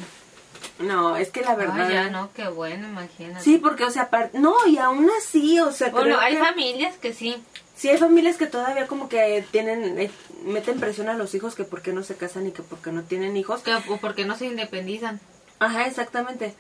No, 0.81 1.17
es 1.17 1.31
que 1.31 1.41
la 1.43 1.55
verdad... 1.55 1.87
Ay, 1.89 1.95
ya 1.95 2.11
no, 2.11 2.31
qué 2.35 2.49
bueno, 2.49 2.87
imagínate. 2.89 3.43
Sí, 3.43 3.59
porque, 3.59 3.85
o 3.85 3.91
sea, 3.91 4.09
no, 4.35 4.55
y 4.67 4.79
aún 4.79 5.11
así, 5.19 5.59
o 5.61 5.73
sea, 5.73 5.89
Bueno, 5.91 6.19
hay 6.21 6.35
que- 6.37 6.41
familias 6.45 6.97
que 6.99 7.13
sí. 7.13 7.43
Sí, 7.75 7.89
hay 7.89 7.97
familias 7.99 8.37
que 8.37 8.47
todavía 8.47 8.87
como 8.89 9.09
que 9.09 9.45
tienen, 9.53 9.99
eh, 10.01 10.11
meten 10.45 10.81
presión 10.81 11.09
a 11.09 11.15
los 11.15 11.35
hijos 11.35 11.55
que 11.55 11.63
por 11.65 11.81
qué 11.81 11.93
no 11.93 12.03
se 12.03 12.17
casan 12.17 12.47
y 12.49 12.51
que 12.53 12.63
por 12.63 12.81
qué 12.81 12.91
no 12.93 13.03
tienen 13.05 13.37
hijos. 13.37 13.63
Que, 13.63 13.73
o 13.75 13.97
porque 14.01 14.25
no 14.25 14.37
se 14.37 14.47
independizan. 14.47 15.21
Ajá, 15.61 15.87
exactamente. 15.87 16.55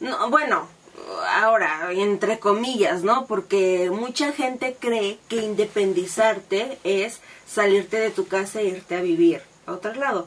No, 0.00 0.28
bueno, 0.28 0.68
ahora, 1.28 1.90
entre 1.92 2.38
comillas, 2.38 3.02
¿no? 3.02 3.26
Porque 3.26 3.90
mucha 3.90 4.32
gente 4.32 4.76
cree 4.78 5.18
que 5.28 5.36
independizarte 5.36 6.78
es 6.84 7.20
salirte 7.46 7.98
de 7.98 8.10
tu 8.10 8.26
casa 8.26 8.60
e 8.60 8.66
irte 8.66 8.96
a 8.96 9.00
vivir 9.00 9.42
a 9.66 9.72
otro 9.72 9.94
lado. 9.94 10.26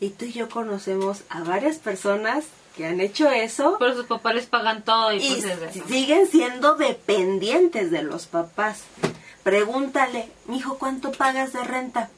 Y 0.00 0.10
tú 0.10 0.26
y 0.26 0.32
yo 0.32 0.48
conocemos 0.48 1.22
a 1.28 1.42
varias 1.42 1.78
personas 1.78 2.44
que 2.76 2.86
han 2.86 3.00
hecho 3.00 3.28
eso 3.30 3.74
Pero 3.80 3.94
sus 3.94 4.06
papás 4.06 4.34
les 4.36 4.46
pagan 4.46 4.84
todo 4.84 5.12
y, 5.12 5.16
y 5.16 5.40
pues 5.40 5.44
eso. 5.44 5.88
siguen 5.88 6.28
siendo 6.30 6.76
dependientes 6.76 7.90
de 7.90 8.02
los 8.02 8.26
papás. 8.26 8.82
Pregúntale, 9.42 10.28
mijo, 10.46 10.78
¿cuánto 10.78 11.10
pagas 11.10 11.52
de 11.52 11.64
renta? 11.64 12.10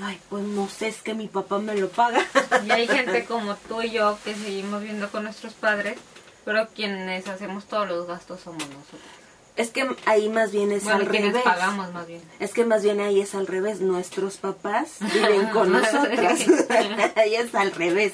Ay, 0.00 0.18
pues 0.28 0.44
no 0.44 0.68
sé, 0.68 0.88
es 0.88 1.02
que 1.02 1.14
mi 1.14 1.26
papá 1.26 1.58
me 1.58 1.74
lo 1.74 1.88
paga. 1.88 2.24
Y 2.64 2.70
hay 2.70 2.86
gente 2.88 3.24
como 3.24 3.56
tú 3.56 3.82
y 3.82 3.90
yo 3.90 4.18
que 4.24 4.34
seguimos 4.34 4.82
viendo 4.82 5.10
con 5.10 5.24
nuestros 5.24 5.52
padres, 5.54 5.98
pero 6.46 6.68
quienes 6.74 7.26
hacemos 7.26 7.66
todos 7.66 7.88
los 7.88 8.06
gastos 8.06 8.40
somos 8.40 8.62
nosotros. 8.62 9.02
es 9.56 9.70
que 9.70 9.84
ahí 10.06 10.28
más 10.28 10.52
bien 10.52 10.70
es 10.70 10.84
Bueno, 10.84 11.00
al 11.00 11.06
revés. 11.06 11.42
pagamos 11.42 11.92
más 11.92 12.06
bien. 12.06 12.22
Es 12.38 12.54
que 12.54 12.64
más 12.64 12.84
bien 12.84 13.00
ahí 13.00 13.20
es 13.20 13.34
al 13.34 13.48
revés. 13.48 13.80
Nuestros 13.80 14.36
papás 14.36 14.98
viven 15.12 15.48
con 15.48 15.72
nosotros. 15.72 16.40
ahí 17.16 17.34
es 17.34 17.52
al 17.54 17.72
revés. 17.72 18.12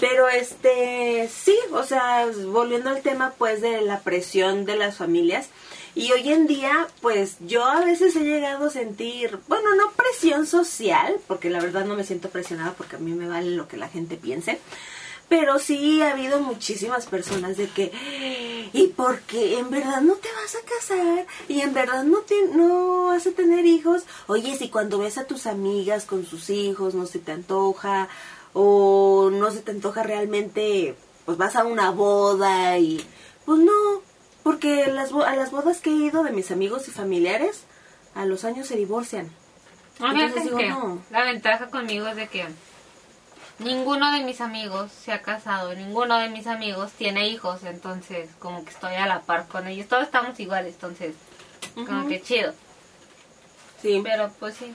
Pero 0.00 0.28
este, 0.30 1.28
sí, 1.28 1.56
o 1.72 1.82
sea, 1.82 2.26
volviendo 2.46 2.88
al 2.88 3.02
tema 3.02 3.34
pues 3.36 3.60
de 3.60 3.82
la 3.82 4.00
presión 4.00 4.64
de 4.64 4.76
las 4.76 4.96
familias. 4.96 5.48
Y 5.94 6.10
hoy 6.12 6.32
en 6.32 6.46
día, 6.46 6.88
pues 7.02 7.36
yo 7.40 7.66
a 7.66 7.84
veces 7.84 8.16
he 8.16 8.20
llegado 8.20 8.68
a 8.68 8.70
sentir, 8.70 9.38
bueno, 9.46 9.74
no 9.74 9.92
presión 9.92 10.46
social, 10.46 11.16
porque 11.26 11.50
la 11.50 11.60
verdad 11.60 11.84
no 11.84 11.96
me 11.96 12.04
siento 12.04 12.30
presionada 12.30 12.72
porque 12.72 12.96
a 12.96 12.98
mí 12.98 13.12
me 13.12 13.28
vale 13.28 13.50
lo 13.50 13.68
que 13.68 13.76
la 13.76 13.90
gente 13.90 14.16
piense. 14.16 14.58
Pero 15.32 15.58
sí 15.58 16.02
ha 16.02 16.12
habido 16.12 16.40
muchísimas 16.40 17.06
personas 17.06 17.56
de 17.56 17.66
que, 17.66 17.90
¿y 18.74 18.88
por 18.88 19.20
qué? 19.20 19.58
¿En 19.58 19.70
verdad 19.70 20.02
no 20.02 20.16
te 20.16 20.28
vas 20.30 20.54
a 20.54 20.78
casar? 20.78 21.26
¿Y 21.48 21.62
en 21.62 21.72
verdad 21.72 22.04
no, 22.04 22.18
te, 22.18 22.34
no 22.48 23.06
vas 23.06 23.26
a 23.26 23.30
tener 23.30 23.64
hijos? 23.64 24.04
Oye, 24.26 24.54
si 24.56 24.68
cuando 24.68 24.98
ves 24.98 25.16
a 25.16 25.24
tus 25.24 25.46
amigas 25.46 26.04
con 26.04 26.26
sus 26.26 26.50
hijos 26.50 26.94
no 26.94 27.06
se 27.06 27.18
te 27.18 27.32
antoja, 27.32 28.10
o 28.52 29.30
no 29.32 29.50
se 29.50 29.62
te 29.62 29.70
antoja 29.70 30.02
realmente, 30.02 30.96
pues 31.24 31.38
vas 31.38 31.56
a 31.56 31.64
una 31.64 31.92
boda 31.92 32.76
y, 32.76 33.02
pues 33.46 33.58
no, 33.58 34.02
porque 34.42 34.88
las, 34.88 35.12
a 35.12 35.34
las 35.34 35.50
bodas 35.50 35.80
que 35.80 35.88
he 35.88 35.94
ido 35.94 36.24
de 36.24 36.32
mis 36.32 36.50
amigos 36.50 36.88
y 36.88 36.90
familiares, 36.90 37.62
a 38.14 38.26
los 38.26 38.44
años 38.44 38.66
se 38.66 38.76
divorcian. 38.76 39.30
No, 39.98 40.10
Entonces 40.12 40.44
digo, 40.44 40.58
que 40.58 40.68
no. 40.68 40.98
la 41.10 41.24
ventaja 41.24 41.70
conmigo 41.70 42.06
es 42.08 42.16
de 42.16 42.28
que 42.28 42.46
ninguno 43.58 44.10
de 44.12 44.24
mis 44.24 44.40
amigos 44.40 44.90
se 44.92 45.12
ha 45.12 45.22
casado, 45.22 45.74
ninguno 45.74 46.18
de 46.18 46.28
mis 46.28 46.46
amigos 46.46 46.92
tiene 46.92 47.28
hijos, 47.28 47.64
entonces 47.64 48.30
como 48.38 48.64
que 48.64 48.70
estoy 48.70 48.94
a 48.94 49.06
la 49.06 49.20
par 49.22 49.46
con 49.48 49.66
ellos, 49.66 49.88
todos 49.88 50.04
estamos 50.04 50.38
iguales, 50.40 50.74
entonces 50.74 51.14
como 51.74 52.08
que 52.08 52.20
chido, 52.22 52.52
Sí. 53.80 54.00
pero 54.04 54.30
pues 54.38 54.54
sí, 54.56 54.74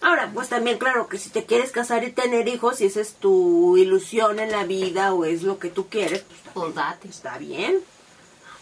Ahora, 0.00 0.30
pues 0.32 0.48
también 0.48 0.78
claro 0.78 1.08
que 1.08 1.18
si 1.18 1.28
te 1.28 1.44
quieres 1.44 1.72
casar 1.72 2.04
y 2.04 2.12
tener 2.12 2.46
hijos, 2.46 2.80
y 2.80 2.86
esa 2.86 3.00
es 3.00 3.14
tu 3.14 3.76
ilusión 3.76 4.38
en 4.38 4.52
la 4.52 4.62
vida 4.62 5.12
o 5.12 5.24
es 5.24 5.42
lo 5.42 5.58
que 5.58 5.70
tú 5.70 5.88
quieres, 5.88 6.22
pues 6.22 6.40
pues 6.54 6.74
date. 6.76 7.08
está 7.08 7.36
bien. 7.38 7.80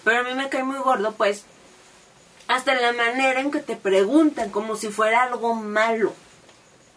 Pero 0.02 0.20
a 0.20 0.22
mí 0.22 0.32
me 0.32 0.48
cae 0.48 0.64
muy 0.64 0.78
gordo, 0.78 1.12
pues, 1.12 1.44
hasta 2.48 2.74
la 2.76 2.94
manera 2.94 3.38
en 3.40 3.50
que 3.50 3.58
te 3.60 3.76
preguntan, 3.76 4.48
como 4.50 4.76
si 4.76 4.88
fuera 4.88 5.24
algo 5.24 5.54
malo. 5.54 6.14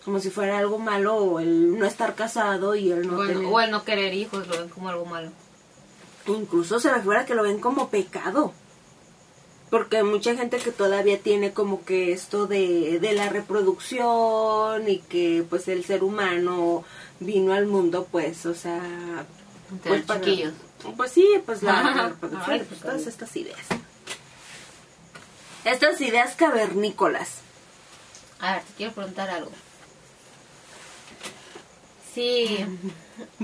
Como 0.09 0.19
si 0.19 0.31
fuera 0.31 0.57
algo 0.57 0.79
malo 0.79 1.39
el 1.39 1.77
no 1.77 1.85
estar 1.85 2.15
casado 2.15 2.73
y 2.73 2.91
el 2.91 3.07
no 3.07 3.17
Bueno, 3.17 3.31
tener... 3.31 3.53
o 3.53 3.59
el 3.59 3.69
no 3.69 3.83
querer 3.83 4.11
hijos 4.15 4.47
lo 4.47 4.57
ven 4.57 4.69
como 4.69 4.89
algo 4.89 5.05
malo. 5.05 5.29
Incluso 6.25 6.79
se 6.79 6.91
refiere 6.91 7.19
a 7.19 7.25
que 7.27 7.35
lo 7.35 7.43
ven 7.43 7.59
como 7.59 7.89
pecado. 7.89 8.51
Porque 9.69 9.97
hay 9.97 10.03
mucha 10.03 10.35
gente 10.35 10.57
que 10.57 10.71
todavía 10.71 11.19
tiene 11.19 11.53
como 11.53 11.85
que 11.85 12.11
esto 12.11 12.47
de, 12.47 12.97
de 12.99 13.13
la 13.13 13.29
reproducción 13.29 14.89
y 14.89 14.97
que 14.97 15.45
pues 15.47 15.67
el 15.67 15.85
ser 15.85 16.03
humano 16.03 16.83
vino 17.19 17.53
al 17.53 17.67
mundo 17.67 18.07
pues, 18.11 18.47
o 18.47 18.55
sea... 18.55 18.81
Tener 19.83 20.05
para-. 20.05 20.21
Pues 20.97 21.11
sí, 21.11 21.39
pues 21.45 21.61
la, 21.61 21.83
la 21.83 22.07
reproducción, 22.09 22.51
Ay, 22.51 22.57
pues, 22.61 22.69
pues, 22.69 22.81
todas 22.81 23.05
estas 23.05 23.35
ideas. 23.35 23.67
Estas 25.65 26.01
ideas 26.01 26.33
cavernícolas. 26.35 27.41
A 28.39 28.53
ver, 28.53 28.63
te 28.63 28.73
quiero 28.73 28.93
preguntar 28.93 29.29
algo. 29.29 29.51
Si 32.19 32.65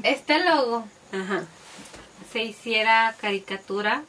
este 0.03 0.43
logo 0.43 0.85
Ajá. 1.13 1.45
se 2.33 2.43
hiciera 2.43 3.15
caricatura, 3.21 4.03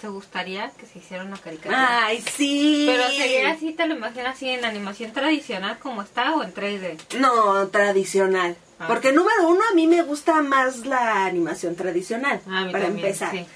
¿te 0.00 0.06
gustaría 0.06 0.70
que 0.78 0.86
se 0.86 1.00
hiciera 1.00 1.24
una 1.24 1.36
caricatura? 1.36 2.06
Ay, 2.06 2.22
sí. 2.22 2.84
Pero 2.86 3.08
sería 3.08 3.50
así, 3.50 3.72
¿te 3.72 3.88
lo 3.88 3.96
imaginas 3.96 4.36
así 4.36 4.50
en 4.50 4.64
animación 4.64 5.12
tradicional 5.12 5.80
como 5.80 6.02
está 6.02 6.32
o 6.36 6.44
en 6.44 6.54
3D? 6.54 7.18
No, 7.18 7.66
tradicional. 7.68 8.56
Ah. 8.80 8.86
Porque 8.88 9.12
número 9.12 9.46
uno, 9.46 9.60
a 9.70 9.74
mí 9.74 9.86
me 9.86 10.00
gusta 10.02 10.40
más 10.40 10.86
la 10.86 11.26
animación 11.26 11.76
tradicional, 11.76 12.40
para 12.40 12.70
también, 12.70 12.96
empezar. 12.96 13.30
sí. 13.30 13.46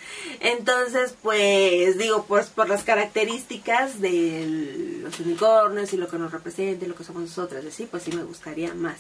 Entonces, 0.40 1.16
pues, 1.22 1.96
digo, 1.96 2.26
pues 2.28 2.48
por 2.48 2.68
las 2.68 2.84
características 2.84 4.02
de 4.02 5.00
los 5.02 5.18
unicornios 5.20 5.94
y 5.94 5.96
lo 5.96 6.08
que 6.08 6.18
nos 6.18 6.30
representa 6.30 6.84
y 6.84 6.88
lo 6.88 6.94
que 6.94 7.04
somos 7.04 7.22
nosotras, 7.22 7.64
y 7.64 7.68
así, 7.68 7.86
pues 7.86 8.02
sí 8.02 8.12
me 8.12 8.22
gustaría 8.22 8.74
más. 8.74 8.98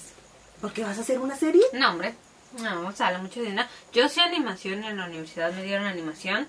¿Por 0.62 0.72
qué 0.72 0.82
vas 0.82 0.96
a 0.96 1.02
hacer 1.02 1.18
una 1.18 1.36
serie? 1.36 1.62
No, 1.74 1.90
hombre. 1.90 2.14
No, 2.62 2.90
sale 2.92 3.18
mucho 3.18 3.42
dinero. 3.42 3.68
Yo 3.92 4.08
sí 4.08 4.20
animación 4.20 4.82
en 4.84 4.96
la 4.96 5.06
universidad, 5.06 5.52
me 5.52 5.62
dieron 5.62 5.86
animación. 5.86 6.48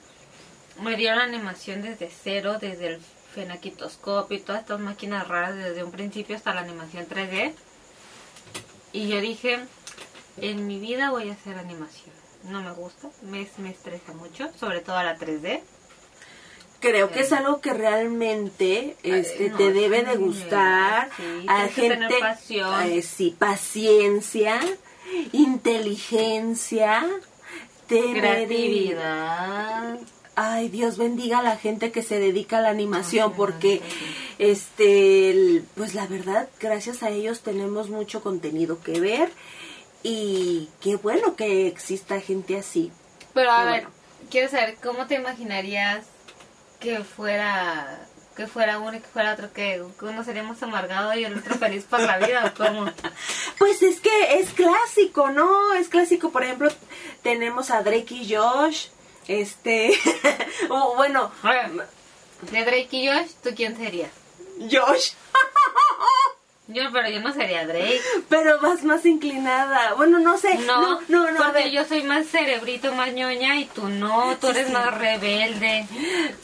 Me 0.82 0.96
dieron 0.96 1.20
animación 1.20 1.82
desde 1.82 2.10
cero, 2.24 2.58
desde 2.62 2.94
el 2.96 3.02
fenaquitoscopio 3.34 4.38
y 4.38 4.42
todas 4.42 4.62
estas 4.62 4.80
máquinas 4.80 5.28
raras 5.28 5.56
desde 5.56 5.84
un 5.84 5.92
principio 5.92 6.36
hasta 6.36 6.54
la 6.54 6.62
animación 6.62 7.08
3D. 7.08 7.54
Y 8.96 9.10
yo 9.10 9.20
dije, 9.20 9.60
en 10.38 10.68
mi 10.68 10.80
vida 10.80 11.12
voy 11.12 11.30
a 11.30 11.34
hacer 11.34 11.58
animación. 11.58 12.16
No 12.44 12.62
me 12.62 12.72
gusta, 12.72 13.10
me, 13.24 13.46
me 13.58 13.72
estresa 13.72 14.14
mucho, 14.14 14.50
sobre 14.58 14.80
todo 14.80 15.02
la 15.04 15.18
3D. 15.18 15.62
Creo 16.80 17.12
que 17.12 17.22
es 17.22 17.34
algo 17.34 17.60
que 17.60 17.74
realmente 17.74 18.96
este, 19.04 19.50
no, 19.50 19.58
te 19.58 19.74
debe 19.74 20.04
de 20.04 20.16
gustar 20.18 21.10
sí, 21.18 21.46
a 21.48 21.66
que 21.68 21.72
gente, 21.74 21.96
tener 21.96 22.20
pasión. 22.20 22.84
eh, 22.84 23.02
sí, 23.02 23.36
paciencia, 23.38 24.60
inteligencia, 25.32 27.06
tener- 27.88 28.22
Creatividad. 28.22 29.98
Ay, 30.36 30.70
Dios 30.70 30.98
bendiga 30.98 31.40
a 31.40 31.44
la 31.44 31.58
gente 31.58 31.92
que 31.92 32.04
se 32.04 32.20
dedica 32.20 32.58
a 32.58 32.62
la 32.62 32.70
animación 32.70 33.34
porque 33.34 33.82
este 34.38 35.64
pues 35.76 35.94
la 35.96 36.08
verdad, 36.08 36.50
gracias 36.60 37.04
a 37.04 37.10
ellos 37.10 37.42
tenemos 37.42 37.90
mucho 37.90 38.22
contenido 38.22 38.82
que 38.82 39.00
ver 39.00 39.30
y 40.04 40.70
qué 40.82 40.98
bueno 40.98 41.36
que 41.36 41.68
exista 41.68 42.20
gente 42.20 42.58
así. 42.58 42.92
Pero 43.34 43.52
a 43.52 43.60
Qué 43.60 43.66
ver, 43.66 43.82
bueno. 43.84 43.90
quiero 44.30 44.50
saber 44.50 44.76
cómo 44.84 45.08
te 45.08 45.16
imaginarías 45.16 46.06
que 46.80 47.04
fuera 47.04 48.08
que 48.36 48.48
fuera 48.48 48.80
uno 48.80 48.94
y 48.98 49.00
que 49.00 49.08
fuera 49.08 49.34
otro, 49.34 49.54
que 49.54 49.82
uno 50.02 50.24
sería 50.26 50.44
más 50.44 50.62
amargado 50.62 51.14
y 51.16 51.24
el 51.24 51.38
otro 51.38 51.56
feliz 51.56 51.86
por 51.86 52.02
la 52.02 52.18
vida, 52.18 52.54
cómo. 52.58 52.86
Pues 53.58 53.82
es 53.82 54.02
que 54.02 54.40
es 54.40 54.50
clásico, 54.52 55.30
¿no? 55.30 55.74
Es 55.74 55.88
clásico, 55.88 56.32
por 56.32 56.44
ejemplo, 56.44 56.70
tenemos 57.24 57.72
a 57.72 57.82
Drake 57.82 58.14
y 58.14 58.36
Josh, 58.36 58.88
este, 59.28 59.92
bueno, 60.96 61.32
de 62.52 62.64
Drake 62.66 62.88
y 62.92 63.08
Josh, 63.08 63.32
¿tú 63.44 63.50
quién 63.56 63.76
serías? 63.78 64.12
Josh, 64.72 65.12
Yo, 66.68 66.82
pero 66.92 67.08
yo 67.10 67.20
no 67.22 67.32
sería 67.32 67.68
Drake. 67.68 68.02
pero 68.28 68.60
vas 68.60 68.84
más 68.84 69.06
inclinada. 69.06 69.94
Bueno, 69.94 70.18
no 70.18 70.36
sé, 70.40 70.56
No, 70.60 71.00
no, 71.10 71.30
no, 71.30 71.38
porque 71.38 71.72
yo 71.72 71.86
soy 71.86 72.02
más 72.02 72.26
cerebrito, 72.26 72.92
más 72.94 73.14
ñoña 73.14 73.58
y 73.60 73.66
tú 73.66 73.88
no, 73.88 74.36
tú 74.42 74.48
eres 74.48 74.68
sí. 74.68 74.74
más 74.74 74.98
rebelde. 74.98 75.86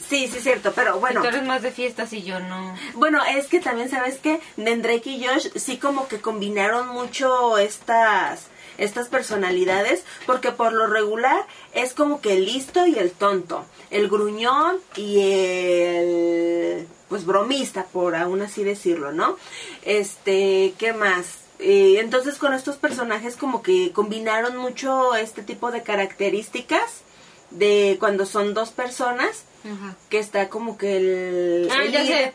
Sí, 0.08 0.28
sí, 0.28 0.38
cierto, 0.40 0.72
pero 0.74 0.96
Y 0.96 1.00
bueno. 1.00 1.22
tú 1.22 1.26
eres 1.26 1.42
más 1.42 1.62
de 1.62 1.72
fiestas 1.72 2.12
y 2.12 2.22
yo 2.22 2.38
no. 2.38 2.72
Bueno, 2.94 3.20
es 3.24 3.48
que 3.48 3.58
también, 3.58 3.90
¿sabes 3.90 4.18
qué? 4.18 4.40
De 4.56 4.76
Drake 4.76 5.10
y 5.10 5.26
Josh 5.26 5.48
sí 5.56 5.78
como 5.78 6.06
que 6.06 6.20
combinaron 6.20 6.86
mucho 6.88 7.58
estas 7.58 8.46
estas 8.82 9.08
personalidades 9.08 10.04
porque 10.26 10.52
por 10.52 10.72
lo 10.72 10.86
regular 10.86 11.46
es 11.72 11.94
como 11.94 12.20
que 12.20 12.34
el 12.34 12.44
listo 12.46 12.86
y 12.86 12.98
el 12.98 13.10
tonto, 13.12 13.64
el 13.90 14.08
gruñón 14.08 14.78
y 14.96 15.20
el 15.20 16.88
pues 17.08 17.24
bromista 17.26 17.84
por 17.84 18.14
aún 18.16 18.42
así 18.42 18.64
decirlo, 18.64 19.12
¿no? 19.12 19.36
Este, 19.82 20.74
¿qué 20.78 20.92
más? 20.92 21.26
Eh, 21.58 21.98
entonces 22.00 22.38
con 22.38 22.54
estos 22.54 22.76
personajes 22.76 23.36
como 23.36 23.62
que 23.62 23.92
combinaron 23.92 24.56
mucho 24.56 25.14
este 25.14 25.42
tipo 25.42 25.70
de 25.70 25.82
características 25.82 27.02
de 27.50 27.96
cuando 28.00 28.24
son 28.26 28.54
dos 28.54 28.70
personas 28.70 29.44
Ajá. 29.64 29.94
que 30.08 30.18
está 30.18 30.48
como 30.48 30.76
que 30.78 30.96
el, 30.96 31.68
Ah, 31.70 31.82
el 31.84 31.92
líder- 31.92 32.06
sé. 32.06 32.32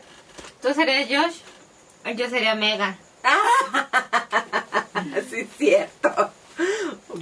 Tú 0.62 0.72
serías 0.74 1.08
Josh, 1.08 2.14
yo 2.16 2.28
sería 2.30 2.54
Megan. 2.54 2.96
sí, 5.30 5.40
es 5.40 5.48
cierto. 5.58 6.30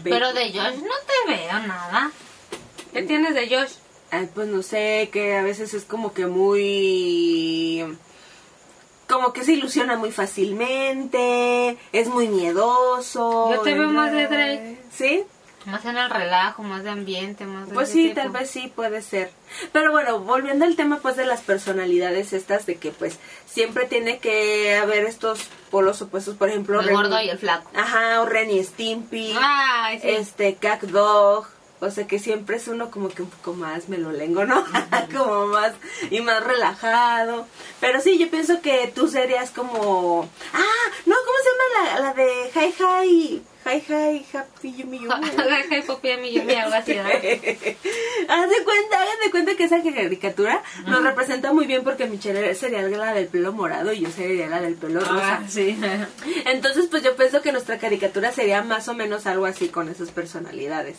Pero 0.02 0.32
de 0.32 0.52
Josh 0.52 0.76
no 0.76 0.94
te 1.06 1.32
veo 1.32 1.58
nada. 1.66 2.10
¿Qué 2.92 3.02
tienes 3.02 3.34
de 3.34 3.48
Josh? 3.48 3.72
Ay, 4.10 4.28
pues 4.34 4.48
no 4.48 4.62
sé, 4.62 5.10
que 5.12 5.36
a 5.36 5.42
veces 5.42 5.74
es 5.74 5.84
como 5.84 6.12
que 6.12 6.26
muy... 6.26 7.96
Como 9.08 9.32
que 9.32 9.44
se 9.44 9.52
ilusiona 9.52 9.96
muy 9.96 10.10
fácilmente, 10.10 11.76
es 11.92 12.08
muy 12.08 12.28
miedoso. 12.28 13.54
Yo 13.54 13.60
te 13.62 13.74
veo 13.74 13.90
más 13.90 14.10
de 14.12 14.26
Drake. 14.26 14.78
¿Sí? 14.90 15.24
Más 15.66 15.84
en 15.84 15.96
el 15.98 16.08
relajo, 16.08 16.62
más 16.62 16.84
de 16.84 16.90
ambiente, 16.90 17.44
más 17.44 17.68
de 17.68 17.74
Pues 17.74 17.88
sí, 17.90 18.04
tipo. 18.10 18.14
tal 18.20 18.30
vez 18.30 18.48
sí, 18.48 18.72
puede 18.74 19.02
ser. 19.02 19.32
Pero 19.72 19.90
bueno, 19.90 20.20
volviendo 20.20 20.64
al 20.64 20.76
tema 20.76 20.98
pues 21.02 21.16
de 21.16 21.26
las 21.26 21.40
personalidades 21.40 22.32
estas, 22.32 22.66
de 22.66 22.76
que 22.76 22.92
pues 22.92 23.18
siempre 23.46 23.86
tiene 23.86 24.18
que 24.18 24.76
haber 24.76 25.04
estos 25.04 25.40
polos 25.70 26.00
opuestos, 26.02 26.36
por 26.36 26.48
ejemplo... 26.48 26.80
El 26.80 26.86
Ren- 26.86 26.94
gordo 26.94 27.20
y 27.20 27.28
el 27.28 27.38
flaco. 27.38 27.70
Ajá, 27.74 28.20
o 28.22 28.26
Ren 28.26 28.50
y 28.50 28.62
Stimpy. 28.62 29.34
Ay, 29.40 29.98
sí. 30.00 30.08
este 30.08 30.54
Cat 30.54 30.82
Dog, 30.82 31.46
o 31.80 31.90
sea 31.90 32.06
que 32.06 32.18
siempre 32.18 32.56
es 32.56 32.68
uno 32.68 32.90
como 32.90 33.08
que 33.08 33.22
un 33.22 33.30
poco 33.30 33.54
más 33.54 33.88
melolengo, 33.88 34.44
¿no? 34.44 34.64
como 35.16 35.46
más 35.48 35.72
y 36.10 36.20
más 36.20 36.42
relajado. 36.42 37.46
Pero 37.80 38.00
sí, 38.00 38.18
yo 38.18 38.30
pienso 38.30 38.60
que 38.60 38.92
tú 38.94 39.08
serías 39.08 39.50
como 39.50 40.28
ah, 40.52 40.90
no, 41.06 41.14
¿cómo 41.14 41.38
se 41.42 41.50
llama 41.50 41.94
la, 41.94 42.00
la 42.00 42.14
de 42.14 42.50
Hi 42.54 42.74
Hi 42.78 43.42
Hi 43.66 43.82
Hi 43.88 44.26
Happy 44.32 44.76
Yumi 44.76 45.00
Yumi? 45.00 45.08
Papi, 45.86 46.10
a 46.10 46.16
mí, 46.18 46.32
yo 46.32 46.44
me 46.44 46.56
algo 46.56 46.74
así. 46.74 46.92
Haz 46.96 47.08
de 47.10 48.64
cuenta, 48.64 49.02
hagan 49.02 49.20
de 49.24 49.30
cuenta 49.30 49.56
que 49.56 49.64
esa 49.64 49.82
caricatura 49.82 50.62
nos 50.86 51.02
representa 51.02 51.52
muy 51.52 51.66
bien 51.66 51.82
porque 51.82 52.06
Michelle 52.06 52.54
sería 52.54 52.82
la 52.82 53.12
del 53.12 53.26
pelo 53.26 53.52
morado 53.52 53.92
y 53.92 54.00
yo 54.00 54.10
sería 54.10 54.46
la 54.46 54.60
del 54.60 54.74
pelo 54.74 55.00
rosa. 55.00 55.40
Ah, 55.42 55.44
sí. 55.48 55.76
Entonces, 56.46 56.86
pues 56.88 57.02
yo 57.02 57.16
pienso 57.16 57.42
que 57.42 57.52
nuestra 57.52 57.78
caricatura 57.78 58.32
sería 58.32 58.62
más 58.62 58.88
o 58.88 58.94
menos 58.94 59.26
algo 59.26 59.46
así 59.46 59.68
con 59.68 59.88
esas 59.88 60.10
personalidades. 60.10 60.98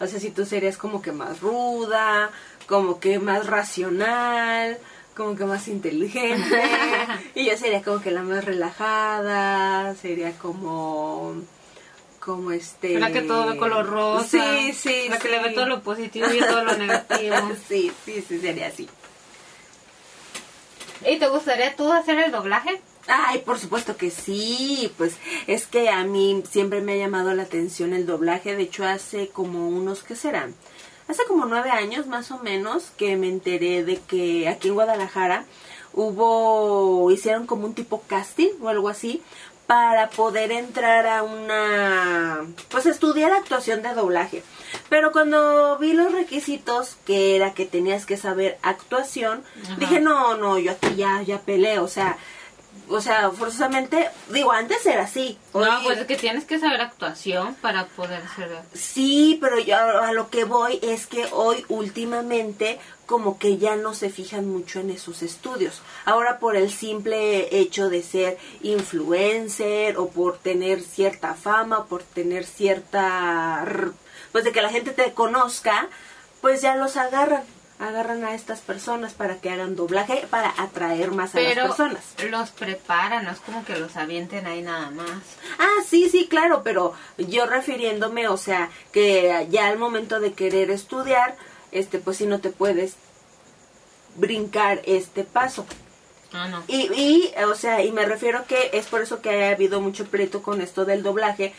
O 0.00 0.06
sea, 0.06 0.20
si 0.20 0.30
tú 0.30 0.44
serías 0.46 0.76
como 0.76 1.02
que 1.02 1.12
más 1.12 1.40
ruda, 1.40 2.30
como 2.66 3.00
que 3.00 3.18
más 3.18 3.46
racional, 3.46 4.78
como 5.16 5.34
que 5.34 5.44
más 5.44 5.66
inteligente. 5.68 6.62
y 7.34 7.46
yo 7.46 7.56
sería 7.56 7.82
como 7.82 8.00
que 8.00 8.12
la 8.12 8.22
más 8.22 8.44
relajada, 8.44 9.94
sería 9.96 10.32
como 10.38 11.34
como 12.20 12.52
este 12.52 13.00
La 13.00 13.10
que 13.10 13.22
todo 13.22 13.46
ve 13.46 13.56
color 13.56 13.86
rosa. 13.86 14.28
Sí, 14.28 14.72
sí, 14.74 15.08
La 15.08 15.16
que 15.18 15.28
sí. 15.28 15.34
le 15.34 15.42
ve 15.42 15.50
todo 15.50 15.66
lo 15.66 15.82
positivo 15.82 16.26
y 16.32 16.38
todo 16.40 16.62
lo 16.62 16.76
negativo. 16.76 17.36
sí, 17.68 17.90
sí, 18.04 18.22
sí, 18.26 18.40
sería 18.40 18.68
así. 18.68 18.88
¿Y 21.06 21.18
te 21.18 21.28
gustaría 21.28 21.74
tú 21.74 21.90
hacer 21.90 22.18
el 22.18 22.30
doblaje? 22.30 22.80
Ay, 23.08 23.38
por 23.40 23.58
supuesto 23.58 23.96
que 23.96 24.10
sí, 24.10 24.92
pues 24.98 25.14
es 25.46 25.66
que 25.66 25.88
a 25.88 26.04
mí 26.04 26.42
siempre 26.50 26.82
me 26.82 26.92
ha 26.92 26.96
llamado 26.96 27.32
la 27.32 27.44
atención 27.44 27.94
el 27.94 28.04
doblaje, 28.04 28.54
de 28.54 28.64
hecho 28.64 28.84
hace 28.84 29.28
como 29.28 29.68
unos, 29.68 30.02
¿qué 30.02 30.14
serán? 30.14 30.54
Hace 31.08 31.24
como 31.24 31.46
nueve 31.46 31.70
años 31.70 32.06
más 32.06 32.30
o 32.30 32.38
menos 32.38 32.92
que 32.98 33.16
me 33.16 33.28
enteré 33.28 33.82
de 33.82 33.96
que 33.98 34.46
aquí 34.46 34.68
en 34.68 34.74
Guadalajara 34.74 35.46
hubo, 35.94 37.10
hicieron 37.10 37.46
como 37.46 37.64
un 37.64 37.74
tipo 37.74 38.02
casting 38.06 38.50
o 38.60 38.68
algo 38.68 38.90
así 38.90 39.22
para 39.66 40.10
poder 40.10 40.52
entrar 40.52 41.06
a 41.06 41.22
una, 41.22 42.46
pues 42.68 42.86
estudiar 42.86 43.32
actuación 43.32 43.82
de 43.82 43.94
doblaje. 43.94 44.42
Pero 44.88 45.12
cuando 45.12 45.78
vi 45.78 45.92
los 45.92 46.12
requisitos, 46.12 46.96
que 47.06 47.36
era 47.36 47.52
que 47.54 47.66
tenías 47.66 48.06
que 48.06 48.16
saber 48.18 48.58
actuación, 48.62 49.44
Ajá. 49.64 49.76
dije, 49.76 50.00
no, 50.00 50.36
no, 50.36 50.58
yo 50.58 50.72
aquí 50.72 50.94
ya, 50.94 51.22
ya 51.22 51.40
peleé, 51.40 51.78
o 51.80 51.88
sea, 51.88 52.16
o 52.90 53.00
sea, 53.00 53.30
forzosamente, 53.30 54.10
digo, 54.30 54.52
antes 54.52 54.84
era 54.86 55.04
así. 55.04 55.38
No, 55.54 55.82
pues 55.82 55.98
es 55.98 56.06
que 56.06 56.16
tienes 56.16 56.44
que 56.44 56.58
saber 56.58 56.80
actuación 56.80 57.54
para 57.56 57.86
poder 57.86 58.22
ser... 58.34 58.50
Sí, 58.74 59.38
pero 59.40 59.58
yo 59.58 59.76
a 59.76 60.12
lo 60.12 60.30
que 60.30 60.44
voy 60.44 60.78
es 60.82 61.06
que 61.06 61.26
hoy 61.32 61.64
últimamente 61.68 62.78
como 63.06 63.38
que 63.38 63.56
ya 63.56 63.74
no 63.76 63.94
se 63.94 64.10
fijan 64.10 64.48
mucho 64.48 64.80
en 64.80 64.90
esos 64.90 65.22
estudios. 65.22 65.80
Ahora 66.04 66.38
por 66.38 66.56
el 66.56 66.70
simple 66.70 67.58
hecho 67.58 67.88
de 67.88 68.02
ser 68.02 68.38
influencer 68.62 69.96
o 69.96 70.10
por 70.10 70.38
tener 70.38 70.82
cierta 70.82 71.34
fama, 71.34 71.86
por 71.86 72.02
tener 72.02 72.44
cierta... 72.44 73.64
pues 74.30 74.44
de 74.44 74.52
que 74.52 74.60
la 74.60 74.68
gente 74.68 74.92
te 74.92 75.14
conozca, 75.14 75.88
pues 76.42 76.60
ya 76.60 76.76
los 76.76 76.96
agarran. 76.96 77.42
Agarran 77.78 78.24
a 78.24 78.34
estas 78.34 78.58
personas 78.60 79.12
para 79.14 79.36
que 79.36 79.50
hagan 79.50 79.76
doblaje, 79.76 80.26
para 80.30 80.52
atraer 80.60 81.12
más 81.12 81.34
a 81.34 81.40
las 81.40 81.54
personas. 81.54 82.02
los 82.28 82.50
preparan, 82.50 83.24
no 83.24 83.30
es 83.30 83.38
como 83.38 83.64
que 83.64 83.78
los 83.78 83.96
avienten 83.96 84.46
ahí 84.46 84.62
nada 84.62 84.90
más. 84.90 85.08
Ah, 85.60 85.82
sí, 85.86 86.10
sí, 86.10 86.26
claro, 86.26 86.62
pero 86.64 86.94
yo 87.18 87.46
refiriéndome, 87.46 88.26
o 88.26 88.36
sea, 88.36 88.70
que 88.92 89.46
ya 89.50 89.68
al 89.68 89.78
momento 89.78 90.18
de 90.18 90.32
querer 90.32 90.72
estudiar, 90.72 91.36
este, 91.70 92.00
pues 92.00 92.16
sí 92.16 92.26
no 92.26 92.40
te 92.40 92.50
puedes 92.50 92.96
brincar 94.16 94.80
este 94.84 95.22
paso. 95.22 95.64
Ah, 96.32 96.48
no. 96.48 96.64
Y, 96.66 96.92
y, 96.92 97.32
o 97.44 97.54
sea, 97.54 97.84
y 97.84 97.92
me 97.92 98.04
refiero 98.04 98.44
que 98.46 98.70
es 98.72 98.86
por 98.86 99.02
eso 99.02 99.22
que 99.22 99.44
ha 99.44 99.50
habido 99.50 99.80
mucho 99.80 100.04
pleito 100.06 100.42
con 100.42 100.60
esto 100.60 100.84
del 100.84 101.02
doblaje, 101.02 101.54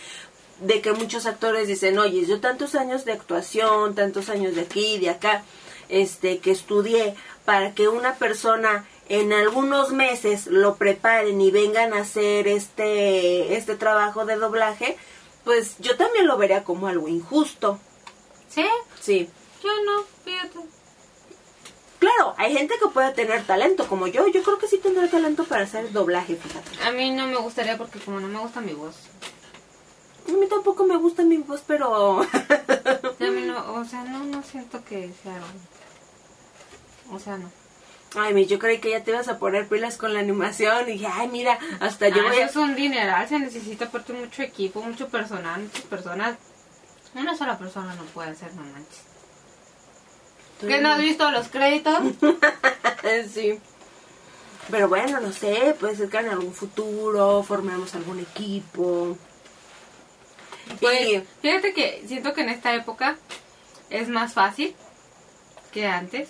de 0.62 0.82
que 0.82 0.92
muchos 0.92 1.26
actores 1.26 1.68
dicen, 1.68 1.98
oye, 1.98 2.26
yo 2.26 2.40
tantos 2.40 2.76
años 2.76 3.06
de 3.06 3.14
actuación, 3.14 3.96
tantos 3.96 4.30
años 4.30 4.56
de 4.56 4.62
aquí 4.62 4.96
y 4.96 5.00
de 5.00 5.10
acá, 5.10 5.44
este, 5.90 6.40
que 6.40 6.52
estudié 6.52 7.16
para 7.46 7.74
que 7.74 7.88
una 7.88 8.16
persona 8.16 8.86
en 9.10 9.34
algunos 9.34 9.92
meses 9.92 10.48
lo 10.48 10.76
preparen 10.76 11.42
y 11.42 11.52
vengan 11.52 11.94
a 11.94 12.02
hacer 12.02 12.48
este, 12.48 13.56
este 13.56 13.76
trabajo 13.76 14.26
de 14.26 14.36
doblaje, 14.36 14.98
pues 15.44 15.78
yo 15.80 15.98
también 15.98 16.28
lo 16.28 16.38
vería 16.38 16.64
como 16.64 16.88
algo 16.88 17.08
injusto. 17.08 17.80
¿Sí? 18.50 18.66
Sí. 19.02 19.30
Yo 19.64 19.70
no, 19.84 20.06
fíjate. 20.24 20.60
Claro, 22.00 22.34
hay 22.38 22.56
gente 22.56 22.76
que 22.80 22.88
puede 22.88 23.12
tener 23.12 23.44
talento, 23.46 23.88
como 23.88 24.08
yo. 24.08 24.28
Yo 24.28 24.42
creo 24.42 24.58
que 24.58 24.68
sí 24.68 24.78
tendré 24.78 25.08
talento 25.10 25.44
para 25.44 25.64
hacer 25.64 25.92
doblaje, 25.92 26.36
fíjate. 26.36 26.84
A 26.88 26.92
mí 26.92 27.12
no 27.12 27.28
me 27.28 27.38
gustaría 27.38 27.78
porque 27.78 28.00
como 28.00 28.20
no 28.20 28.28
me 28.28 28.40
gusta 28.40 28.62
mi 28.62 28.74
voz. 28.74 28.96
A 30.28 30.32
mí 30.32 30.48
tampoco 30.48 30.86
me 30.86 30.96
gusta 30.96 31.24
mi 31.24 31.38
voz, 31.38 31.64
pero... 31.66 32.22
A 33.20 33.32
mí 33.32 33.42
no, 33.42 33.74
o 33.74 33.84
sea, 33.86 34.04
no, 34.04 34.24
no 34.24 34.44
siento 34.44 34.84
que 34.86 35.12
sea... 35.24 35.42
O 37.12 37.20
sea, 37.20 37.38
no. 37.38 37.50
Ay, 38.16 38.46
yo 38.48 38.58
creí 38.58 38.80
que 38.80 38.90
ya 38.90 39.04
te 39.04 39.12
ibas 39.12 39.28
a 39.28 39.38
poner 39.38 39.68
pilas 39.68 39.98
con 39.98 40.14
la 40.14 40.20
animación 40.20 40.90
y 40.90 40.94
dije, 40.94 41.08
ay, 41.12 41.28
mira, 41.28 41.60
hasta 41.80 42.10
yo 42.10 42.22
Ah, 42.24 42.30
voy 42.30 42.38
a... 42.38 42.46
eso 42.46 42.64
es 42.64 42.70
un 42.70 42.76
dineral, 42.76 43.28
se 43.30 43.38
necesita 43.40 43.86
aparte 43.86 44.14
mucho 44.14 44.42
equipo, 44.42 44.82
mucho 44.82 45.10
personal, 45.10 45.62
muchas 45.62 45.84
personas. 45.84 46.38
Una 47.14 47.36
sola 47.38 47.58
persona 47.60 47.94
no 47.96 48.04
puede 48.06 48.32
hacer, 48.32 48.54
no 48.56 48.64
manches. 48.64 49.02
¿Qué 50.62 50.82
no 50.82 50.92
has 50.92 51.00
visto 51.00 51.30
los 51.32 51.48
créditos? 51.50 52.00
sí. 53.34 53.60
Pero 54.70 54.88
bueno, 54.90 55.20
no 55.20 55.32
sé, 55.32 55.76
puede 55.80 55.96
ser 55.96 56.10
que 56.10 56.18
en 56.18 56.30
algún 56.30 56.54
futuro 56.54 57.44
formemos 57.44 57.94
algún 57.96 58.20
equipo. 58.20 59.18
Pues, 60.82 61.02
Y- 61.08 61.24
fíjate 61.42 61.74
que 61.74 62.04
siento 62.08 62.34
que 62.34 62.42
en 62.42 62.50
esta 62.50 62.74
época 62.76 63.18
es 63.90 64.10
más 64.10 64.34
fácil 64.34 64.76
que 65.72 65.88
antes 65.88 66.28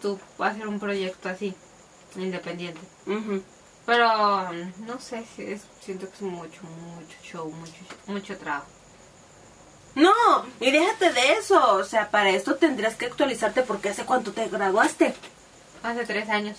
tú 0.00 0.18
hacer 0.38 0.66
un 0.66 0.80
proyecto 0.80 1.28
así, 1.28 1.54
independiente. 2.16 2.80
Pero 3.86 4.52
no 4.52 5.00
sé, 5.00 5.24
si 5.34 5.42
es- 5.44 5.62
siento 5.80 6.06
que 6.08 6.14
es 6.14 6.22
mucho, 6.22 6.60
mucho 6.62 7.16
show, 7.22 7.50
mucho, 7.50 7.72
mucho 8.06 8.36
trabajo. 8.36 8.66
No, 9.94 10.12
y 10.60 10.70
déjate 10.70 11.12
de 11.12 11.32
eso. 11.32 11.74
O 11.74 11.84
sea, 11.84 12.10
para 12.10 12.30
esto 12.30 12.56
tendrías 12.56 12.94
que 12.96 13.06
actualizarte 13.06 13.62
porque 13.62 13.88
hace 13.88 14.04
cuánto 14.04 14.32
te 14.32 14.48
graduaste. 14.48 15.14
Hace 15.82 16.04
tres 16.06 16.28
años. 16.28 16.58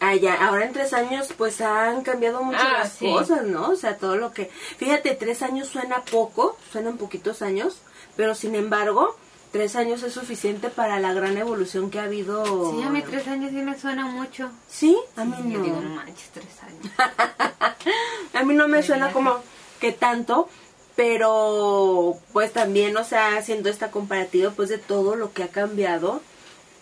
Ah, 0.00 0.14
ya, 0.14 0.34
ahora 0.48 0.64
en 0.64 0.72
tres 0.72 0.92
años 0.94 1.28
pues 1.36 1.60
han 1.60 2.02
cambiado 2.02 2.42
mucho 2.42 2.58
Ah, 2.60 2.78
las 2.78 2.92
sí. 2.92 3.06
cosas, 3.06 3.42
¿no? 3.44 3.70
O 3.70 3.76
sea, 3.76 3.98
todo 3.98 4.16
lo 4.16 4.32
que... 4.32 4.46
Fíjate, 4.78 5.14
tres 5.14 5.42
años 5.42 5.68
suena 5.68 6.02
poco, 6.04 6.56
suenan 6.72 6.96
poquitos 6.96 7.42
años, 7.42 7.82
pero 8.16 8.34
sin 8.34 8.54
embargo, 8.54 9.14
tres 9.52 9.74
años 9.76 10.02
es 10.02 10.12
suficiente 10.12 10.68
para 10.70 10.98
la 11.00 11.12
gran 11.12 11.36
evolución 11.36 11.90
que 11.90 11.98
ha 12.00 12.04
habido. 12.04 12.70
Sí, 12.72 12.82
a 12.82 12.90
mí 12.90 13.02
tres 13.02 13.26
años 13.28 13.50
sí 13.50 13.56
me 13.56 13.78
suena 13.78 14.06
mucho. 14.06 14.50
¿Sí? 14.68 14.96
A 15.16 15.24
mí 15.24 15.34
Yo 15.52 15.58
no. 15.58 15.64
digo, 15.64 15.80
no 15.80 15.94
manches, 15.94 16.30
tres 16.32 16.62
años. 16.62 16.92
A 18.34 18.44
mí 18.44 18.54
no 18.54 18.68
me 18.68 18.82
suena 18.82 19.12
como 19.12 19.38
que 19.80 19.92
tanto, 19.92 20.48
pero 20.96 22.16
pues 22.32 22.52
también, 22.52 22.96
o 22.96 23.04
sea, 23.04 23.36
haciendo 23.36 23.68
esta 23.68 23.90
comparativa 23.90 24.50
pues 24.52 24.68
de 24.68 24.78
todo 24.78 25.16
lo 25.16 25.32
que 25.32 25.42
ha 25.42 25.48
cambiado, 25.48 26.20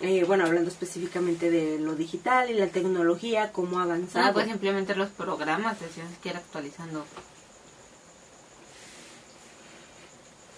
eh, 0.00 0.24
bueno, 0.24 0.44
hablando 0.44 0.68
específicamente 0.70 1.50
de 1.50 1.78
lo 1.78 1.94
digital 1.94 2.50
y 2.50 2.54
la 2.54 2.66
tecnología, 2.66 3.50
cómo 3.52 3.78
ha 3.78 3.84
avanzado. 3.84 4.26
No, 4.26 4.32
pues 4.34 4.46
simplemente 4.46 4.94
los 4.94 5.08
programas, 5.10 5.80
decían 5.80 6.08
que 6.22 6.28
ir 6.30 6.36
actualizando. 6.36 7.04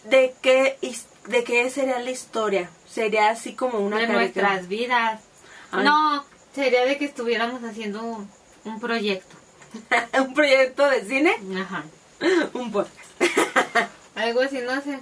¿De 0.08 0.34
qué, 0.40 0.78
his- 0.80 1.06
¿De 1.31 1.45
qué 1.45 1.70
sería 1.70 2.01
la 2.01 2.11
historia? 2.11 2.68
Sería 2.89 3.31
así 3.31 3.55
como 3.55 3.78
una 3.78 3.99
de 3.99 4.07
caricatura. 4.09 4.49
nuestras 4.49 4.68
vidas. 4.68 5.20
Ay. 5.70 5.85
No, 5.85 6.24
sería 6.53 6.85
de 6.85 6.99
que 6.99 7.05
estuviéramos 7.05 7.62
haciendo 7.62 8.03
un, 8.03 8.28
un 8.64 8.81
proyecto. 8.81 9.37
un 10.18 10.35
proyecto 10.35 10.91
de 10.91 11.05
cine, 11.05 11.37
Ajá. 11.62 11.85
un 12.55 12.72
podcast. 12.72 12.99
Algo 14.16 14.41
así, 14.41 14.59
no 14.59 14.81
sé. 14.83 14.99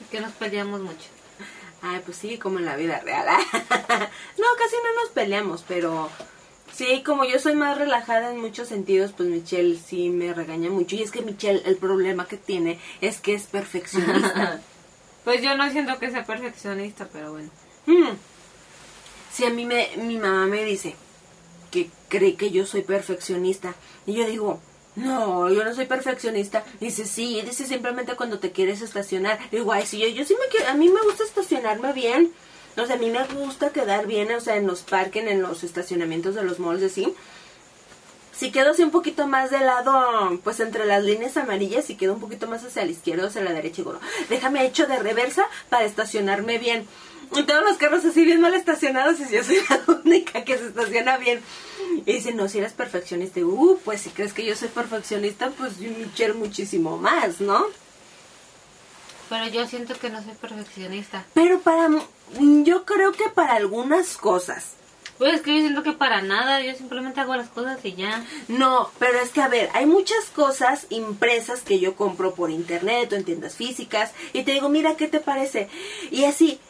Es 0.00 0.08
que 0.10 0.20
nos 0.20 0.32
peleamos 0.32 0.82
mucho. 0.82 1.08
Ay, 1.80 2.02
pues 2.04 2.18
sí, 2.18 2.36
como 2.36 2.58
en 2.58 2.66
la 2.66 2.76
vida 2.76 3.00
real. 3.00 3.24
no, 3.26 4.46
casi 4.58 4.76
no 4.84 5.02
nos 5.02 5.10
peleamos, 5.14 5.64
pero 5.66 6.10
sí, 6.72 7.02
como 7.04 7.24
yo 7.24 7.38
soy 7.38 7.54
más 7.54 7.78
relajada 7.78 8.30
en 8.30 8.40
muchos 8.40 8.68
sentidos, 8.68 9.12
pues 9.16 9.28
Michelle 9.28 9.78
sí 9.78 10.10
me 10.10 10.32
regaña 10.34 10.70
mucho. 10.70 10.96
Y 10.96 11.02
es 11.02 11.10
que 11.10 11.22
Michelle, 11.22 11.62
el 11.64 11.76
problema 11.76 12.26
que 12.26 12.36
tiene 12.36 12.78
es 13.00 13.20
que 13.20 13.34
es 13.34 13.44
perfeccionista. 13.44 14.60
Pues 15.26 15.42
yo 15.42 15.56
no 15.56 15.68
siento 15.72 15.98
que 15.98 16.08
sea 16.12 16.24
perfeccionista, 16.24 17.08
pero 17.12 17.32
bueno. 17.32 17.50
Mm. 17.86 18.14
Sí, 19.32 19.44
a 19.44 19.50
mí 19.50 19.66
me, 19.66 19.88
mi 19.96 20.18
mamá 20.18 20.46
me 20.46 20.64
dice 20.64 20.94
que 21.72 21.90
cree 22.08 22.36
que 22.36 22.52
yo 22.52 22.64
soy 22.64 22.82
perfeccionista. 22.82 23.74
Y 24.06 24.14
yo 24.14 24.24
digo, 24.24 24.60
no, 24.94 25.52
yo 25.52 25.64
no 25.64 25.74
soy 25.74 25.86
perfeccionista. 25.86 26.64
Dice, 26.80 27.04
sí, 27.04 27.42
dice 27.42 27.66
simplemente 27.66 28.14
cuando 28.14 28.38
te 28.38 28.52
quieres 28.52 28.82
estacionar. 28.82 29.38
Digo, 29.50 29.72
ay, 29.72 29.84
sí, 29.84 29.98
yo, 29.98 30.06
yo 30.06 30.24
sí 30.24 30.36
me 30.40 30.46
quiero, 30.48 30.68
a 30.68 30.74
mí 30.74 30.88
me 30.88 31.02
gusta 31.02 31.24
estacionarme 31.24 31.92
bien. 31.92 32.32
O 32.76 32.86
sea, 32.86 32.96
a 32.96 32.98
mí 32.98 33.10
me 33.10 33.24
gusta 33.24 33.70
quedar 33.70 34.06
bien, 34.06 34.32
o 34.32 34.40
sea, 34.40 34.56
en 34.56 34.66
los 34.66 34.82
parques, 34.82 35.26
en 35.26 35.42
los 35.42 35.64
estacionamientos 35.64 36.34
de 36.34 36.44
los 36.44 36.58
malls, 36.58 36.82
así. 36.82 37.14
Si 38.36 38.50
quedo 38.50 38.72
así 38.72 38.82
un 38.82 38.90
poquito 38.90 39.26
más 39.26 39.50
de 39.50 39.60
lado, 39.60 40.38
pues 40.44 40.60
entre 40.60 40.84
las 40.84 41.02
líneas 41.02 41.38
amarillas, 41.38 41.88
y 41.88 41.96
quedo 41.96 42.12
un 42.12 42.20
poquito 42.20 42.46
más 42.46 42.62
hacia 42.64 42.84
la 42.84 42.90
izquierda 42.90 43.24
o 43.24 43.26
hacia 43.28 43.42
la 43.42 43.52
derecha, 43.52 43.76
digo, 43.78 43.94
no, 43.94 44.00
déjame 44.28 44.66
hecho 44.66 44.86
de 44.86 44.98
reversa 44.98 45.46
para 45.70 45.86
estacionarme 45.86 46.58
bien. 46.58 46.86
Y 47.34 47.42
todos 47.42 47.64
los 47.64 47.76
carros 47.76 48.04
así 48.04 48.24
bien 48.24 48.40
mal 48.40 48.54
estacionados 48.54 49.18
y 49.20 49.34
yo 49.34 49.42
soy 49.42 49.58
la 49.68 49.80
única 50.04 50.44
que 50.44 50.58
se 50.58 50.66
estaciona 50.66 51.16
bien. 51.16 51.40
Y 52.04 52.12
dice, 52.12 52.32
no, 52.32 52.48
si 52.48 52.58
eres 52.58 52.72
perfeccionista. 52.72 53.40
Uh, 53.40 53.78
pues 53.84 54.02
si 54.02 54.10
crees 54.10 54.32
que 54.32 54.44
yo 54.44 54.54
soy 54.54 54.68
perfeccionista, 54.68 55.50
pues 55.50 55.78
yo, 55.78 55.90
Michelle 55.90 56.34
muchísimo 56.34 56.98
más, 56.98 57.40
¿no? 57.40 57.64
Pero 59.28 59.48
yo 59.48 59.66
siento 59.66 59.98
que 59.98 60.08
no 60.08 60.22
soy 60.22 60.34
perfeccionista. 60.34 61.24
Pero 61.34 61.60
para, 61.60 61.88
yo 62.64 62.84
creo 62.84 63.12
que 63.12 63.28
para 63.28 63.54
algunas 63.54 64.16
cosas. 64.16 64.72
Pues 65.18 65.32
es 65.32 65.40
que 65.40 65.54
yo 65.54 65.60
siento 65.60 65.82
que 65.82 65.92
para 65.92 66.20
nada, 66.20 66.60
yo 66.60 66.74
simplemente 66.74 67.20
hago 67.20 67.34
las 67.36 67.48
cosas 67.48 67.82
y 67.82 67.94
ya. 67.94 68.24
No, 68.48 68.90
pero 68.98 69.18
es 69.18 69.30
que 69.30 69.40
a 69.40 69.48
ver, 69.48 69.70
hay 69.72 69.86
muchas 69.86 70.26
cosas 70.26 70.86
impresas 70.90 71.62
que 71.62 71.78
yo 71.78 71.96
compro 71.96 72.34
por 72.34 72.50
internet 72.50 73.12
o 73.12 73.16
en 73.16 73.24
tiendas 73.24 73.56
físicas 73.56 74.12
y 74.34 74.42
te 74.42 74.52
digo, 74.52 74.68
mira, 74.68 74.96
¿qué 74.96 75.08
te 75.08 75.20
parece? 75.20 75.68
Y 76.10 76.24
así, 76.24 76.60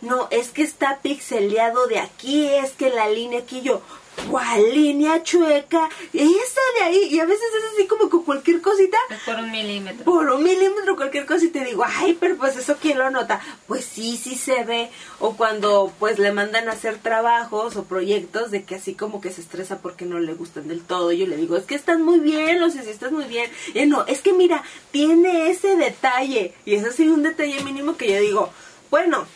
no, 0.00 0.28
es 0.30 0.50
que 0.50 0.62
está 0.62 0.98
pixeleado 1.02 1.86
de 1.86 1.98
aquí, 1.98 2.46
es 2.46 2.72
que 2.72 2.90
la 2.90 3.08
línea 3.08 3.40
aquí 3.40 3.62
yo, 3.62 3.82
¿cuál 4.30 4.74
línea 4.74 5.22
chueca? 5.22 5.88
Esa 6.12 6.60
de 6.78 6.84
ahí, 6.84 7.08
y 7.10 7.20
a 7.20 7.26
veces 7.26 7.46
es 7.58 7.72
así 7.72 7.86
como 7.86 8.08
con 8.10 8.24
cualquier 8.24 8.60
cosita. 8.60 8.96
Es 9.10 9.20
por 9.20 9.36
un 9.36 9.50
milímetro. 9.50 10.04
Por 10.04 10.30
un 10.30 10.42
milímetro, 10.42 10.96
cualquier 10.96 11.26
cosita, 11.26 11.58
y 11.58 11.62
te 11.62 11.70
digo, 11.70 11.84
ay, 11.86 12.16
pero 12.18 12.36
pues 12.36 12.56
eso 12.56 12.76
quién 12.80 12.98
lo 12.98 13.10
nota. 13.10 13.40
Pues 13.66 13.84
sí, 13.84 14.16
sí 14.16 14.36
se 14.36 14.64
ve. 14.64 14.90
O 15.18 15.36
cuando 15.36 15.92
pues 15.98 16.18
le 16.18 16.32
mandan 16.32 16.68
a 16.68 16.72
hacer 16.72 16.98
trabajos 16.98 17.76
o 17.76 17.84
proyectos 17.84 18.50
de 18.50 18.64
que 18.64 18.76
así 18.76 18.94
como 18.94 19.20
que 19.20 19.30
se 19.30 19.40
estresa 19.40 19.78
porque 19.80 20.04
no 20.04 20.18
le 20.18 20.34
gustan 20.34 20.68
del 20.68 20.82
todo. 20.82 21.12
Yo 21.12 21.26
le 21.26 21.36
digo, 21.36 21.56
es 21.56 21.64
que 21.64 21.74
estás 21.74 21.98
muy 21.98 22.20
bien, 22.20 22.58
no 22.58 22.70
sé 22.70 22.82
si 22.82 22.90
estás 22.90 23.12
muy 23.12 23.24
bien. 23.24 23.50
Y 23.74 23.86
no, 23.86 24.06
es 24.06 24.20
que 24.20 24.32
mira, 24.32 24.62
tiene 24.90 25.50
ese 25.50 25.76
detalle. 25.76 26.54
Y 26.64 26.74
es 26.74 26.84
así 26.84 27.08
un 27.08 27.22
detalle 27.22 27.62
mínimo 27.62 27.96
que 27.96 28.12
yo 28.12 28.20
digo, 28.20 28.50
bueno, 28.90 29.26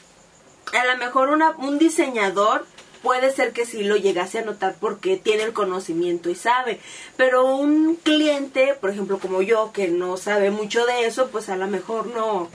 a 0.73 0.85
lo 0.85 0.97
mejor 0.99 1.31
una, 1.31 1.51
un 1.53 1.79
diseñador 1.79 2.66
puede 3.03 3.33
ser 3.33 3.53
que 3.53 3.66
sí 3.66 3.83
lo 3.83 3.97
llegase 3.97 4.39
a 4.39 4.45
notar 4.45 4.77
porque 4.79 5.16
tiene 5.16 5.45
el 5.45 5.53
conocimiento 5.53 6.31
y 6.31 6.35
sabe, 6.35 6.81
pero 7.16 7.55
un 7.55 7.97
cliente, 7.97 8.75
por 8.81 8.91
ejemplo 8.91 9.18
como 9.18 9.43
yo, 9.43 9.73
que 9.73 9.89
no 9.89 10.16
sabe 10.16 10.51
mucho 10.51 10.85
de 10.87 11.07
eso, 11.07 11.29
pues 11.29 11.49
a 11.49 11.57
lo 11.57 11.66
mejor 11.66 12.07
no, 12.09 12.49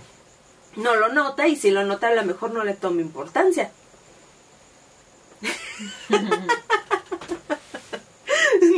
no 0.75 0.95
lo 0.95 1.09
nota 1.09 1.47
y 1.47 1.55
si 1.55 1.71
lo 1.71 1.83
nota 1.83 2.07
a 2.07 2.13
lo 2.13 2.23
mejor 2.23 2.51
no 2.51 2.63
le 2.63 2.73
toma 2.73 3.01
importancia. 3.01 3.71
no 6.09 6.19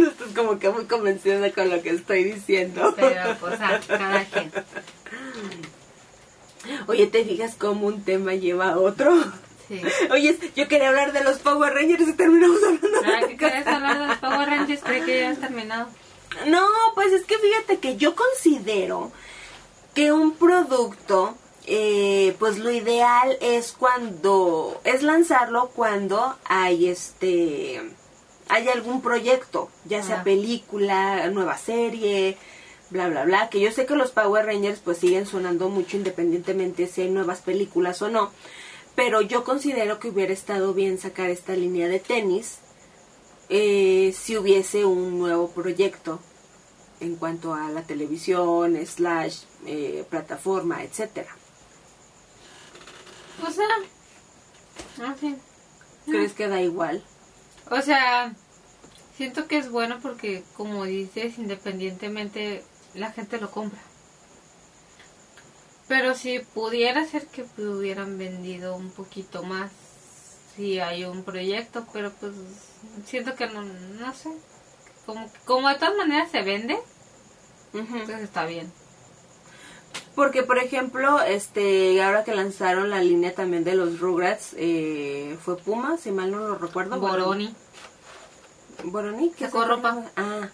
estás 0.09 0.27
como 0.35 0.59
que 0.59 0.69
muy 0.69 0.85
convencida 0.85 1.51
con 1.51 1.69
lo 1.69 1.81
que 1.81 1.91
estoy 1.91 2.23
diciendo. 2.23 2.93
Pero 2.95 3.35
pues 3.39 3.59
a 3.61 3.79
cada 3.87 4.25
quien. 4.25 4.51
Oye, 6.87 7.07
¿te 7.07 7.23
fijas 7.25 7.55
cómo 7.57 7.87
un 7.87 8.03
tema 8.03 8.33
lleva 8.35 8.69
a 8.71 8.79
otro? 8.79 9.13
Sí. 9.67 9.81
Oye, 10.11 10.37
yo 10.55 10.67
quería 10.67 10.89
hablar 10.89 11.11
de 11.13 11.23
los 11.23 11.39
Power 11.39 11.73
Rangers 11.73 12.07
y 12.07 12.13
terminamos 12.13 12.57
hablando 12.63 13.01
de 13.01 13.07
Ah, 13.07 13.19
¿qué 13.27 13.35
quieres 13.37 13.67
hablar 13.67 13.99
de 13.99 14.07
los 14.07 14.17
Power 14.17 14.47
Rangers? 14.49 14.81
Creí 14.83 15.01
que 15.01 15.19
ya 15.21 15.29
has 15.31 15.39
terminado. 15.39 15.87
No, 16.47 16.65
pues 16.95 17.11
es 17.13 17.25
que 17.25 17.37
fíjate 17.37 17.79
que 17.79 17.97
yo 17.97 18.15
considero 18.15 19.11
que 19.93 20.11
un 20.11 20.33
producto, 20.33 21.35
eh, 21.65 22.35
pues 22.39 22.59
lo 22.59 22.69
ideal 22.71 23.37
es 23.41 23.71
cuando, 23.73 24.79
es 24.83 25.01
lanzarlo 25.03 25.69
cuando 25.75 26.37
hay 26.45 26.87
este, 26.89 27.81
hay 28.49 28.67
algún 28.69 29.01
proyecto, 29.01 29.69
ya 29.85 30.03
sea 30.03 30.19
Ah. 30.19 30.23
película, 30.23 31.27
nueva 31.29 31.57
serie, 31.57 32.37
bla, 32.89 33.09
bla, 33.09 33.25
bla, 33.25 33.49
que 33.49 33.59
yo 33.59 33.71
sé 33.71 33.85
que 33.85 33.95
los 33.95 34.11
Power 34.11 34.45
Rangers 34.45 34.79
pues 34.79 34.97
siguen 34.97 35.25
sonando 35.25 35.69
mucho 35.69 35.97
independientemente 35.97 36.87
si 36.87 37.01
hay 37.01 37.09
nuevas 37.09 37.41
películas 37.41 38.01
o 38.01 38.09
no, 38.09 38.31
pero 38.95 39.21
yo 39.21 39.43
considero 39.43 39.99
que 39.99 40.09
hubiera 40.09 40.33
estado 40.33 40.73
bien 40.73 40.97
sacar 40.97 41.29
esta 41.29 41.53
línea 41.53 41.87
de 41.87 41.99
tenis 41.99 42.59
eh, 43.49 44.13
si 44.17 44.37
hubiese 44.37 44.85
un 44.85 45.19
nuevo 45.19 45.49
proyecto 45.51 46.19
en 46.99 47.15
cuanto 47.15 47.53
a 47.53 47.69
la 47.69 47.83
televisión, 47.83 48.77
slash, 48.85 49.43
eh, 49.65 50.05
plataforma, 50.09 50.83
etcétera. 50.83 51.29
O 53.45 53.51
sea, 53.51 53.67
en 55.05 55.15
fin. 55.15 55.37
¿Crees 56.05 56.33
que 56.33 56.47
da 56.47 56.61
igual? 56.61 57.03
O 57.69 57.81
sea, 57.81 58.33
siento 59.15 59.47
que 59.47 59.57
es 59.57 59.69
bueno 59.69 59.99
porque, 60.01 60.43
como 60.55 60.85
dices, 60.85 61.37
independientemente 61.37 62.63
la 62.93 63.11
gente 63.11 63.39
lo 63.39 63.51
compra. 63.51 63.79
Pero 65.87 66.15
si 66.15 66.39
pudiera 66.39 67.05
ser 67.05 67.27
que 67.27 67.45
hubieran 67.57 68.17
vendido 68.17 68.75
un 68.75 68.91
poquito 68.91 69.43
más, 69.43 69.71
si 70.55 70.79
hay 70.79 71.05
un 71.05 71.23
proyecto, 71.23 71.85
pero 71.93 72.11
pues 72.19 72.33
siento 73.05 73.35
que 73.35 73.47
no, 73.47 73.61
no 73.63 74.13
sé. 74.13 74.29
Como, 75.05 75.31
como 75.45 75.69
de 75.69 75.75
todas 75.75 75.95
maneras 75.95 76.29
se 76.31 76.41
vende, 76.41 76.77
Ujú. 77.73 77.99
pues 78.05 78.21
está 78.21 78.45
bien. 78.45 78.71
Porque, 80.15 80.43
por 80.43 80.57
ejemplo, 80.57 81.21
este, 81.21 82.01
ahora 82.01 82.23
que 82.23 82.33
lanzaron 82.33 82.89
la 82.89 83.01
línea 83.01 83.35
también 83.35 83.63
de 83.63 83.75
los 83.75 83.99
Rugrats, 83.99 84.55
eh, 84.57 85.37
fue 85.45 85.57
Puma, 85.57 85.97
si 85.97 86.11
mal 86.11 86.31
no 86.31 86.39
lo 86.39 86.57
recuerdo. 86.57 86.99
Boroni. 86.99 87.53
Boroni, 88.83 89.31
¿qué 89.31 89.45
sacó? 89.45 89.65
ropa. 89.65 90.03
Ah. 90.17 90.49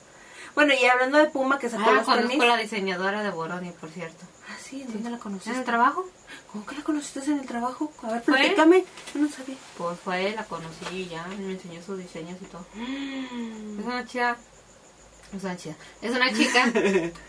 Bueno, 0.55 0.73
y 0.79 0.85
hablando 0.85 1.17
de 1.17 1.25
Puma 1.27 1.57
que 1.59 1.69
sacó 1.69 1.83
Ah, 1.89 1.93
los 1.93 2.05
conozco 2.05 2.27
tenis. 2.29 2.45
la 2.47 2.57
diseñadora 2.57 3.23
de 3.23 3.29
Boroni, 3.31 3.71
por 3.71 3.89
cierto. 3.89 4.25
Ah, 4.47 4.55
sí, 4.61 4.81
¿en 4.83 4.93
dónde 4.93 5.09
la 5.09 5.15
¿En 5.15 5.21
conociste? 5.21 5.57
el 5.57 5.63
trabajo? 5.65 6.05
¿Cómo 6.51 6.65
que 6.65 6.75
la 6.75 6.83
conociste 6.83 7.31
en 7.31 7.39
el 7.39 7.45
trabajo? 7.47 7.91
A 8.03 8.11
ver, 8.11 8.21
¿Fue? 8.21 8.33
platícame. 8.35 8.85
Yo 9.13 9.19
no 9.21 9.29
sabía. 9.29 9.55
Pues 9.77 9.99
fue, 9.99 10.31
la 10.35 10.45
conocí 10.45 10.85
y 10.91 11.07
ya, 11.07 11.25
me 11.27 11.51
enseñó 11.53 11.81
sus 11.81 11.97
diseños 11.97 12.37
y 12.41 12.45
todo. 12.45 12.65
Mm. 12.75 13.79
Es 13.79 13.85
una 13.85 14.05
chica. 14.05 14.37
Es 15.33 15.43
una 15.43 15.57
chica. 15.57 15.75
Es 16.01 16.11
una 16.15 16.31
chica. 16.31 16.71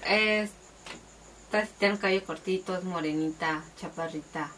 es, 0.07 0.51
tiene 1.79 1.95
el 1.95 2.01
cabello 2.01 2.25
cortito, 2.27 2.77
es 2.77 2.85
morenita, 2.85 3.65
chaparrita. 3.81 4.51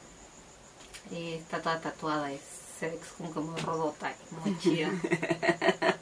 Y 1.13 1.35
está 1.35 1.63
toda 1.63 1.81
tatuada. 1.81 2.33
Es, 2.33 2.41
se 2.79 2.91
ve 2.91 2.99
que 2.99 3.25
es 3.25 3.33
como, 3.33 3.57
rodota, 3.57 4.15
muy 4.45 4.59
chida. 4.59 4.91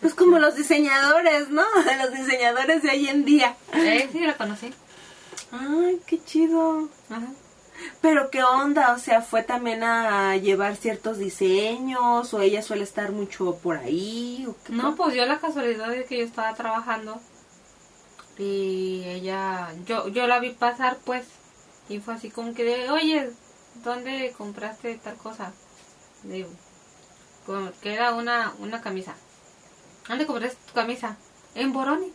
Pues 0.00 0.14
como 0.14 0.38
los 0.38 0.56
diseñadores, 0.56 1.50
¿no? 1.50 1.62
Los 2.02 2.12
diseñadores 2.12 2.82
de 2.82 2.90
hoy 2.90 3.08
en 3.08 3.24
día. 3.24 3.56
Eh, 3.74 4.08
sí, 4.10 4.20
la 4.20 4.36
conocí. 4.36 4.72
Ay, 5.52 6.00
qué 6.06 6.22
chido. 6.24 6.88
Ajá. 7.10 7.26
Pero 8.00 8.30
qué 8.30 8.42
onda, 8.42 8.94
o 8.94 8.98
sea, 8.98 9.22
fue 9.22 9.42
también 9.42 9.82
a 9.82 10.36
llevar 10.36 10.76
ciertos 10.76 11.18
diseños 11.18 12.32
o 12.32 12.40
ella 12.40 12.62
suele 12.62 12.84
estar 12.84 13.12
mucho 13.12 13.56
por 13.56 13.78
ahí. 13.78 14.46
¿o 14.48 14.54
qué 14.64 14.72
No, 14.72 14.96
pues 14.96 15.14
yo 15.14 15.24
la 15.26 15.38
casualidad 15.38 15.88
de 15.88 16.04
que 16.04 16.18
yo 16.18 16.24
estaba 16.24 16.54
trabajando 16.54 17.20
y 18.38 19.02
ella, 19.06 19.68
yo, 19.84 20.08
yo 20.08 20.26
la 20.26 20.40
vi 20.40 20.50
pasar 20.50 20.98
pues 21.04 21.26
y 21.88 21.98
fue 21.98 22.14
así 22.14 22.30
como 22.30 22.54
que 22.54 22.64
de, 22.64 22.90
oye, 22.90 23.30
¿dónde 23.84 24.32
compraste 24.36 24.94
tal 24.96 25.16
cosa? 25.16 25.52
Digo, 26.22 26.50
que 27.82 27.94
era 27.94 28.12
una, 28.14 28.52
una 28.58 28.80
camisa. 28.80 29.14
¿Dónde 30.08 30.26
compraste 30.26 30.58
tu 30.66 30.72
camisa? 30.74 31.16
En 31.54 31.72
Boroni. 31.72 32.12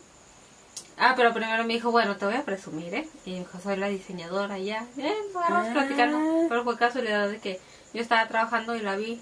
Ah, 0.98 1.12
pero 1.16 1.32
primero 1.34 1.64
me 1.64 1.74
dijo, 1.74 1.90
bueno, 1.90 2.16
te 2.16 2.24
voy 2.24 2.36
a 2.36 2.44
presumir, 2.44 2.94
¿eh? 2.94 3.08
Y 3.26 3.32
me 3.32 3.38
dijo, 3.40 3.58
soy 3.60 3.76
la 3.76 3.88
diseñadora 3.88 4.58
ya. 4.58 4.86
Eh, 4.96 5.14
nos 5.32 5.42
agarramos 5.44 5.68
Ah. 5.68 5.72
platicando. 5.74 6.18
Pero 6.48 6.64
fue 6.64 6.76
casualidad 6.78 7.28
de 7.28 7.38
que 7.38 7.60
yo 7.92 8.00
estaba 8.00 8.26
trabajando 8.28 8.74
y 8.76 8.80
la 8.80 8.96
vi, 8.96 9.20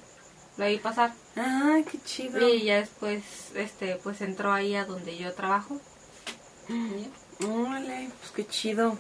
la 0.57 0.66
vi 0.68 0.78
pasar. 0.78 1.12
Ay, 1.37 1.85
qué 1.85 1.99
chido. 2.05 2.49
Y 2.49 2.64
ya 2.64 2.76
después, 2.76 3.24
este, 3.55 3.97
pues 3.97 4.20
entró 4.20 4.53
ahí 4.53 4.76
a 4.76 4.85
donde 4.85 5.16
yo 5.16 5.32
trabajo. 5.35 5.80
Órale, 7.45 8.11
pues 8.20 8.30
qué 8.32 8.47
chido. 8.47 8.97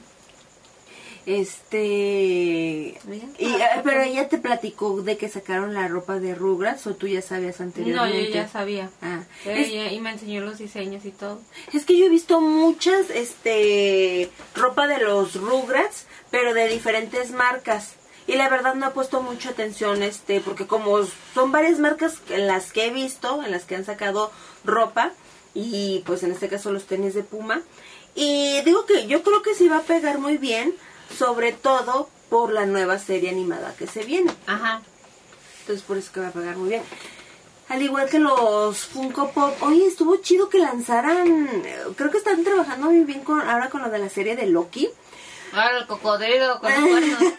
Este. 1.26 2.98
Y, 3.38 3.46
eh, 3.46 3.66
pero 3.82 4.02
ella 4.02 4.28
te 4.28 4.38
platicó 4.38 5.02
de 5.02 5.16
que 5.16 5.28
sacaron 5.28 5.74
la 5.74 5.88
ropa 5.88 6.18
de 6.18 6.34
Rugrats 6.34 6.86
o 6.86 6.94
tú 6.94 7.06
ya 7.06 7.22
sabías 7.22 7.60
No, 7.60 7.66
anteriormente. 7.66 8.28
yo 8.28 8.34
ya 8.34 8.48
sabía. 8.48 8.90
Ah, 9.02 9.22
es, 9.44 9.68
ella- 9.68 9.92
y 9.92 10.00
me 10.00 10.10
enseñó 10.10 10.40
los 10.42 10.58
diseños 10.58 11.04
y 11.04 11.10
todo. 11.10 11.40
es 11.72 11.84
que 11.84 11.96
yo 11.96 12.06
he 12.06 12.08
visto 12.08 12.40
muchas, 12.40 13.10
este, 13.10 14.30
ropa 14.54 14.86
de 14.86 14.98
los 14.98 15.34
Rugrats, 15.36 16.06
pero 16.30 16.54
de 16.54 16.68
diferentes 16.68 17.30
marcas. 17.30 17.94
Y 18.26 18.36
la 18.36 18.48
verdad 18.48 18.74
no 18.74 18.88
he 18.88 18.90
puesto 18.90 19.20
mucha 19.20 19.50
atención, 19.50 20.02
este, 20.02 20.40
porque 20.40 20.66
como 20.66 20.98
son 21.34 21.52
varias 21.52 21.78
marcas 21.78 22.16
en 22.30 22.46
las 22.46 22.72
que 22.72 22.86
he 22.86 22.90
visto, 22.90 23.42
en 23.44 23.50
las 23.50 23.64
que 23.64 23.76
han 23.76 23.84
sacado 23.84 24.30
ropa, 24.64 25.12
y 25.52 26.02
pues 26.06 26.22
en 26.22 26.32
este 26.32 26.48
caso 26.48 26.72
los 26.72 26.86
tenis 26.86 27.12
de 27.14 27.22
Puma. 27.22 27.60
Y 28.14 28.62
digo 28.62 28.86
que 28.86 29.06
yo 29.08 29.22
creo 29.22 29.42
que 29.42 29.54
sí 29.54 29.68
va 29.68 29.78
a 29.78 29.82
pegar 29.82 30.18
muy 30.18 30.38
bien, 30.38 30.72
sobre 31.16 31.52
todo 31.52 32.08
por 32.30 32.52
la 32.52 32.66
nueva 32.66 32.98
serie 32.98 33.30
animada 33.30 33.74
que 33.78 33.86
se 33.86 34.04
viene. 34.04 34.32
Ajá. 34.46 34.82
Entonces 35.60 35.84
por 35.84 35.96
eso 35.96 36.12
que 36.12 36.20
va 36.20 36.28
a 36.28 36.32
pegar 36.32 36.56
muy 36.56 36.70
bien. 36.70 36.82
Al 37.68 37.80
igual 37.80 38.08
que 38.08 38.18
los 38.18 38.78
Funko 38.78 39.30
Pop. 39.30 39.56
Oye, 39.62 39.86
estuvo 39.86 40.16
chido 40.16 40.48
que 40.50 40.58
lanzaran. 40.58 41.62
Creo 41.96 42.10
que 42.10 42.18
están 42.18 42.44
trabajando 42.44 42.90
muy 42.90 43.04
bien 43.04 43.20
con 43.20 43.40
ahora 43.40 43.70
con 43.70 43.82
lo 43.82 43.88
de 43.90 43.98
la 43.98 44.10
serie 44.10 44.36
de 44.36 44.46
Loki. 44.46 44.88
Ahora 45.52 45.78
el 45.78 45.86
cocodrilo 45.86 46.60
con 46.60 46.70
los. 46.72 46.80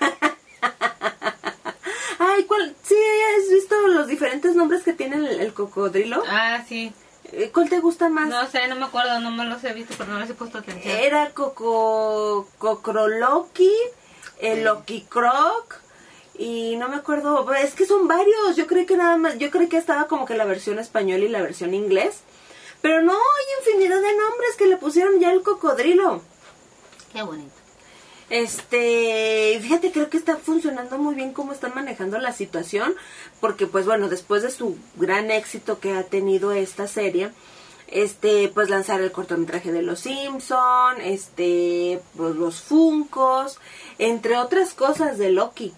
Ay, 2.19 2.45
¿cuál? 2.45 2.75
Sí, 2.83 2.95
¿has 2.95 3.49
visto 3.53 3.87
los 3.87 4.07
diferentes 4.07 4.55
nombres 4.55 4.83
que 4.83 4.93
tiene 4.93 5.17
el, 5.17 5.27
el 5.41 5.53
cocodrilo? 5.53 6.23
Ah, 6.27 6.63
sí. 6.67 6.91
Eh, 7.31 7.51
¿Cuál 7.53 7.69
te 7.69 7.79
gusta 7.79 8.09
más? 8.09 8.27
No 8.27 8.47
sé, 8.49 8.67
no 8.67 8.75
me 8.75 8.85
acuerdo, 8.85 9.19
no 9.19 9.31
me 9.31 9.45
los 9.45 9.63
he 9.63 9.73
visto, 9.73 9.95
pero 9.97 10.11
no 10.11 10.19
les 10.19 10.29
he 10.29 10.33
puesto 10.33 10.59
atención. 10.59 10.95
Era 10.95 11.31
Coco, 11.31 12.47
Cocroloki, 12.57 13.71
el 14.39 14.63
Loki 14.63 15.01
Croc 15.09 15.81
y 16.37 16.75
no 16.75 16.89
me 16.89 16.97
acuerdo, 16.97 17.51
es 17.53 17.75
que 17.75 17.85
son 17.85 18.07
varios, 18.07 18.55
yo 18.55 18.67
creí 18.67 18.85
que 18.85 18.97
nada 18.97 19.15
más, 19.15 19.37
yo 19.37 19.49
creí 19.51 19.67
que 19.67 19.77
estaba 19.77 20.07
como 20.07 20.25
que 20.25 20.35
la 20.35 20.45
versión 20.45 20.79
español 20.79 21.23
y 21.23 21.29
la 21.29 21.41
versión 21.41 21.73
inglés, 21.73 22.21
pero 22.81 23.01
no, 23.01 23.13
hay 23.13 23.45
infinidad 23.59 24.01
de 24.01 24.17
nombres 24.17 24.55
que 24.57 24.67
le 24.67 24.77
pusieron 24.77 25.19
ya 25.19 25.31
el 25.31 25.43
cocodrilo. 25.43 26.21
Qué 27.13 27.23
bonito. 27.23 27.54
Este, 28.29 29.59
fíjate, 29.61 29.91
creo 29.91 30.09
que 30.09 30.17
está 30.17 30.37
funcionando 30.37 30.97
muy 30.97 31.13
bien 31.15 31.31
cómo 31.33 31.51
están 31.51 31.73
manejando 31.75 32.17
la 32.17 32.33
situación, 32.33 32.95
porque 33.39 33.67
pues 33.67 33.85
bueno, 33.85 34.09
después 34.09 34.41
de 34.41 34.49
su 34.49 34.77
gran 34.95 35.29
éxito 35.29 35.79
que 35.79 35.93
ha 35.93 36.03
tenido 36.03 36.51
esta 36.51 36.87
serie, 36.87 37.31
este, 37.87 38.49
pues 38.49 38.69
lanzar 38.69 39.01
el 39.01 39.11
cortometraje 39.11 39.71
de 39.71 39.83
Los 39.83 39.99
Simpson, 39.99 41.01
este, 41.01 42.01
pues 42.17 42.35
los 42.35 42.61
Funcos, 42.61 43.59
entre 43.99 44.37
otras 44.37 44.73
cosas 44.73 45.17
de 45.19 45.29
Loki, 45.29 45.73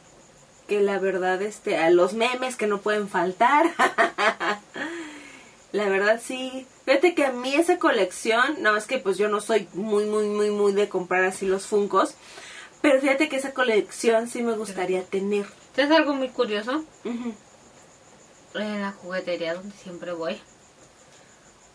que 0.68 0.80
la 0.82 1.00
verdad, 1.00 1.42
este, 1.42 1.78
a 1.78 1.90
los 1.90 2.14
memes 2.14 2.56
que 2.56 2.68
no 2.68 2.80
pueden 2.80 3.10
faltar. 3.10 3.74
la 5.72 5.90
verdad 5.90 6.22
sí. 6.24 6.66
Fíjate 6.88 7.16
que 7.16 7.26
a 7.26 7.34
mí 7.34 7.54
esa 7.54 7.80
colección, 7.80 8.64
no 8.64 8.78
es 8.78 8.86
que 8.86 8.98
pues 8.98 9.18
yo 9.18 9.28
no 9.28 9.42
soy 9.42 9.68
muy, 9.74 10.06
muy, 10.06 10.30
muy, 10.30 10.52
muy 10.52 10.72
de 10.72 10.88
comprar 10.88 11.26
así 11.26 11.46
los 11.46 11.66
Funcos, 11.66 12.16
pero 12.82 13.02
fíjate 13.02 13.28
que 13.28 13.36
esa 13.36 13.54
colección 13.54 14.30
sí 14.30 14.42
me 14.42 14.56
gustaría 14.56 15.04
tener. 15.04 15.48
¿Es 15.76 15.92
algo 15.92 16.14
muy 16.14 16.30
curioso? 16.30 16.86
En 17.04 18.82
la 18.82 18.94
juguetería 18.94 19.56
donde 19.56 19.76
siempre 19.76 20.14
voy. 20.14 20.40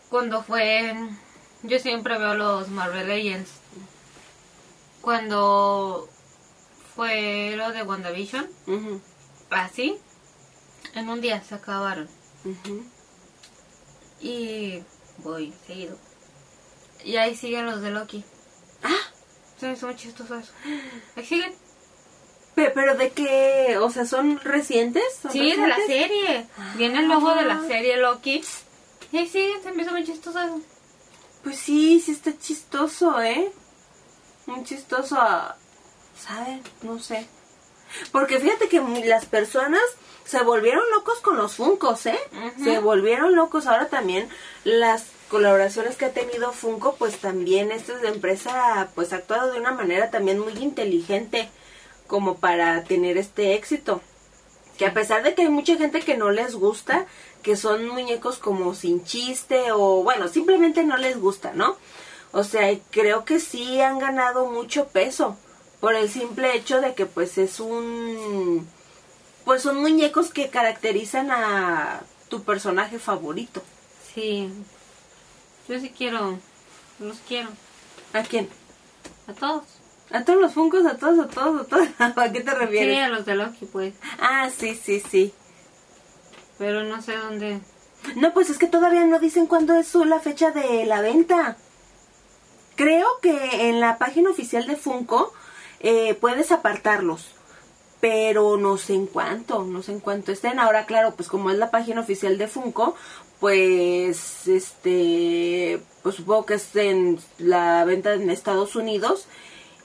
Cuando 0.09 0.41
fue... 0.41 0.95
Yo 1.61 1.77
siempre 1.77 2.17
veo 2.17 2.33
los 2.33 2.69
Marvel 2.69 3.07
Legends. 3.07 3.51
Cuando 4.99 6.09
fue 6.95 7.53
lo 7.55 7.71
de 7.71 7.83
WandaVision, 7.83 8.49
así, 9.51 9.95
en 10.95 11.07
un 11.07 11.21
día 11.21 11.43
se 11.43 11.53
acabaron. 11.53 12.09
Y 14.19 14.81
voy 15.23 15.53
seguido. 15.67 15.97
Y 17.03 17.17
ahí 17.17 17.35
siguen 17.35 17.65
los 17.65 17.81
de 17.81 17.91
Loki. 17.91 18.23
Ah, 18.83 18.95
Sí, 19.59 19.67
es 19.67 19.83
muy 19.83 19.95
chistoso 19.95 20.35
eso. 20.35 20.51
Ahí 21.15 21.25
siguen. 21.25 21.53
pe- 22.55 22.71
pero 22.71 22.95
de 22.95 23.11
qué, 23.11 23.77
o 23.79 23.89
sea, 23.89 24.05
¿son 24.05 24.39
recientes? 24.41 25.03
¿Son 25.21 25.31
Sí, 25.31 25.51
de 25.55 25.67
la 25.67 25.77
serie. 25.87 26.47
Viene 26.75 26.99
el 26.99 27.07
logo 27.07 27.33
de 27.35 27.45
la 27.45 27.61
serie 27.65 27.97
Loki. 27.97 28.43
Y 29.11 29.17
ahí 29.17 29.27
siguen, 29.27 29.61
se 29.63 29.71
me 29.71 29.83
hizo 29.83 29.91
muy 29.91 30.03
chistoso 30.03 30.39
eso. 30.39 30.61
Pues 31.43 31.57
sí, 31.59 31.99
sí 31.99 32.11
está 32.11 32.37
chistoso, 32.37 33.21
¿eh? 33.21 33.51
Muy 34.45 34.63
chistoso, 34.63 35.15
ah, 35.19 35.55
¿saben? 36.19 36.61
No 36.83 36.99
sé. 36.99 37.27
Porque 38.11 38.39
fíjate 38.39 38.69
que 38.69 38.81
las 39.05 39.25
personas 39.25 39.81
se 40.25 40.41
volvieron 40.43 40.83
locos 40.91 41.19
con 41.19 41.37
los 41.37 41.55
Funcos, 41.55 42.05
¿eh? 42.05 42.19
Se 42.63 42.79
volvieron 42.79 43.35
locos. 43.35 43.67
Ahora 43.67 43.87
también 43.87 44.29
las 44.63 45.05
colaboraciones 45.29 45.95
que 45.95 46.05
ha 46.05 46.13
tenido 46.13 46.51
Funko, 46.51 46.95
pues 46.95 47.17
también 47.17 47.71
esta 47.71 47.93
empresa 48.03 48.89
pues 48.95 49.13
ha 49.13 49.17
actuado 49.17 49.51
de 49.51 49.59
una 49.59 49.71
manera 49.71 50.11
también 50.11 50.39
muy 50.39 50.53
inteligente 50.53 51.49
como 52.07 52.35
para 52.35 52.83
tener 52.83 53.17
este 53.17 53.55
éxito. 53.55 54.01
Que 54.77 54.85
a 54.85 54.93
pesar 54.93 55.23
de 55.23 55.35
que 55.35 55.43
hay 55.43 55.49
mucha 55.49 55.75
gente 55.75 56.01
que 56.01 56.17
no 56.17 56.31
les 56.31 56.55
gusta, 56.55 57.05
que 57.41 57.55
son 57.55 57.87
muñecos 57.87 58.37
como 58.37 58.73
sin 58.73 59.03
chiste 59.03 59.71
o 59.71 60.03
bueno, 60.03 60.27
simplemente 60.27 60.83
no 60.83 60.97
les 60.97 61.19
gusta, 61.19 61.51
¿no? 61.53 61.77
O 62.31 62.43
sea, 62.43 62.75
creo 62.89 63.25
que 63.25 63.39
sí 63.39 63.81
han 63.81 63.99
ganado 63.99 64.47
mucho 64.47 64.87
peso 64.87 65.37
por 65.83 65.95
el 65.95 66.09
simple 66.09 66.55
hecho 66.55 66.79
de 66.79 66.93
que 66.95 67.05
pues 67.05 67.37
es 67.37 67.59
un 67.59 68.65
pues 69.43 69.61
son 69.63 69.81
muñecos 69.81 70.29
que 70.31 70.49
caracterizan 70.49 71.29
a 71.29 72.03
tu 72.29 72.43
personaje 72.43 72.99
favorito. 72.99 73.61
Sí. 74.15 74.49
Yo 75.67 75.77
sí 75.81 75.89
quiero. 75.95 76.39
Los 76.99 77.17
quiero. 77.27 77.49
¿A 78.13 78.21
quién? 78.23 78.47
A 79.27 79.33
todos. 79.33 79.63
A 80.09 80.23
todos 80.23 80.39
los 80.39 80.53
Funkos, 80.53 80.85
a 80.85 80.95
todos, 80.95 81.19
a 81.19 81.27
todos, 81.27 81.63
a 81.63 81.65
todos. 81.65 81.87
¿A 81.99 82.31
qué 82.31 82.39
te 82.39 82.51
Sí, 82.51 82.57
refieres? 82.57 83.03
a 83.03 83.09
los 83.09 83.25
de 83.25 83.35
Loki, 83.35 83.65
pues. 83.65 83.93
Ah, 84.21 84.49
sí, 84.57 84.79
sí, 84.81 85.01
sí. 85.01 85.33
Pero 86.57 86.85
no 86.85 87.01
sé 87.01 87.17
dónde. 87.17 87.59
No, 88.15 88.33
pues 88.33 88.49
es 88.49 88.57
que 88.57 88.67
todavía 88.67 89.03
no 89.03 89.19
dicen 89.19 89.47
cuándo 89.47 89.73
es 89.75 89.89
su- 89.89 90.05
la 90.05 90.21
fecha 90.21 90.51
de 90.51 90.85
la 90.85 91.01
venta. 91.01 91.57
Creo 92.77 93.05
que 93.21 93.67
en 93.69 93.81
la 93.81 93.97
página 93.97 94.29
oficial 94.29 94.65
de 94.67 94.77
Funko 94.77 95.33
eh, 95.83 96.15
puedes 96.15 96.51
apartarlos, 96.51 97.27
pero 98.01 98.57
no 98.57 98.77
sé 98.77 98.95
en 98.95 99.05
cuánto, 99.05 99.63
no 99.63 99.83
sé 99.83 99.91
en 99.93 99.99
cuánto 99.99 100.31
estén. 100.31 100.59
Ahora, 100.59 100.85
claro, 100.85 101.13
pues 101.15 101.29
como 101.29 101.51
es 101.51 101.57
la 101.57 101.69
página 101.71 102.01
oficial 102.01 102.37
de 102.37 102.47
Funko, 102.47 102.95
pues 103.39 104.47
este, 104.47 105.79
pues 106.01 106.15
supongo 106.15 106.45
que 106.45 106.55
es 106.55 106.75
en 106.75 107.19
la 107.37 107.83
venta 107.85 108.13
en 108.13 108.29
Estados 108.29 108.75
Unidos 108.75 109.27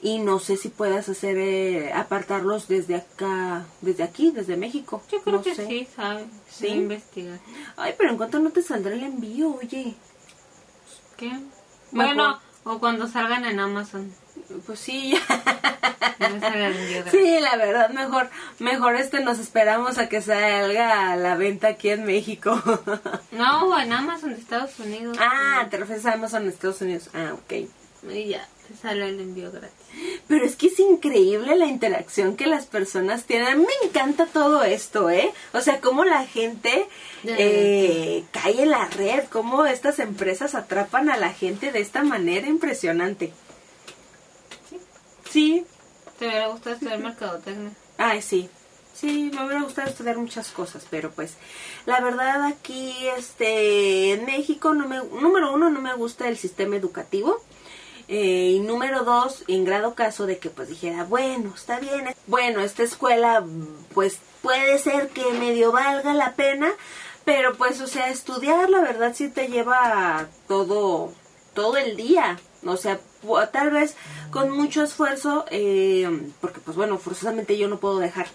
y 0.01 0.19
no 0.19 0.39
sé 0.39 0.55
si 0.55 0.69
puedas 0.69 1.09
hacer 1.09 1.37
eh, 1.37 1.91
apartarlos 1.93 2.69
desde 2.69 2.95
acá, 2.95 3.65
desde 3.81 4.03
aquí, 4.03 4.31
desde 4.31 4.55
México. 4.55 5.03
Yo 5.11 5.21
creo 5.21 5.37
No 5.37 5.41
que 5.43 5.55
sé. 5.55 5.67
sí, 5.67 5.87
¿sabes? 5.93 6.25
¿Sí? 6.49 6.67
Investigar. 6.67 7.39
Ay, 7.75 7.95
pero 7.97 8.11
en 8.11 8.17
cuánto 8.17 8.39
no 8.39 8.49
te 8.51 8.61
saldrá 8.61 8.93
el 8.93 9.03
envío, 9.03 9.55
oye. 9.61 9.95
¿Qué? 11.17 11.37
Bueno, 11.91 12.39
o 12.63 12.79
cuando 12.79 13.07
salgan 13.07 13.43
en 13.43 13.59
Amazon. 13.59 14.13
Pues 14.65 14.79
sí, 14.79 15.13
gratis. 16.19 17.11
sí, 17.11 17.39
la 17.39 17.55
verdad, 17.55 17.89
mejor, 17.91 18.29
mejor 18.59 18.95
este 18.95 19.21
nos 19.21 19.39
esperamos 19.39 19.97
a 19.97 20.09
que 20.09 20.21
salga 20.21 21.11
a 21.11 21.15
la 21.15 21.35
venta 21.35 21.67
aquí 21.69 21.89
en 21.89 22.05
México. 22.05 22.61
No, 23.31 23.79
en 23.79 23.93
Amazon 23.93 24.31
de 24.31 24.39
Estados 24.41 24.77
Unidos. 24.79 25.17
ah, 25.19 25.67
te 25.69 25.77
refieres 25.77 26.05
a 26.05 26.13
Amazon 26.13 26.43
en 26.43 26.49
Estados 26.49 26.81
Unidos. 26.81 27.09
Ah, 27.13 27.33
ok. 27.33 27.69
Y 28.11 28.29
ya, 28.29 28.45
te 28.67 28.75
sale 28.75 29.07
el 29.07 29.19
envío 29.19 29.51
gratis. 29.51 29.75
Pero 30.27 30.45
es 30.45 30.55
que 30.55 30.67
es 30.67 30.79
increíble 30.79 31.55
la 31.55 31.67
interacción 31.67 32.35
que 32.35 32.47
las 32.47 32.65
personas 32.65 33.23
tienen. 33.25 33.59
Me 33.61 33.87
encanta 33.87 34.25
todo 34.25 34.63
esto, 34.63 35.09
¿eh? 35.09 35.31
O 35.53 35.61
sea, 35.61 35.79
cómo 35.79 36.03
la 36.03 36.25
gente 36.25 36.87
eh, 37.23 38.23
cae 38.31 38.63
en 38.63 38.71
la 38.71 38.87
red, 38.89 39.23
cómo 39.29 39.65
estas 39.65 39.99
empresas 39.99 40.53
atrapan 40.55 41.09
a 41.09 41.17
la 41.17 41.31
gente 41.33 41.71
de 41.71 41.79
esta 41.79 42.03
manera 42.03 42.47
impresionante. 42.47 43.31
Sí, 45.29 45.65
¿Te 46.19 46.27
hubiera 46.27 46.47
gustado 46.47 46.75
estudiar 46.75 46.99
mercadotecnia? 46.99 47.71
Ay, 47.97 48.21
sí. 48.21 48.49
Sí, 48.93 49.31
me 49.33 49.45
hubiera 49.45 49.63
gustado 49.63 49.87
estudiar 49.87 50.17
muchas 50.17 50.49
cosas, 50.51 50.85
pero 50.89 51.11
pues 51.11 51.35
la 51.85 52.01
verdad 52.01 52.43
aquí 52.43 52.93
este 53.17 54.11
en 54.11 54.25
México 54.25 54.73
no 54.73 54.85
me 54.89 54.97
número 54.97 55.53
uno 55.53 55.69
no 55.69 55.79
me 55.79 55.93
gusta 55.93 56.27
el 56.27 56.37
sistema 56.37 56.75
educativo 56.75 57.41
eh, 58.09 58.55
y 58.55 58.59
número 58.59 59.05
dos 59.05 59.45
en 59.47 59.63
grado 59.63 59.95
caso 59.95 60.25
de 60.25 60.39
que 60.39 60.49
pues 60.49 60.67
dijera 60.67 61.05
bueno 61.05 61.53
está 61.55 61.79
bien 61.79 62.13
bueno 62.27 62.59
esta 62.59 62.83
escuela 62.83 63.45
pues 63.93 64.19
puede 64.41 64.77
ser 64.79 65.07
que 65.09 65.31
medio 65.31 65.71
valga 65.71 66.13
la 66.13 66.35
pena 66.35 66.69
pero 67.23 67.55
pues 67.55 67.79
o 67.79 67.87
sea 67.87 68.09
estudiar 68.09 68.69
la 68.69 68.81
verdad 68.81 69.13
sí 69.15 69.29
te 69.29 69.47
lleva 69.47 70.27
todo 70.49 71.13
todo 71.53 71.77
el 71.77 71.95
día 71.95 72.37
o 72.65 72.75
sea 72.75 72.99
tal 73.51 73.69
vez 73.71 73.95
con 74.31 74.49
mucho 74.51 74.83
esfuerzo 74.83 75.45
eh, 75.51 76.07
porque 76.41 76.59
pues 76.59 76.77
bueno 76.77 76.97
forzosamente 76.97 77.57
yo 77.57 77.67
no 77.67 77.77
puedo 77.79 77.99
dejar 77.99 78.27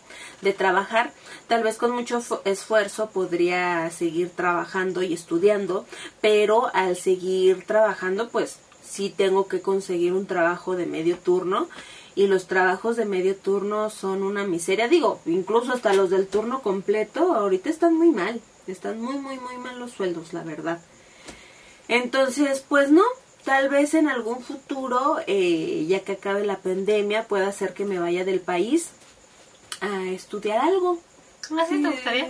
de 0.42 0.52
trabajar 0.52 1.12
tal 1.48 1.62
vez 1.62 1.76
con 1.78 1.90
mucho 1.92 2.20
fu- 2.20 2.40
esfuerzo 2.44 3.08
podría 3.10 3.90
seguir 3.90 4.30
trabajando 4.30 5.02
y 5.02 5.14
estudiando 5.14 5.86
pero 6.20 6.70
al 6.74 6.96
seguir 6.96 7.64
trabajando 7.66 8.28
pues 8.28 8.58
sí 8.86 9.08
tengo 9.16 9.48
que 9.48 9.60
conseguir 9.62 10.12
un 10.12 10.26
trabajo 10.26 10.76
de 10.76 10.86
medio 10.86 11.16
turno 11.18 11.68
y 12.16 12.26
los 12.28 12.46
trabajos 12.46 12.96
de 12.96 13.06
medio 13.06 13.34
turno 13.34 13.90
son 13.90 14.22
una 14.22 14.44
miseria. 14.44 14.86
Digo 14.86 15.20
incluso 15.26 15.72
hasta 15.72 15.94
los 15.94 16.10
del 16.10 16.28
turno 16.28 16.60
completo 16.62 17.34
ahorita 17.34 17.70
están 17.70 17.94
muy 17.94 18.10
mal 18.10 18.40
están 18.66 19.00
muy 19.00 19.16
muy 19.18 19.38
muy 19.38 19.56
mal 19.56 19.78
los 19.80 19.92
sueldos 19.92 20.32
la 20.32 20.42
verdad. 20.44 20.80
Entonces, 21.88 22.64
pues 22.68 22.90
no, 22.90 23.02
tal 23.44 23.68
vez 23.68 23.94
en 23.94 24.08
algún 24.08 24.42
futuro, 24.42 25.18
eh, 25.26 25.84
ya 25.88 26.00
que 26.00 26.12
acabe 26.12 26.44
la 26.44 26.58
pandemia, 26.58 27.28
pueda 27.28 27.52
ser 27.52 27.74
que 27.74 27.84
me 27.84 27.98
vaya 27.98 28.24
del 28.24 28.40
país 28.40 28.90
a 29.80 30.04
estudiar 30.10 30.58
algo. 30.58 30.98
¿Así 31.60 31.82
te 31.82 31.90
gustaría? 31.90 32.26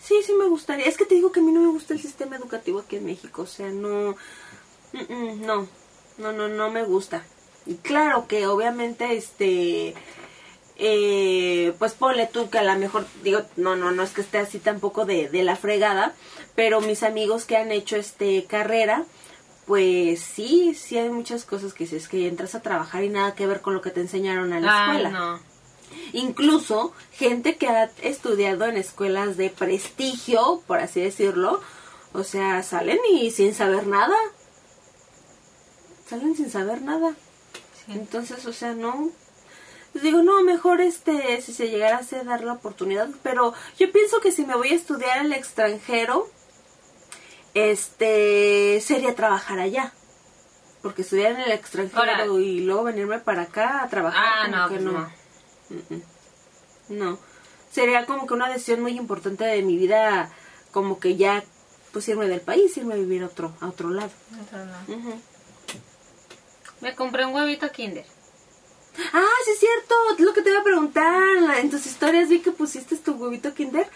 Sí, 0.00 0.22
sí 0.24 0.32
me 0.38 0.46
gustaría. 0.46 0.86
Es 0.86 0.96
que 0.96 1.06
te 1.06 1.14
digo 1.14 1.32
que 1.32 1.40
a 1.40 1.42
mí 1.42 1.50
no 1.50 1.60
me 1.60 1.72
gusta 1.72 1.94
el 1.94 2.00
sistema 2.00 2.36
educativo 2.36 2.80
aquí 2.80 2.96
en 2.96 3.06
México. 3.06 3.42
O 3.42 3.46
sea, 3.46 3.70
no, 3.70 4.16
no, 4.92 5.66
no, 6.18 6.32
no, 6.32 6.48
no 6.48 6.70
me 6.70 6.84
gusta. 6.84 7.24
Y 7.66 7.76
claro 7.76 8.26
que 8.28 8.46
obviamente, 8.46 9.16
este, 9.16 9.94
eh, 10.76 11.72
pues 11.78 11.94
ponle 11.94 12.26
tú 12.26 12.50
que 12.50 12.58
a 12.58 12.62
lo 12.62 12.78
mejor, 12.78 13.06
digo, 13.22 13.40
no, 13.56 13.76
no, 13.76 13.90
no 13.90 14.02
es 14.02 14.10
que 14.10 14.20
esté 14.20 14.38
así 14.38 14.58
tampoco 14.58 15.04
de, 15.04 15.28
de 15.30 15.42
la 15.42 15.56
fregada, 15.56 16.14
pero 16.54 16.80
mis 16.80 17.02
amigos 17.02 17.44
que 17.44 17.56
han 17.56 17.72
hecho 17.72 17.96
este 17.96 18.44
carrera, 18.44 19.04
pues 19.66 20.20
sí, 20.20 20.74
sí 20.74 20.98
hay 20.98 21.08
muchas 21.10 21.44
cosas 21.44 21.72
que 21.72 21.84
dices 21.84 22.08
que 22.08 22.28
entras 22.28 22.54
a 22.54 22.62
trabajar 22.62 23.04
y 23.04 23.08
nada 23.08 23.34
que 23.34 23.46
ver 23.46 23.60
con 23.60 23.74
lo 23.74 23.80
que 23.80 23.90
te 23.90 24.00
enseñaron 24.00 24.52
a 24.52 24.60
la 24.60 24.86
Ay, 24.90 24.96
escuela. 24.96 25.10
no. 25.18 25.40
Incluso 26.12 26.92
gente 27.12 27.56
que 27.56 27.68
ha 27.68 27.90
estudiado 28.02 28.64
en 28.66 28.76
escuelas 28.76 29.36
de 29.36 29.50
prestigio, 29.50 30.62
por 30.66 30.80
así 30.80 31.00
decirlo, 31.00 31.60
o 32.12 32.24
sea, 32.24 32.62
salen 32.62 32.98
y 33.12 33.30
sin 33.30 33.54
saber 33.54 33.86
nada. 33.86 34.16
Salen 36.08 36.36
sin 36.36 36.50
saber 36.50 36.82
nada. 36.82 37.14
Sí. 37.86 37.92
Entonces, 37.92 38.44
o 38.46 38.52
sea, 38.52 38.74
no. 38.74 39.10
Pues 39.92 40.02
digo, 40.02 40.22
no, 40.22 40.42
mejor 40.42 40.80
este, 40.80 41.40
si 41.40 41.52
se 41.52 41.68
llegara 41.68 41.98
a 41.98 42.24
dar 42.24 42.42
la 42.42 42.54
oportunidad. 42.54 43.08
Pero 43.22 43.54
yo 43.78 43.90
pienso 43.92 44.20
que 44.20 44.32
si 44.32 44.44
me 44.44 44.56
voy 44.56 44.70
a 44.70 44.74
estudiar 44.74 45.18
al 45.18 45.32
extranjero, 45.32 46.28
este, 47.54 48.80
sería 48.80 49.14
trabajar 49.14 49.58
allá. 49.58 49.92
Porque 50.82 51.02
estudiar 51.02 51.32
en 51.32 51.40
el 51.40 51.52
extranjero 51.52 51.98
Ahora- 52.00 52.26
y 52.26 52.60
luego 52.60 52.84
venirme 52.84 53.18
para 53.18 53.42
acá 53.42 53.82
a 53.82 53.88
trabajar. 53.88 54.22
Ah, 54.22 54.44
como 54.44 54.56
no, 54.56 54.68
que 54.68 54.74
pues 54.74 54.84
no. 56.90 57.04
No. 57.10 57.18
Sería 57.72 58.04
como 58.06 58.26
que 58.26 58.34
una 58.34 58.48
decisión 58.50 58.82
muy 58.82 58.92
importante 58.96 59.44
de 59.44 59.62
mi 59.62 59.76
vida, 59.78 60.30
como 60.72 61.00
que 61.00 61.16
ya, 61.16 61.42
pues 61.92 62.06
irme 62.08 62.28
del 62.28 62.40
país, 62.42 62.76
irme 62.76 62.94
a 62.94 62.98
vivir 62.98 63.22
a 63.22 63.26
otro, 63.26 63.54
a 63.60 63.68
otro 63.68 63.88
lado. 63.90 64.10
Otro. 64.42 64.60
Me 66.80 66.94
compré 66.94 67.24
un 67.24 67.34
huevito 67.34 67.70
Kinder. 67.72 68.04
Ah, 69.12 69.22
sí 69.44 69.50
es 69.52 69.58
cierto, 69.58 69.94
es 70.16 70.20
lo 70.20 70.32
que 70.34 70.42
te 70.42 70.50
iba 70.50 70.60
a 70.60 70.64
preguntar. 70.64 71.58
En 71.58 71.70
tus 71.70 71.86
historias 71.86 72.28
vi 72.28 72.40
que 72.40 72.52
pusiste 72.52 72.96
tu 72.96 73.14
huevito 73.14 73.54
Kinder. 73.54 73.88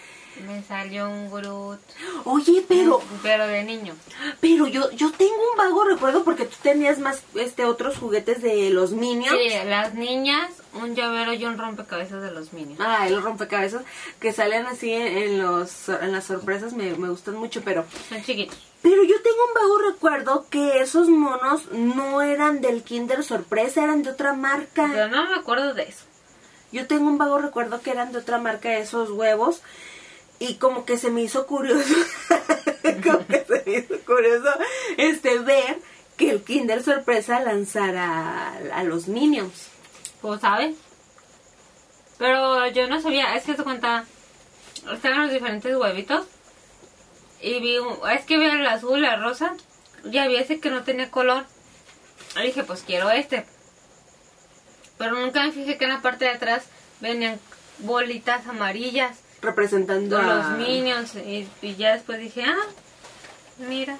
Me 0.48 0.62
salió 0.64 1.10
un 1.10 1.30
Groot. 1.30 1.78
Oye, 2.24 2.64
pero, 2.66 3.02
Pero 3.22 3.46
de 3.46 3.64
niño. 3.64 3.94
pero 4.40 4.66
yo, 4.66 4.90
yo 4.92 5.12
tengo 5.12 5.34
un 5.52 5.58
vago 5.58 5.84
recuerdo 5.84 6.24
porque 6.24 6.46
tú 6.46 6.56
tenías 6.62 6.98
más, 6.98 7.22
este, 7.34 7.66
otros 7.66 7.98
juguetes 7.98 8.40
de 8.40 8.70
los 8.70 8.92
Minions. 8.92 9.36
Sí, 9.38 9.50
las 9.66 9.92
niñas, 9.92 10.50
un 10.72 10.94
llavero 10.94 11.34
y 11.34 11.44
un 11.44 11.58
rompecabezas 11.58 12.22
de 12.22 12.30
los 12.30 12.54
Minions. 12.54 12.80
Ah, 12.80 13.06
los 13.10 13.22
rompecabezas 13.22 13.82
que 14.20 14.32
salen 14.32 14.64
así 14.66 14.90
en, 14.90 15.18
en 15.18 15.38
los, 15.42 15.90
en 15.90 16.12
las 16.12 16.24
sorpresas 16.24 16.72
me, 16.72 16.94
me 16.96 17.10
gustan 17.10 17.34
mucho, 17.36 17.60
pero, 17.62 17.84
Son 18.08 18.22
chiquitos. 18.24 18.56
pero 18.80 19.02
yo 19.04 19.20
tengo 19.22 19.36
un 19.48 19.54
vago 19.54 19.90
recuerdo 19.92 20.46
que 20.48 20.80
esos 20.80 21.08
monos 21.10 21.70
no 21.72 22.22
eran 22.22 22.62
del 22.62 22.82
Kinder 22.82 23.22
Sorpresa, 23.22 23.84
eran 23.84 24.02
de 24.02 24.10
otra 24.10 24.32
marca. 24.32 24.88
Pero 24.90 25.08
no 25.08 25.28
me 25.28 25.34
acuerdo 25.34 25.74
de 25.74 25.82
eso. 25.82 26.04
Yo 26.72 26.86
tengo 26.86 27.06
un 27.08 27.16
vago 27.18 27.38
recuerdo 27.38 27.80
que 27.80 27.90
eran 27.90 28.12
de 28.12 28.18
otra 28.18 28.36
marca 28.38 28.76
esos 28.76 29.10
huevos 29.10 29.62
y 30.38 30.54
como 30.54 30.84
que 30.84 30.98
se 30.98 31.10
me 31.10 31.22
hizo 31.22 31.46
curioso, 31.46 31.94
como 33.04 33.26
que 33.26 33.44
se 33.44 33.62
me 33.66 33.78
hizo 33.78 33.98
curioso 34.04 34.50
este 34.96 35.38
ver 35.40 35.78
que 36.16 36.30
el 36.30 36.42
Kinder 36.42 36.82
Sorpresa 36.82 37.40
lanzara 37.40 38.54
a, 38.74 38.82
los 38.84 39.08
Minions. 39.08 39.68
Pues, 40.20 40.40
¿sabes? 40.40 40.76
Pero 42.18 42.66
yo 42.68 42.88
no 42.88 43.00
sabía, 43.00 43.36
es 43.36 43.44
que 43.44 43.56
se 43.56 43.62
cuenta, 43.62 44.04
estaban 44.92 45.22
los 45.22 45.32
diferentes 45.32 45.76
huevitos 45.76 46.26
y 47.40 47.60
vi, 47.60 47.76
es 48.12 48.24
que 48.24 48.38
vi 48.38 48.46
el 48.46 48.66
azul, 48.66 49.04
el 49.04 49.22
rosa, 49.22 49.54
y 50.04 50.18
había 50.18 50.40
ese 50.40 50.60
que 50.60 50.70
no 50.70 50.82
tenía 50.82 51.10
color. 51.10 51.44
Y 52.36 52.46
dije, 52.46 52.64
pues 52.64 52.82
quiero 52.84 53.10
este. 53.10 53.46
Pero 54.98 55.12
nunca 55.12 55.44
me 55.44 55.52
fijé 55.52 55.78
que 55.78 55.84
en 55.84 55.90
la 55.90 56.02
parte 56.02 56.24
de 56.24 56.32
atrás 56.32 56.64
venían 57.00 57.38
bolitas 57.78 58.46
amarillas 58.48 59.18
Representando 59.40 60.18
a 60.18 60.22
los 60.22 60.46
Minions 60.58 61.14
y, 61.14 61.48
y 61.62 61.76
ya 61.76 61.92
después 61.94 62.18
dije, 62.18 62.42
ah, 62.44 62.56
mira, 63.58 63.96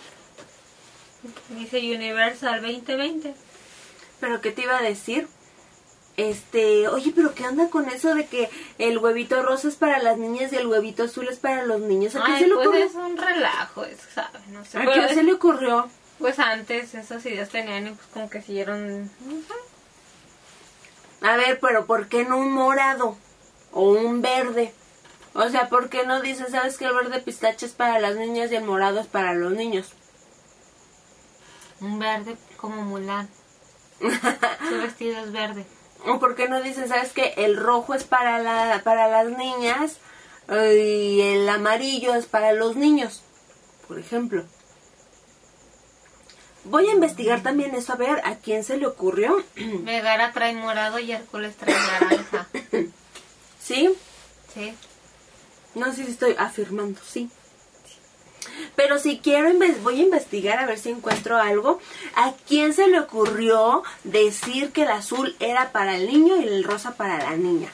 dice 1.50 1.78
Universal 1.78 2.60
2020. 2.60 3.34
Pero 4.20 4.40
¿qué 4.40 4.50
te 4.50 4.62
iba 4.62 4.78
a 4.78 4.82
decir? 4.82 5.28
Este, 6.16 6.88
oye, 6.88 7.12
pero 7.14 7.32
¿qué 7.34 7.46
onda 7.46 7.70
con 7.70 7.88
eso 7.88 8.12
de 8.16 8.26
que 8.26 8.50
el 8.78 8.98
huevito 8.98 9.40
rosa 9.44 9.68
es 9.68 9.76
para 9.76 10.02
las 10.02 10.18
niñas 10.18 10.52
y 10.52 10.56
el 10.56 10.66
huevito 10.66 11.04
azul 11.04 11.28
es 11.28 11.38
para 11.38 11.64
los 11.64 11.80
niños? 11.80 12.16
¿A 12.16 12.24
Ay, 12.24 12.40
se 12.42 12.48
le 12.48 12.54
pues 12.56 12.66
ocurrió? 12.66 12.84
es 12.86 12.94
un 12.96 13.16
relajo, 13.16 13.84
eso, 13.84 14.02
¿sabes? 14.12 14.44
No 14.48 14.64
sé. 14.64 14.78
¿A 14.78 14.80
pero 14.80 14.92
quién 14.94 15.04
es- 15.04 15.14
se 15.14 15.22
le 15.22 15.32
ocurrió? 15.34 15.88
Pues 16.18 16.40
antes 16.40 16.92
esas 16.94 17.24
ideas 17.26 17.48
tenían 17.50 17.86
y 17.86 17.90
pues 17.92 18.06
como 18.12 18.28
que 18.28 18.42
siguieron... 18.42 19.04
no 19.04 19.40
sé. 19.46 19.54
A 21.24 21.36
ver, 21.36 21.60
pero 21.60 21.86
¿por 21.86 22.08
qué 22.08 22.24
no 22.24 22.38
un 22.38 22.50
morado? 22.50 23.16
O 23.70 23.90
un 23.92 24.20
verde. 24.20 24.74
O 25.38 25.48
sea, 25.50 25.68
¿por 25.68 25.88
qué 25.88 26.04
no 26.04 26.20
dices, 26.20 26.50
sabes 26.50 26.76
que 26.78 26.84
el 26.84 26.94
verde 26.94 27.20
pistache 27.20 27.64
es 27.64 27.72
para 27.72 28.00
las 28.00 28.16
niñas 28.16 28.50
y 28.50 28.56
el 28.56 28.64
morado 28.64 28.98
es 28.98 29.06
para 29.06 29.34
los 29.34 29.52
niños? 29.52 29.86
Un 31.80 32.00
verde 32.00 32.36
como 32.56 32.82
Mulan. 32.82 33.28
Su 34.00 34.78
vestido 34.82 35.20
es 35.20 35.30
verde. 35.30 35.64
¿O 36.06 36.18
por 36.18 36.34
qué 36.34 36.48
no 36.48 36.60
dicen, 36.60 36.88
sabes 36.88 37.12
que 37.12 37.34
el 37.36 37.56
rojo 37.56 37.94
es 37.94 38.02
para, 38.02 38.40
la, 38.40 38.82
para 38.82 39.06
las 39.06 39.28
niñas 39.28 39.98
eh, 40.48 40.74
y 40.74 41.20
el 41.20 41.48
amarillo 41.48 42.16
es 42.16 42.26
para 42.26 42.52
los 42.52 42.74
niños? 42.74 43.22
Por 43.86 44.00
ejemplo. 44.00 44.44
Voy 46.64 46.88
a 46.88 46.94
investigar 46.94 47.44
también 47.44 47.76
eso, 47.76 47.92
a 47.92 47.96
ver 47.96 48.20
a 48.24 48.34
quién 48.38 48.64
se 48.64 48.76
le 48.76 48.88
ocurrió. 48.88 49.40
Megara 49.84 50.32
trae 50.32 50.56
morado 50.56 50.98
y 50.98 51.12
Hércules 51.12 51.54
trae 51.54 51.76
naranja. 51.76 52.48
¿Sí? 53.60 53.94
Sí. 54.52 54.74
No 55.78 55.92
sé 55.92 56.04
si 56.04 56.10
estoy 56.10 56.34
afirmando, 56.38 57.00
sí. 57.06 57.30
Pero 58.76 58.98
si 58.98 59.18
quiero, 59.18 59.50
voy 59.82 60.00
a 60.00 60.04
investigar 60.04 60.58
a 60.58 60.66
ver 60.66 60.78
si 60.78 60.90
encuentro 60.90 61.36
algo. 61.36 61.80
¿A 62.14 62.34
quién 62.46 62.72
se 62.72 62.88
le 62.88 63.00
ocurrió 63.00 63.82
decir 64.04 64.72
que 64.72 64.82
el 64.82 64.90
azul 64.90 65.36
era 65.40 65.72
para 65.72 65.96
el 65.96 66.06
niño 66.06 66.36
y 66.36 66.46
el 66.46 66.64
rosa 66.64 66.96
para 66.96 67.18
la 67.18 67.36
niña? 67.36 67.70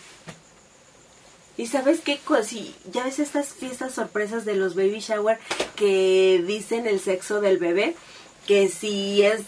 Y 1.57 1.68
sabes 1.68 2.00
qué, 2.00 2.20
si 2.44 2.74
ya 2.90 3.05
ves 3.05 3.20
estas 3.20 3.48
fiestas 3.48 3.94
sorpresas 3.94 4.44
de 4.44 4.57
los 4.57 4.74
baby 4.74 4.98
shower 4.98 5.38
que 5.76 6.42
dicen 6.44 6.86
el 6.86 6.98
sexo 6.98 7.40
del 7.40 7.59
bebé, 7.59 7.94
que 8.46 8.68
si 8.68 9.22
es 9.22 9.42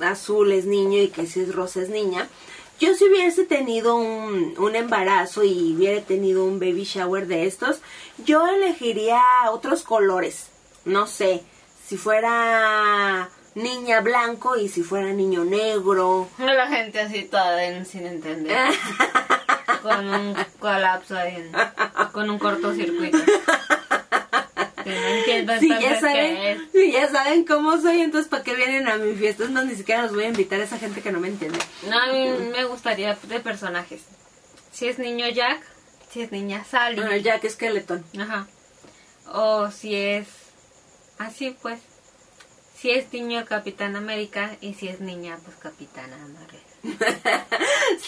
azul 0.00 0.50
es 0.52 0.64
niño 0.64 1.00
y 1.00 1.08
que 1.08 1.26
si 1.26 1.40
es 1.40 1.54
rosa 1.54 1.82
es 1.82 1.88
niña. 1.88 2.28
Yo 2.82 2.96
si 2.96 3.04
hubiese 3.08 3.44
tenido 3.44 3.94
un, 3.94 4.54
un 4.58 4.74
embarazo 4.74 5.44
y 5.44 5.74
hubiera 5.76 6.00
tenido 6.02 6.44
un 6.44 6.58
baby 6.58 6.82
shower 6.82 7.28
de 7.28 7.46
estos, 7.46 7.80
yo 8.24 8.44
elegiría 8.48 9.22
otros 9.52 9.84
colores. 9.84 10.48
No 10.84 11.06
sé, 11.06 11.44
si 11.86 11.96
fuera 11.96 13.28
niña 13.54 14.00
blanco 14.00 14.56
y 14.56 14.68
si 14.68 14.82
fuera 14.82 15.12
niño 15.12 15.44
negro. 15.44 16.28
La 16.38 16.66
gente 16.66 16.98
así 16.98 17.22
toda 17.22 17.62
en- 17.64 17.86
sin 17.86 18.04
entender. 18.04 18.58
con 19.84 20.08
un 20.08 20.36
colapso 20.58 21.16
ahí, 21.16 21.36
en- 21.36 21.52
con 22.10 22.28
un 22.30 22.38
cortocircuito. 22.40 23.18
No 24.86 25.08
entiendo 25.08 25.52
Si 25.58 25.68
ya 25.68 26.00
saben, 26.00 26.36
es. 26.36 26.60
si 26.72 26.92
ya 26.92 27.08
saben 27.10 27.44
cómo 27.44 27.80
soy, 27.80 28.00
entonces 28.00 28.28
¿para 28.28 28.42
qué 28.42 28.54
vienen 28.54 28.88
a 28.88 28.96
mi 28.96 29.14
fiesta? 29.14 29.44
Es 29.44 29.50
más, 29.50 29.64
ni 29.66 29.74
siquiera 29.74 30.02
los 30.02 30.14
voy 30.14 30.24
a 30.24 30.28
invitar 30.28 30.60
a 30.60 30.64
esa 30.64 30.78
gente 30.78 31.00
que 31.00 31.12
no 31.12 31.20
me 31.20 31.28
entiende. 31.28 31.58
No, 31.88 31.98
a 31.98 32.06
mí 32.12 32.28
me 32.52 32.64
gustaría 32.64 33.14
de 33.14 33.40
personajes. 33.40 34.02
Si 34.72 34.88
es 34.88 34.98
niño 34.98 35.28
Jack, 35.28 35.62
si 36.10 36.22
es 36.22 36.32
niña 36.32 36.64
Sally. 36.64 37.00
Ah, 37.00 37.16
Jack 37.16 37.48
Skeleton. 37.48 38.04
Ajá. 38.18 38.46
O 39.32 39.70
si 39.70 39.94
es 39.94 40.26
así 41.18 41.56
pues. 41.62 41.80
Si 42.76 42.90
es 42.90 43.12
niño 43.12 43.44
Capitán 43.44 43.94
América 43.94 44.56
y 44.60 44.74
si 44.74 44.88
es 44.88 45.00
niña 45.00 45.38
pues 45.44 45.56
Capitana 45.56 46.16
Marvel. 46.18 46.60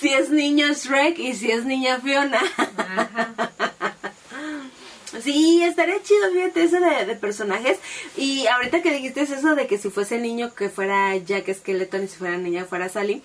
si 0.01 0.13
es 0.13 0.31
niño 0.31 0.67
Shrek 0.73 1.19
y 1.19 1.35
si 1.35 1.51
es 1.53 1.65
niña 1.65 2.01
Fiona. 2.01 2.41
Ajá. 2.77 3.94
Sí, 5.23 5.63
estaría 5.63 6.03
chido, 6.03 6.31
fíjate, 6.33 6.63
eso 6.65 6.81
de, 6.81 7.07
de 7.07 7.15
personajes. 7.17 7.79
Y 8.17 8.47
ahorita 8.47 8.83
que 8.83 8.93
dijiste 8.93 9.23
eso 9.23 9.55
de 9.55 9.67
que 9.67 9.79
si 9.79 9.91
fuese 9.91 10.19
niño 10.19 10.55
que 10.55 10.69
fuera 10.69 11.17
Jack 11.17 11.53
Skeleton 11.53 12.05
y 12.05 12.09
si 12.09 12.17
fuera 12.17 12.37
niña 12.37 12.65
fuera 12.65 12.89
Sally. 12.89 13.23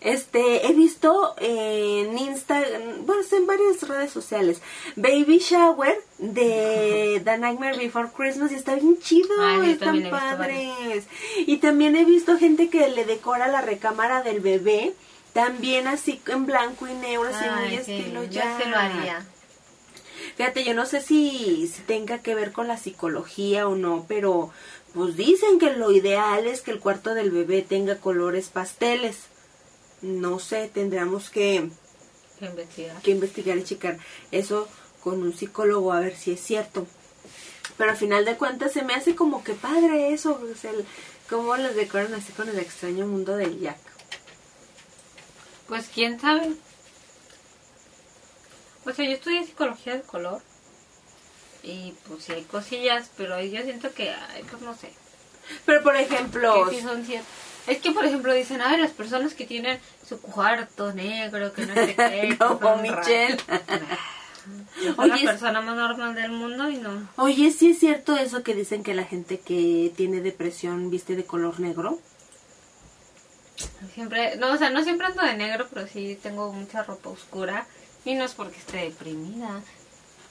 Este, 0.00 0.66
he 0.66 0.72
visto 0.72 1.34
en 1.38 2.16
Instagram, 2.16 3.04
bueno, 3.04 3.22
en 3.30 3.46
varias 3.46 3.86
redes 3.86 4.10
sociales, 4.10 4.62
Baby 4.96 5.40
Shower 5.40 5.94
de 6.16 7.20
The 7.24 7.36
Nightmare 7.36 7.76
Before 7.76 8.08
Christmas 8.16 8.50
y 8.50 8.54
está 8.54 8.76
bien 8.76 8.98
chido, 8.98 9.28
Ah, 9.38 9.60
están 9.66 10.02
padres. 10.08 11.04
Y 11.38 11.58
también 11.58 11.96
he 11.96 12.06
visto 12.06 12.38
gente 12.38 12.70
que 12.70 12.88
le 12.88 13.04
decora 13.04 13.48
la 13.48 13.60
recámara 13.60 14.22
del 14.22 14.40
bebé, 14.40 14.94
también 15.34 15.86
así 15.86 16.18
en 16.28 16.46
blanco 16.46 16.88
y 16.88 16.94
negro, 16.94 17.28
así 17.28 17.44
muy 17.60 17.68
sí, 17.84 17.92
estilo 17.92 18.24
yo 18.24 18.30
Jack. 18.30 18.62
sí 18.62 18.68
lo 18.70 18.76
haría. 18.78 19.26
Fíjate, 20.36 20.64
yo 20.64 20.74
no 20.74 20.86
sé 20.86 21.00
si, 21.00 21.68
si 21.68 21.82
tenga 21.82 22.18
que 22.18 22.34
ver 22.34 22.52
con 22.52 22.68
la 22.68 22.76
psicología 22.78 23.68
o 23.68 23.74
no, 23.74 24.04
pero 24.08 24.50
pues 24.94 25.16
dicen 25.16 25.58
que 25.58 25.72
lo 25.74 25.90
ideal 25.92 26.46
es 26.46 26.60
que 26.62 26.70
el 26.72 26.80
cuarto 26.80 27.14
del 27.14 27.30
bebé 27.30 27.62
tenga 27.62 27.96
colores 27.96 28.48
pasteles. 28.48 29.16
No 30.02 30.38
sé, 30.38 30.70
tendríamos 30.72 31.30
que, 31.30 31.68
Que 32.38 32.46
investigar. 32.46 33.02
que 33.02 33.10
investigar 33.10 33.58
y 33.58 33.64
checar 33.64 33.98
eso 34.32 34.68
con 35.02 35.22
un 35.22 35.32
psicólogo 35.36 35.92
a 35.92 36.00
ver 36.00 36.16
si 36.16 36.32
es 36.32 36.40
cierto. 36.40 36.86
Pero 37.76 37.90
al 37.92 37.96
final 37.96 38.24
de 38.24 38.36
cuentas 38.36 38.72
se 38.72 38.82
me 38.82 38.94
hace 38.94 39.14
como 39.14 39.44
que 39.44 39.52
padre 39.54 40.12
eso, 40.12 40.40
el- 40.64 40.84
cómo 41.28 41.56
los 41.56 41.74
decoran 41.74 42.12
así 42.14 42.32
con 42.32 42.48
el 42.48 42.58
extraño 42.58 43.06
mundo 43.06 43.36
del 43.36 43.58
Jack. 43.60 43.78
Pues 45.68 45.88
quién 45.94 46.18
sabe. 46.20 46.52
O 48.86 48.92
sea, 48.92 49.04
yo 49.04 49.12
estudié 49.12 49.44
psicología 49.44 49.92
del 49.94 50.02
color. 50.02 50.40
Y 51.62 51.92
pues 52.08 52.24
sí 52.24 52.32
hay 52.32 52.42
cosillas, 52.44 53.10
pero 53.16 53.40
yo 53.42 53.62
siento 53.62 53.92
que, 53.92 54.10
ay, 54.10 54.42
pues 54.50 54.62
no 54.62 54.74
sé. 54.74 54.90
Pero 55.66 55.82
por 55.82 55.94
ejemplo, 55.96 56.66
Que 56.68 56.76
sí 56.76 56.82
son 56.82 57.04
ciertas. 57.04 57.28
Es 57.66 57.78
que, 57.78 57.90
por 57.92 58.04
ejemplo, 58.06 58.32
dicen, 58.32 58.60
ay, 58.62 58.78
las 58.80 58.92
personas 58.92 59.34
que 59.34 59.44
tienen 59.46 59.78
su 60.08 60.18
cuarto 60.20 60.92
negro, 60.94 61.52
que 61.52 61.66
no 61.66 61.74
sé 61.74 61.94
qué. 61.94 62.36
Como 62.38 62.76
Michelle. 62.76 63.36
Oye, 64.96 65.08
la 65.08 65.16
es- 65.16 65.22
persona 65.24 65.60
más 65.60 65.76
normal 65.76 66.14
del 66.14 66.30
mundo 66.32 66.70
y 66.70 66.78
no. 66.78 67.06
Oye, 67.16 67.50
¿sí 67.50 67.72
es 67.72 67.78
cierto 67.78 68.16
eso 68.16 68.42
que 68.42 68.54
dicen 68.54 68.82
que 68.82 68.94
la 68.94 69.04
gente 69.04 69.38
que 69.38 69.92
tiene 69.94 70.22
depresión 70.22 70.90
viste 70.90 71.14
de 71.14 71.24
color 71.26 71.60
negro? 71.60 71.98
Siempre, 73.94 74.36
no, 74.36 74.52
o 74.52 74.56
sea, 74.56 74.70
no 74.70 74.82
siempre 74.82 75.06
ando 75.08 75.22
de 75.22 75.36
negro, 75.36 75.66
pero 75.72 75.86
sí 75.86 76.18
tengo 76.22 76.52
mucha 76.52 76.82
ropa 76.82 77.10
oscura. 77.10 77.66
Y 78.04 78.14
no 78.14 78.24
es 78.24 78.34
porque 78.34 78.58
esté 78.58 78.78
deprimida. 78.78 79.62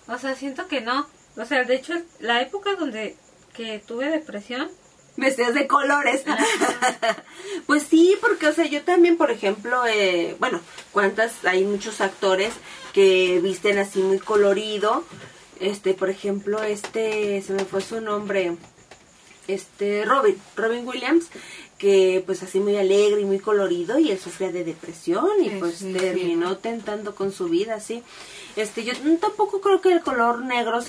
O 0.07 0.17
sea, 0.17 0.35
siento 0.35 0.67
que 0.67 0.81
no. 0.81 1.07
O 1.37 1.45
sea, 1.45 1.63
de 1.63 1.75
hecho, 1.75 1.93
la 2.19 2.41
época 2.41 2.75
donde 2.75 3.15
que 3.53 3.79
tuve 3.79 4.09
depresión, 4.09 4.69
Vestidas 5.19 5.53
de 5.53 5.67
colores. 5.67 6.23
pues 7.67 7.83
sí, 7.83 8.17
porque, 8.21 8.47
o 8.47 8.53
sea, 8.53 8.65
yo 8.65 8.83
también, 8.83 9.17
por 9.17 9.31
ejemplo, 9.31 9.85
eh, 9.85 10.35
bueno, 10.39 10.61
cuántas, 10.91 11.43
hay 11.45 11.65
muchos 11.65 11.99
actores 11.99 12.53
que 12.93 13.39
visten 13.41 13.77
así 13.79 13.99
muy 13.99 14.19
colorido. 14.19 15.03
Este, 15.59 15.93
por 15.93 16.09
ejemplo, 16.09 16.63
este, 16.63 17.41
se 17.41 17.51
me 17.51 17.65
fue 17.65 17.81
su 17.81 17.99
nombre, 17.99 18.55
este, 19.47 20.05
Robin, 20.05 20.37
Robin 20.55 20.87
Williams, 20.87 21.25
que 21.79 22.21
pues 22.25 22.43
así 22.43 22.59
muy 22.59 22.75
alegre 22.77 23.21
y 23.21 23.25
muy 23.25 23.39
colorido 23.39 23.97
y 23.97 24.11
él 24.11 24.19
sufría 24.19 24.51
de 24.51 24.63
depresión 24.63 25.27
y 25.41 25.49
pues 25.59 25.77
sí, 25.77 25.93
terminó 25.93 26.57
tentando 26.57 27.15
con 27.15 27.31
su 27.31 27.45
vida, 27.49 27.75
así. 27.75 28.03
Este, 28.55 28.83
yo 28.83 28.93
tampoco 29.19 29.61
creo 29.61 29.79
que 29.81 29.91
el 29.93 30.01
color 30.01 30.43
negro, 30.43 30.79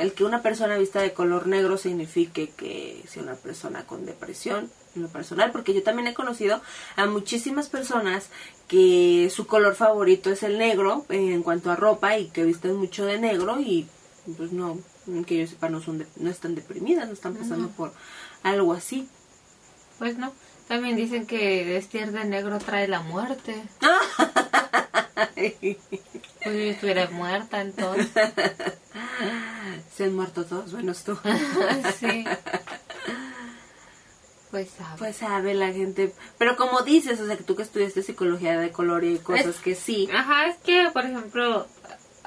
el 0.00 0.12
que 0.14 0.24
una 0.24 0.40
persona 0.42 0.76
vista 0.78 1.02
de 1.02 1.12
color 1.12 1.46
negro 1.46 1.76
signifique 1.76 2.50
que 2.56 3.02
sea 3.06 3.22
una 3.22 3.34
persona 3.34 3.84
con 3.86 4.06
depresión, 4.06 4.70
en 4.96 5.02
lo 5.02 5.08
personal, 5.08 5.52
porque 5.52 5.74
yo 5.74 5.82
también 5.82 6.08
he 6.08 6.14
conocido 6.14 6.60
a 6.96 7.04
muchísimas 7.06 7.68
personas 7.68 8.30
que 8.68 9.30
su 9.34 9.46
color 9.46 9.74
favorito 9.74 10.30
es 10.30 10.42
el 10.42 10.56
negro 10.58 11.04
eh, 11.10 11.34
en 11.34 11.42
cuanto 11.42 11.70
a 11.70 11.76
ropa 11.76 12.18
y 12.18 12.28
que 12.30 12.42
visten 12.44 12.74
mucho 12.76 13.04
de 13.04 13.18
negro 13.20 13.60
y 13.60 13.86
pues 14.36 14.50
no, 14.52 14.78
que 15.26 15.38
yo 15.40 15.46
sepa 15.46 15.68
no 15.68 15.80
son 15.82 15.98
de- 15.98 16.06
no 16.16 16.30
están 16.30 16.54
deprimidas, 16.54 17.06
no 17.06 17.12
están 17.12 17.34
pasando 17.34 17.68
por 17.68 17.92
algo 18.42 18.72
así. 18.72 19.08
Pues 19.98 20.16
no. 20.18 20.32
También 20.68 20.96
dicen 20.96 21.26
que 21.26 21.64
vestir 21.64 22.12
de 22.12 22.24
negro 22.24 22.58
trae 22.58 22.88
la 22.88 23.00
muerte. 23.00 23.62
Pues 25.34 26.54
yo 26.54 26.70
estuviera 26.70 27.08
muerta 27.10 27.60
entonces. 27.60 28.08
Se 29.96 30.04
han 30.04 30.14
muerto 30.14 30.44
todos, 30.44 30.72
menos 30.72 31.02
tú. 31.04 31.18
sí. 32.00 32.24
Pues 34.50 34.70
sabe. 34.70 34.98
Pues 34.98 35.16
sabe 35.16 35.54
la 35.54 35.72
gente, 35.72 36.14
pero 36.38 36.56
como 36.56 36.82
dices, 36.82 37.20
o 37.20 37.26
sea, 37.26 37.36
que 37.36 37.42
tú 37.44 37.54
que 37.56 37.62
estudiaste 37.64 38.02
psicología 38.02 38.58
de 38.58 38.70
color 38.70 39.04
y 39.04 39.18
cosas 39.18 39.46
Es- 39.46 39.56
que 39.56 39.74
sí. 39.74 40.08
Ajá, 40.14 40.46
es 40.46 40.56
que, 40.58 40.88
por 40.92 41.04
ejemplo, 41.04 41.66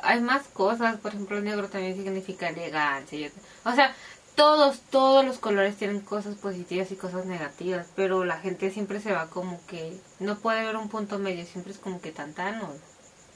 hay 0.03 0.19
más 0.21 0.43
cosas. 0.49 0.97
Por 0.97 1.13
ejemplo, 1.13 1.37
el 1.37 1.45
negro 1.45 1.67
también 1.67 1.95
significa 1.95 2.49
elegancia. 2.49 3.31
O 3.65 3.71
sea, 3.73 3.95
todos, 4.41 4.79
todos 4.89 5.23
los 5.23 5.37
colores 5.37 5.75
tienen 5.75 5.99
cosas 5.99 6.33
positivas 6.35 6.91
y 6.91 6.95
cosas 6.95 7.27
negativas. 7.27 7.85
Pero 7.95 8.25
la 8.25 8.39
gente 8.39 8.71
siempre 8.71 8.99
se 8.99 9.11
va 9.11 9.29
como 9.29 9.59
que... 9.67 9.95
No 10.19 10.39
puede 10.39 10.61
haber 10.61 10.77
un 10.77 10.89
punto 10.89 11.19
medio. 11.19 11.45
Siempre 11.45 11.71
es 11.71 11.77
como 11.77 12.01
que 12.01 12.11
tantán 12.11 12.59
o, 12.59 12.73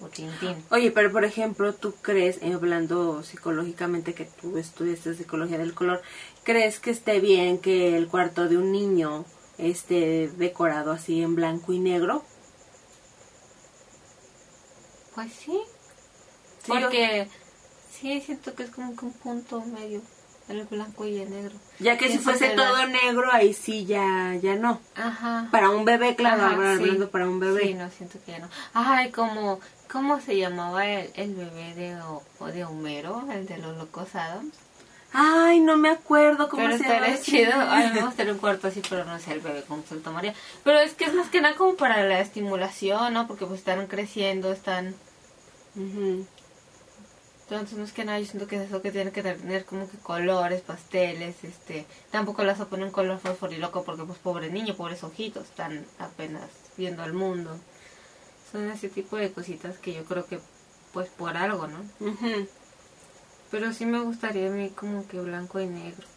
o 0.04 0.08
tintín. 0.08 0.56
Oye, 0.72 0.90
pero 0.90 1.12
por 1.12 1.24
ejemplo, 1.24 1.76
tú 1.76 1.94
crees, 2.02 2.40
eh, 2.42 2.54
hablando 2.54 3.22
psicológicamente 3.22 4.16
que 4.16 4.26
tú 4.26 4.58
estudiaste 4.58 5.14
psicología 5.14 5.60
del 5.60 5.76
color, 5.76 6.02
¿crees 6.44 6.80
que 6.80 6.90
esté 6.90 7.20
bien 7.20 7.60
que 7.60 7.96
el 7.96 8.08
cuarto 8.08 8.50
de 8.50 8.58
un 8.58 8.72
niño 8.72 9.26
esté 9.60 10.28
decorado 10.38 10.92
así 10.92 11.22
en 11.22 11.36
blanco 11.36 11.72
y 11.72 11.82
negro? 11.82 12.24
Pues 15.14 15.32
sí. 15.34 15.62
Sí, 16.64 16.72
Porque 16.72 17.28
sí, 17.92 18.22
siento 18.22 18.56
que 18.56 18.64
es 18.64 18.72
como 18.72 18.96
que 18.96 19.06
un 19.06 19.14
punto 19.14 19.62
medio. 19.62 20.02
El 20.48 20.64
blanco 20.66 21.06
y 21.08 21.18
el 21.20 21.30
negro. 21.32 21.56
Ya 21.80 21.98
que 21.98 22.08
si 22.12 22.20
fuese 22.20 22.50
todo 22.50 22.86
negro, 22.88 23.28
ahí 23.32 23.54
sí 23.54 23.86
ya, 23.86 24.36
ya 24.42 24.56
no. 24.56 24.80
Ajá. 24.96 25.48
Para 25.52 25.72
un 25.72 25.86
bebé, 25.86 26.16
claro, 26.16 26.44
Ajá, 26.44 26.56
ahora 26.56 26.76
sí. 26.76 26.82
hablando 26.84 27.10
para 27.10 27.28
un 27.28 27.40
bebé. 27.40 27.62
Sí, 27.64 27.74
no, 27.74 27.90
siento 27.90 28.20
que 28.24 28.34
ya 28.34 28.40
no. 28.40 28.50
Ay, 28.74 29.10
como, 29.12 29.60
¿cómo 29.92 30.22
se 30.22 30.38
llamaba 30.38 30.86
el, 30.86 31.10
el 31.16 31.34
bebé 31.34 31.74
de, 31.74 31.96
O- 32.02 32.46
de 32.46 32.64
Homero? 32.64 33.26
El 33.32 33.48
de 33.48 33.58
los 33.58 33.76
locos 33.76 34.14
Adams. 34.14 34.54
Ay, 35.18 35.62
no 35.62 35.78
me 35.78 35.90
acuerdo 35.90 36.48
cómo 36.50 36.64
Pero 36.64 36.78
se 36.78 36.84
llama. 36.84 37.08
estaría 37.08 37.22
chido. 37.22 37.54
Ay, 37.58 37.92
me 37.94 38.02
gustaría 38.04 38.34
un 38.34 38.38
cuarto 38.40 38.68
así, 38.68 38.82
pero 38.88 39.04
no 39.06 39.18
sé 39.18 39.32
el 39.32 39.40
bebé 39.40 39.64
cómo 39.68 39.82
se 39.88 39.96
lo 39.96 40.02
tomaría. 40.02 40.36
Pero 40.64 40.78
es 40.80 40.94
que 40.94 41.06
es 41.06 41.14
más 41.16 41.30
que 41.30 41.42
nada 41.42 41.56
como 41.56 41.76
para 41.76 42.04
la 42.04 42.20
estimulación, 42.20 43.14
¿no? 43.14 43.26
Porque 43.26 43.46
pues 43.48 43.60
están 43.62 43.88
creciendo, 43.88 44.52
están... 44.52 44.94
Ujú. 45.76 46.26
Entonces, 47.48 47.78
más 47.78 47.92
que 47.92 48.04
nada, 48.06 48.20
yo 48.20 48.26
siento 48.26 48.48
que 48.48 48.56
es 48.56 48.64
eso 48.64 48.82
que 48.82 48.92
tiene 48.92 49.12
que 49.12 49.22
tener 49.22 49.66
como 49.66 49.88
que 49.88 49.98
colores, 49.98 50.62
pasteles, 50.62 51.44
este... 51.44 51.86
Tampoco 52.10 52.44
las 52.44 52.60
a 52.60 52.66
poner 52.66 52.88
un 52.88 52.92
color 52.92 53.20
fosforiloco 53.20 53.84
porque, 53.84 54.04
pues, 54.04 54.18
pobre 54.18 54.50
niño, 54.50 54.76
pobres 54.76 55.04
ojitos, 55.04 55.44
están 55.44 55.86
apenas 56.00 56.50
viendo 56.76 57.04
el 57.04 57.14
mundo. 57.14 57.56
Son 58.52 58.70
ese 58.72 58.90
tipo 58.90 59.16
de 59.18 59.32
cositas 59.32 59.78
que 59.78 59.94
yo 59.94 60.06
creo 60.06 60.26
que, 60.26 60.40
pues, 60.92 61.08
por 61.10 61.38
algo, 61.38 61.68
¿no? 61.68 61.86
Pero 63.52 63.74
sí 63.74 63.86
me 63.86 64.00
gustaría 64.00 64.48
a 64.48 64.52
mí 64.52 64.72
como 64.72 65.08
que 65.08 65.20
blanco 65.20 65.60
y 65.60 65.68
negro. 65.68 66.08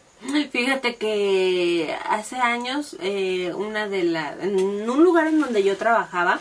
Fíjate 0.51 0.95
que 0.95 1.95
hace 2.09 2.37
años, 2.37 2.97
eh, 3.01 3.53
una 3.53 3.87
de 3.87 4.03
la, 4.03 4.33
en 4.41 4.89
un 4.89 5.03
lugar 5.03 5.27
en 5.27 5.39
donde 5.39 5.63
yo 5.63 5.77
trabajaba, 5.77 6.39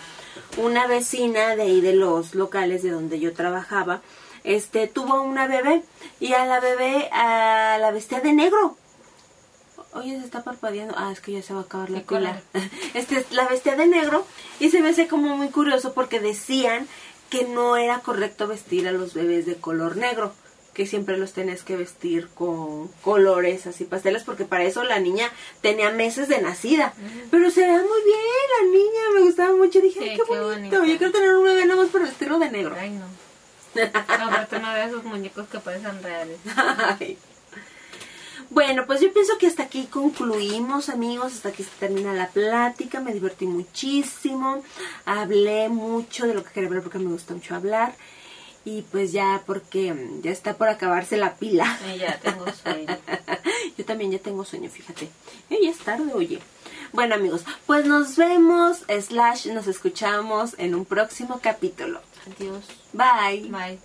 una 0.57 0.87
vecina 0.87 1.55
de 1.57 1.63
ahí 1.63 1.81
de 1.81 1.95
los 1.95 2.35
locales 2.35 2.83
de 2.83 2.91
donde 2.91 3.21
yo 3.21 3.35
trabajaba, 3.35 4.01
este, 4.45 4.87
tuvo 4.87 5.23
una 5.23 5.47
bebé 5.47 5.83
y 6.21 6.33
a 6.35 6.47
la 6.47 6.61
bebé 6.61 7.09
a 7.13 7.79
la 7.81 7.91
vestía 7.91 8.21
de 8.21 8.33
negro. 8.33 8.77
Oye, 9.95 10.19
se 10.19 10.25
está 10.25 10.45
parpadeando. 10.45 10.95
Ah, 10.97 11.11
es 11.13 11.21
que 11.21 11.33
ya 11.33 11.43
se 11.43 11.55
va 11.55 11.61
a 11.61 11.63
acabar 11.63 11.91
la 11.91 12.01
pila. 12.03 12.41
Este, 12.95 13.25
la 13.31 13.47
vestía 13.49 13.75
de 13.77 13.87
negro 13.87 14.27
y 14.61 14.71
se 14.71 14.81
me 14.81 14.91
hace 14.91 15.09
como 15.09 15.37
muy 15.37 15.49
curioso 15.49 15.93
porque 15.95 16.21
decían 16.21 16.87
que 17.31 17.45
no 17.45 17.77
era 17.77 18.01
correcto 18.01 18.47
vestir 18.49 18.89
a 18.89 18.93
los 18.93 19.15
bebés 19.15 19.45
de 19.47 19.57
color 19.57 19.97
negro, 19.97 20.33
que 20.75 20.87
siempre 20.87 21.17
los 21.19 21.33
tenías 21.33 21.63
que 21.63 21.77
vestir 21.77 22.29
con 22.35 22.89
colores 23.03 23.67
así 23.67 23.85
pasteles 23.85 24.23
porque 24.25 24.45
para 24.45 24.65
eso 24.65 24.85
la 24.85 24.99
niña 25.01 25.31
tenía 25.61 25.91
meses 25.91 26.29
de 26.29 26.41
nacida. 26.41 26.95
Pero 27.31 27.51
se 27.51 27.61
veía 27.63 27.79
muy 27.79 28.03
bien 28.05 28.21
la 28.61 28.71
niña, 28.71 29.01
me 29.15 29.21
gustaba 29.23 29.55
mucho. 29.55 29.81
Dije, 29.81 30.01
Sí, 30.01 30.09
"Ay, 30.11 30.17
qué, 30.17 30.23
qué 30.23 30.41
bonito. 30.41 30.77
bonita. 30.79 30.87
Yo 30.87 30.99
quiero 30.99 31.13
tener 31.13 31.35
un 31.35 31.45
bebé 31.45 31.67
nada 31.67 31.81
más 31.83 31.91
para 31.91 32.05
vestirlo 32.07 32.39
de 32.39 32.51
negro. 32.51 32.77
Ay, 32.79 32.91
no. 32.91 33.05
Aparte 33.95 34.59
no 34.59 34.73
de 34.73 34.85
esos 34.85 35.05
muñecos 35.05 35.49
que 35.49 35.59
parecen 35.59 36.03
reales. 36.03 36.39
Ay. 36.57 37.19
Bueno, 38.51 38.87
pues 38.87 39.03
yo 39.03 39.13
pienso 39.13 39.37
que 39.37 39.47
hasta 39.47 39.65
aquí 39.65 39.87
concluimos, 39.87 40.89
amigos. 40.89 41.35
Hasta 41.35 41.51
aquí 41.51 41.65
se 41.65 41.71
termina 41.79 42.15
la 42.15 42.29
plática. 42.29 43.01
Me 43.01 43.13
divertí 43.13 43.47
muchísimo. 43.47 44.63
Hablé 45.05 45.69
mucho 45.69 46.27
de 46.27 46.35
lo 46.35 46.43
que 46.43 46.53
quería 46.53 46.69
hablar 46.69 46.83
porque 46.83 46.99
me 46.99 47.11
gusta 47.11 47.35
mucho 47.35 47.55
hablar. 47.55 47.95
Y 48.65 48.83
pues 48.83 49.13
ya, 49.13 49.43
porque 49.47 49.95
ya 50.23 50.31
está 50.31 50.57
por 50.57 50.69
acabarse 50.69 51.17
la 51.17 51.35
pila. 51.37 51.79
Ya 51.99 52.19
tengo 52.21 52.47
sueño. 52.53 52.97
Yo 53.77 53.85
también 53.85 54.13
ya 54.13 54.19
tengo 54.19 54.45
sueño, 54.45 54.71
fíjate. 54.71 55.09
Eh, 55.51 55.59
ya 55.63 55.71
es 55.71 55.79
tarde, 55.79 56.13
oye. 56.15 56.41
Bueno, 56.93 57.15
amigos, 57.15 57.45
pues 57.67 57.85
nos 57.85 58.17
vemos, 58.17 58.79
slash, 58.89 59.49
nos 59.49 59.67
escuchamos 59.67 60.55
en 60.59 60.75
un 60.75 60.87
próximo 60.87 61.41
capítulo. 61.43 62.01
Adiós. 62.31 62.65
Bye. 62.93 63.49
Bye. 63.51 63.79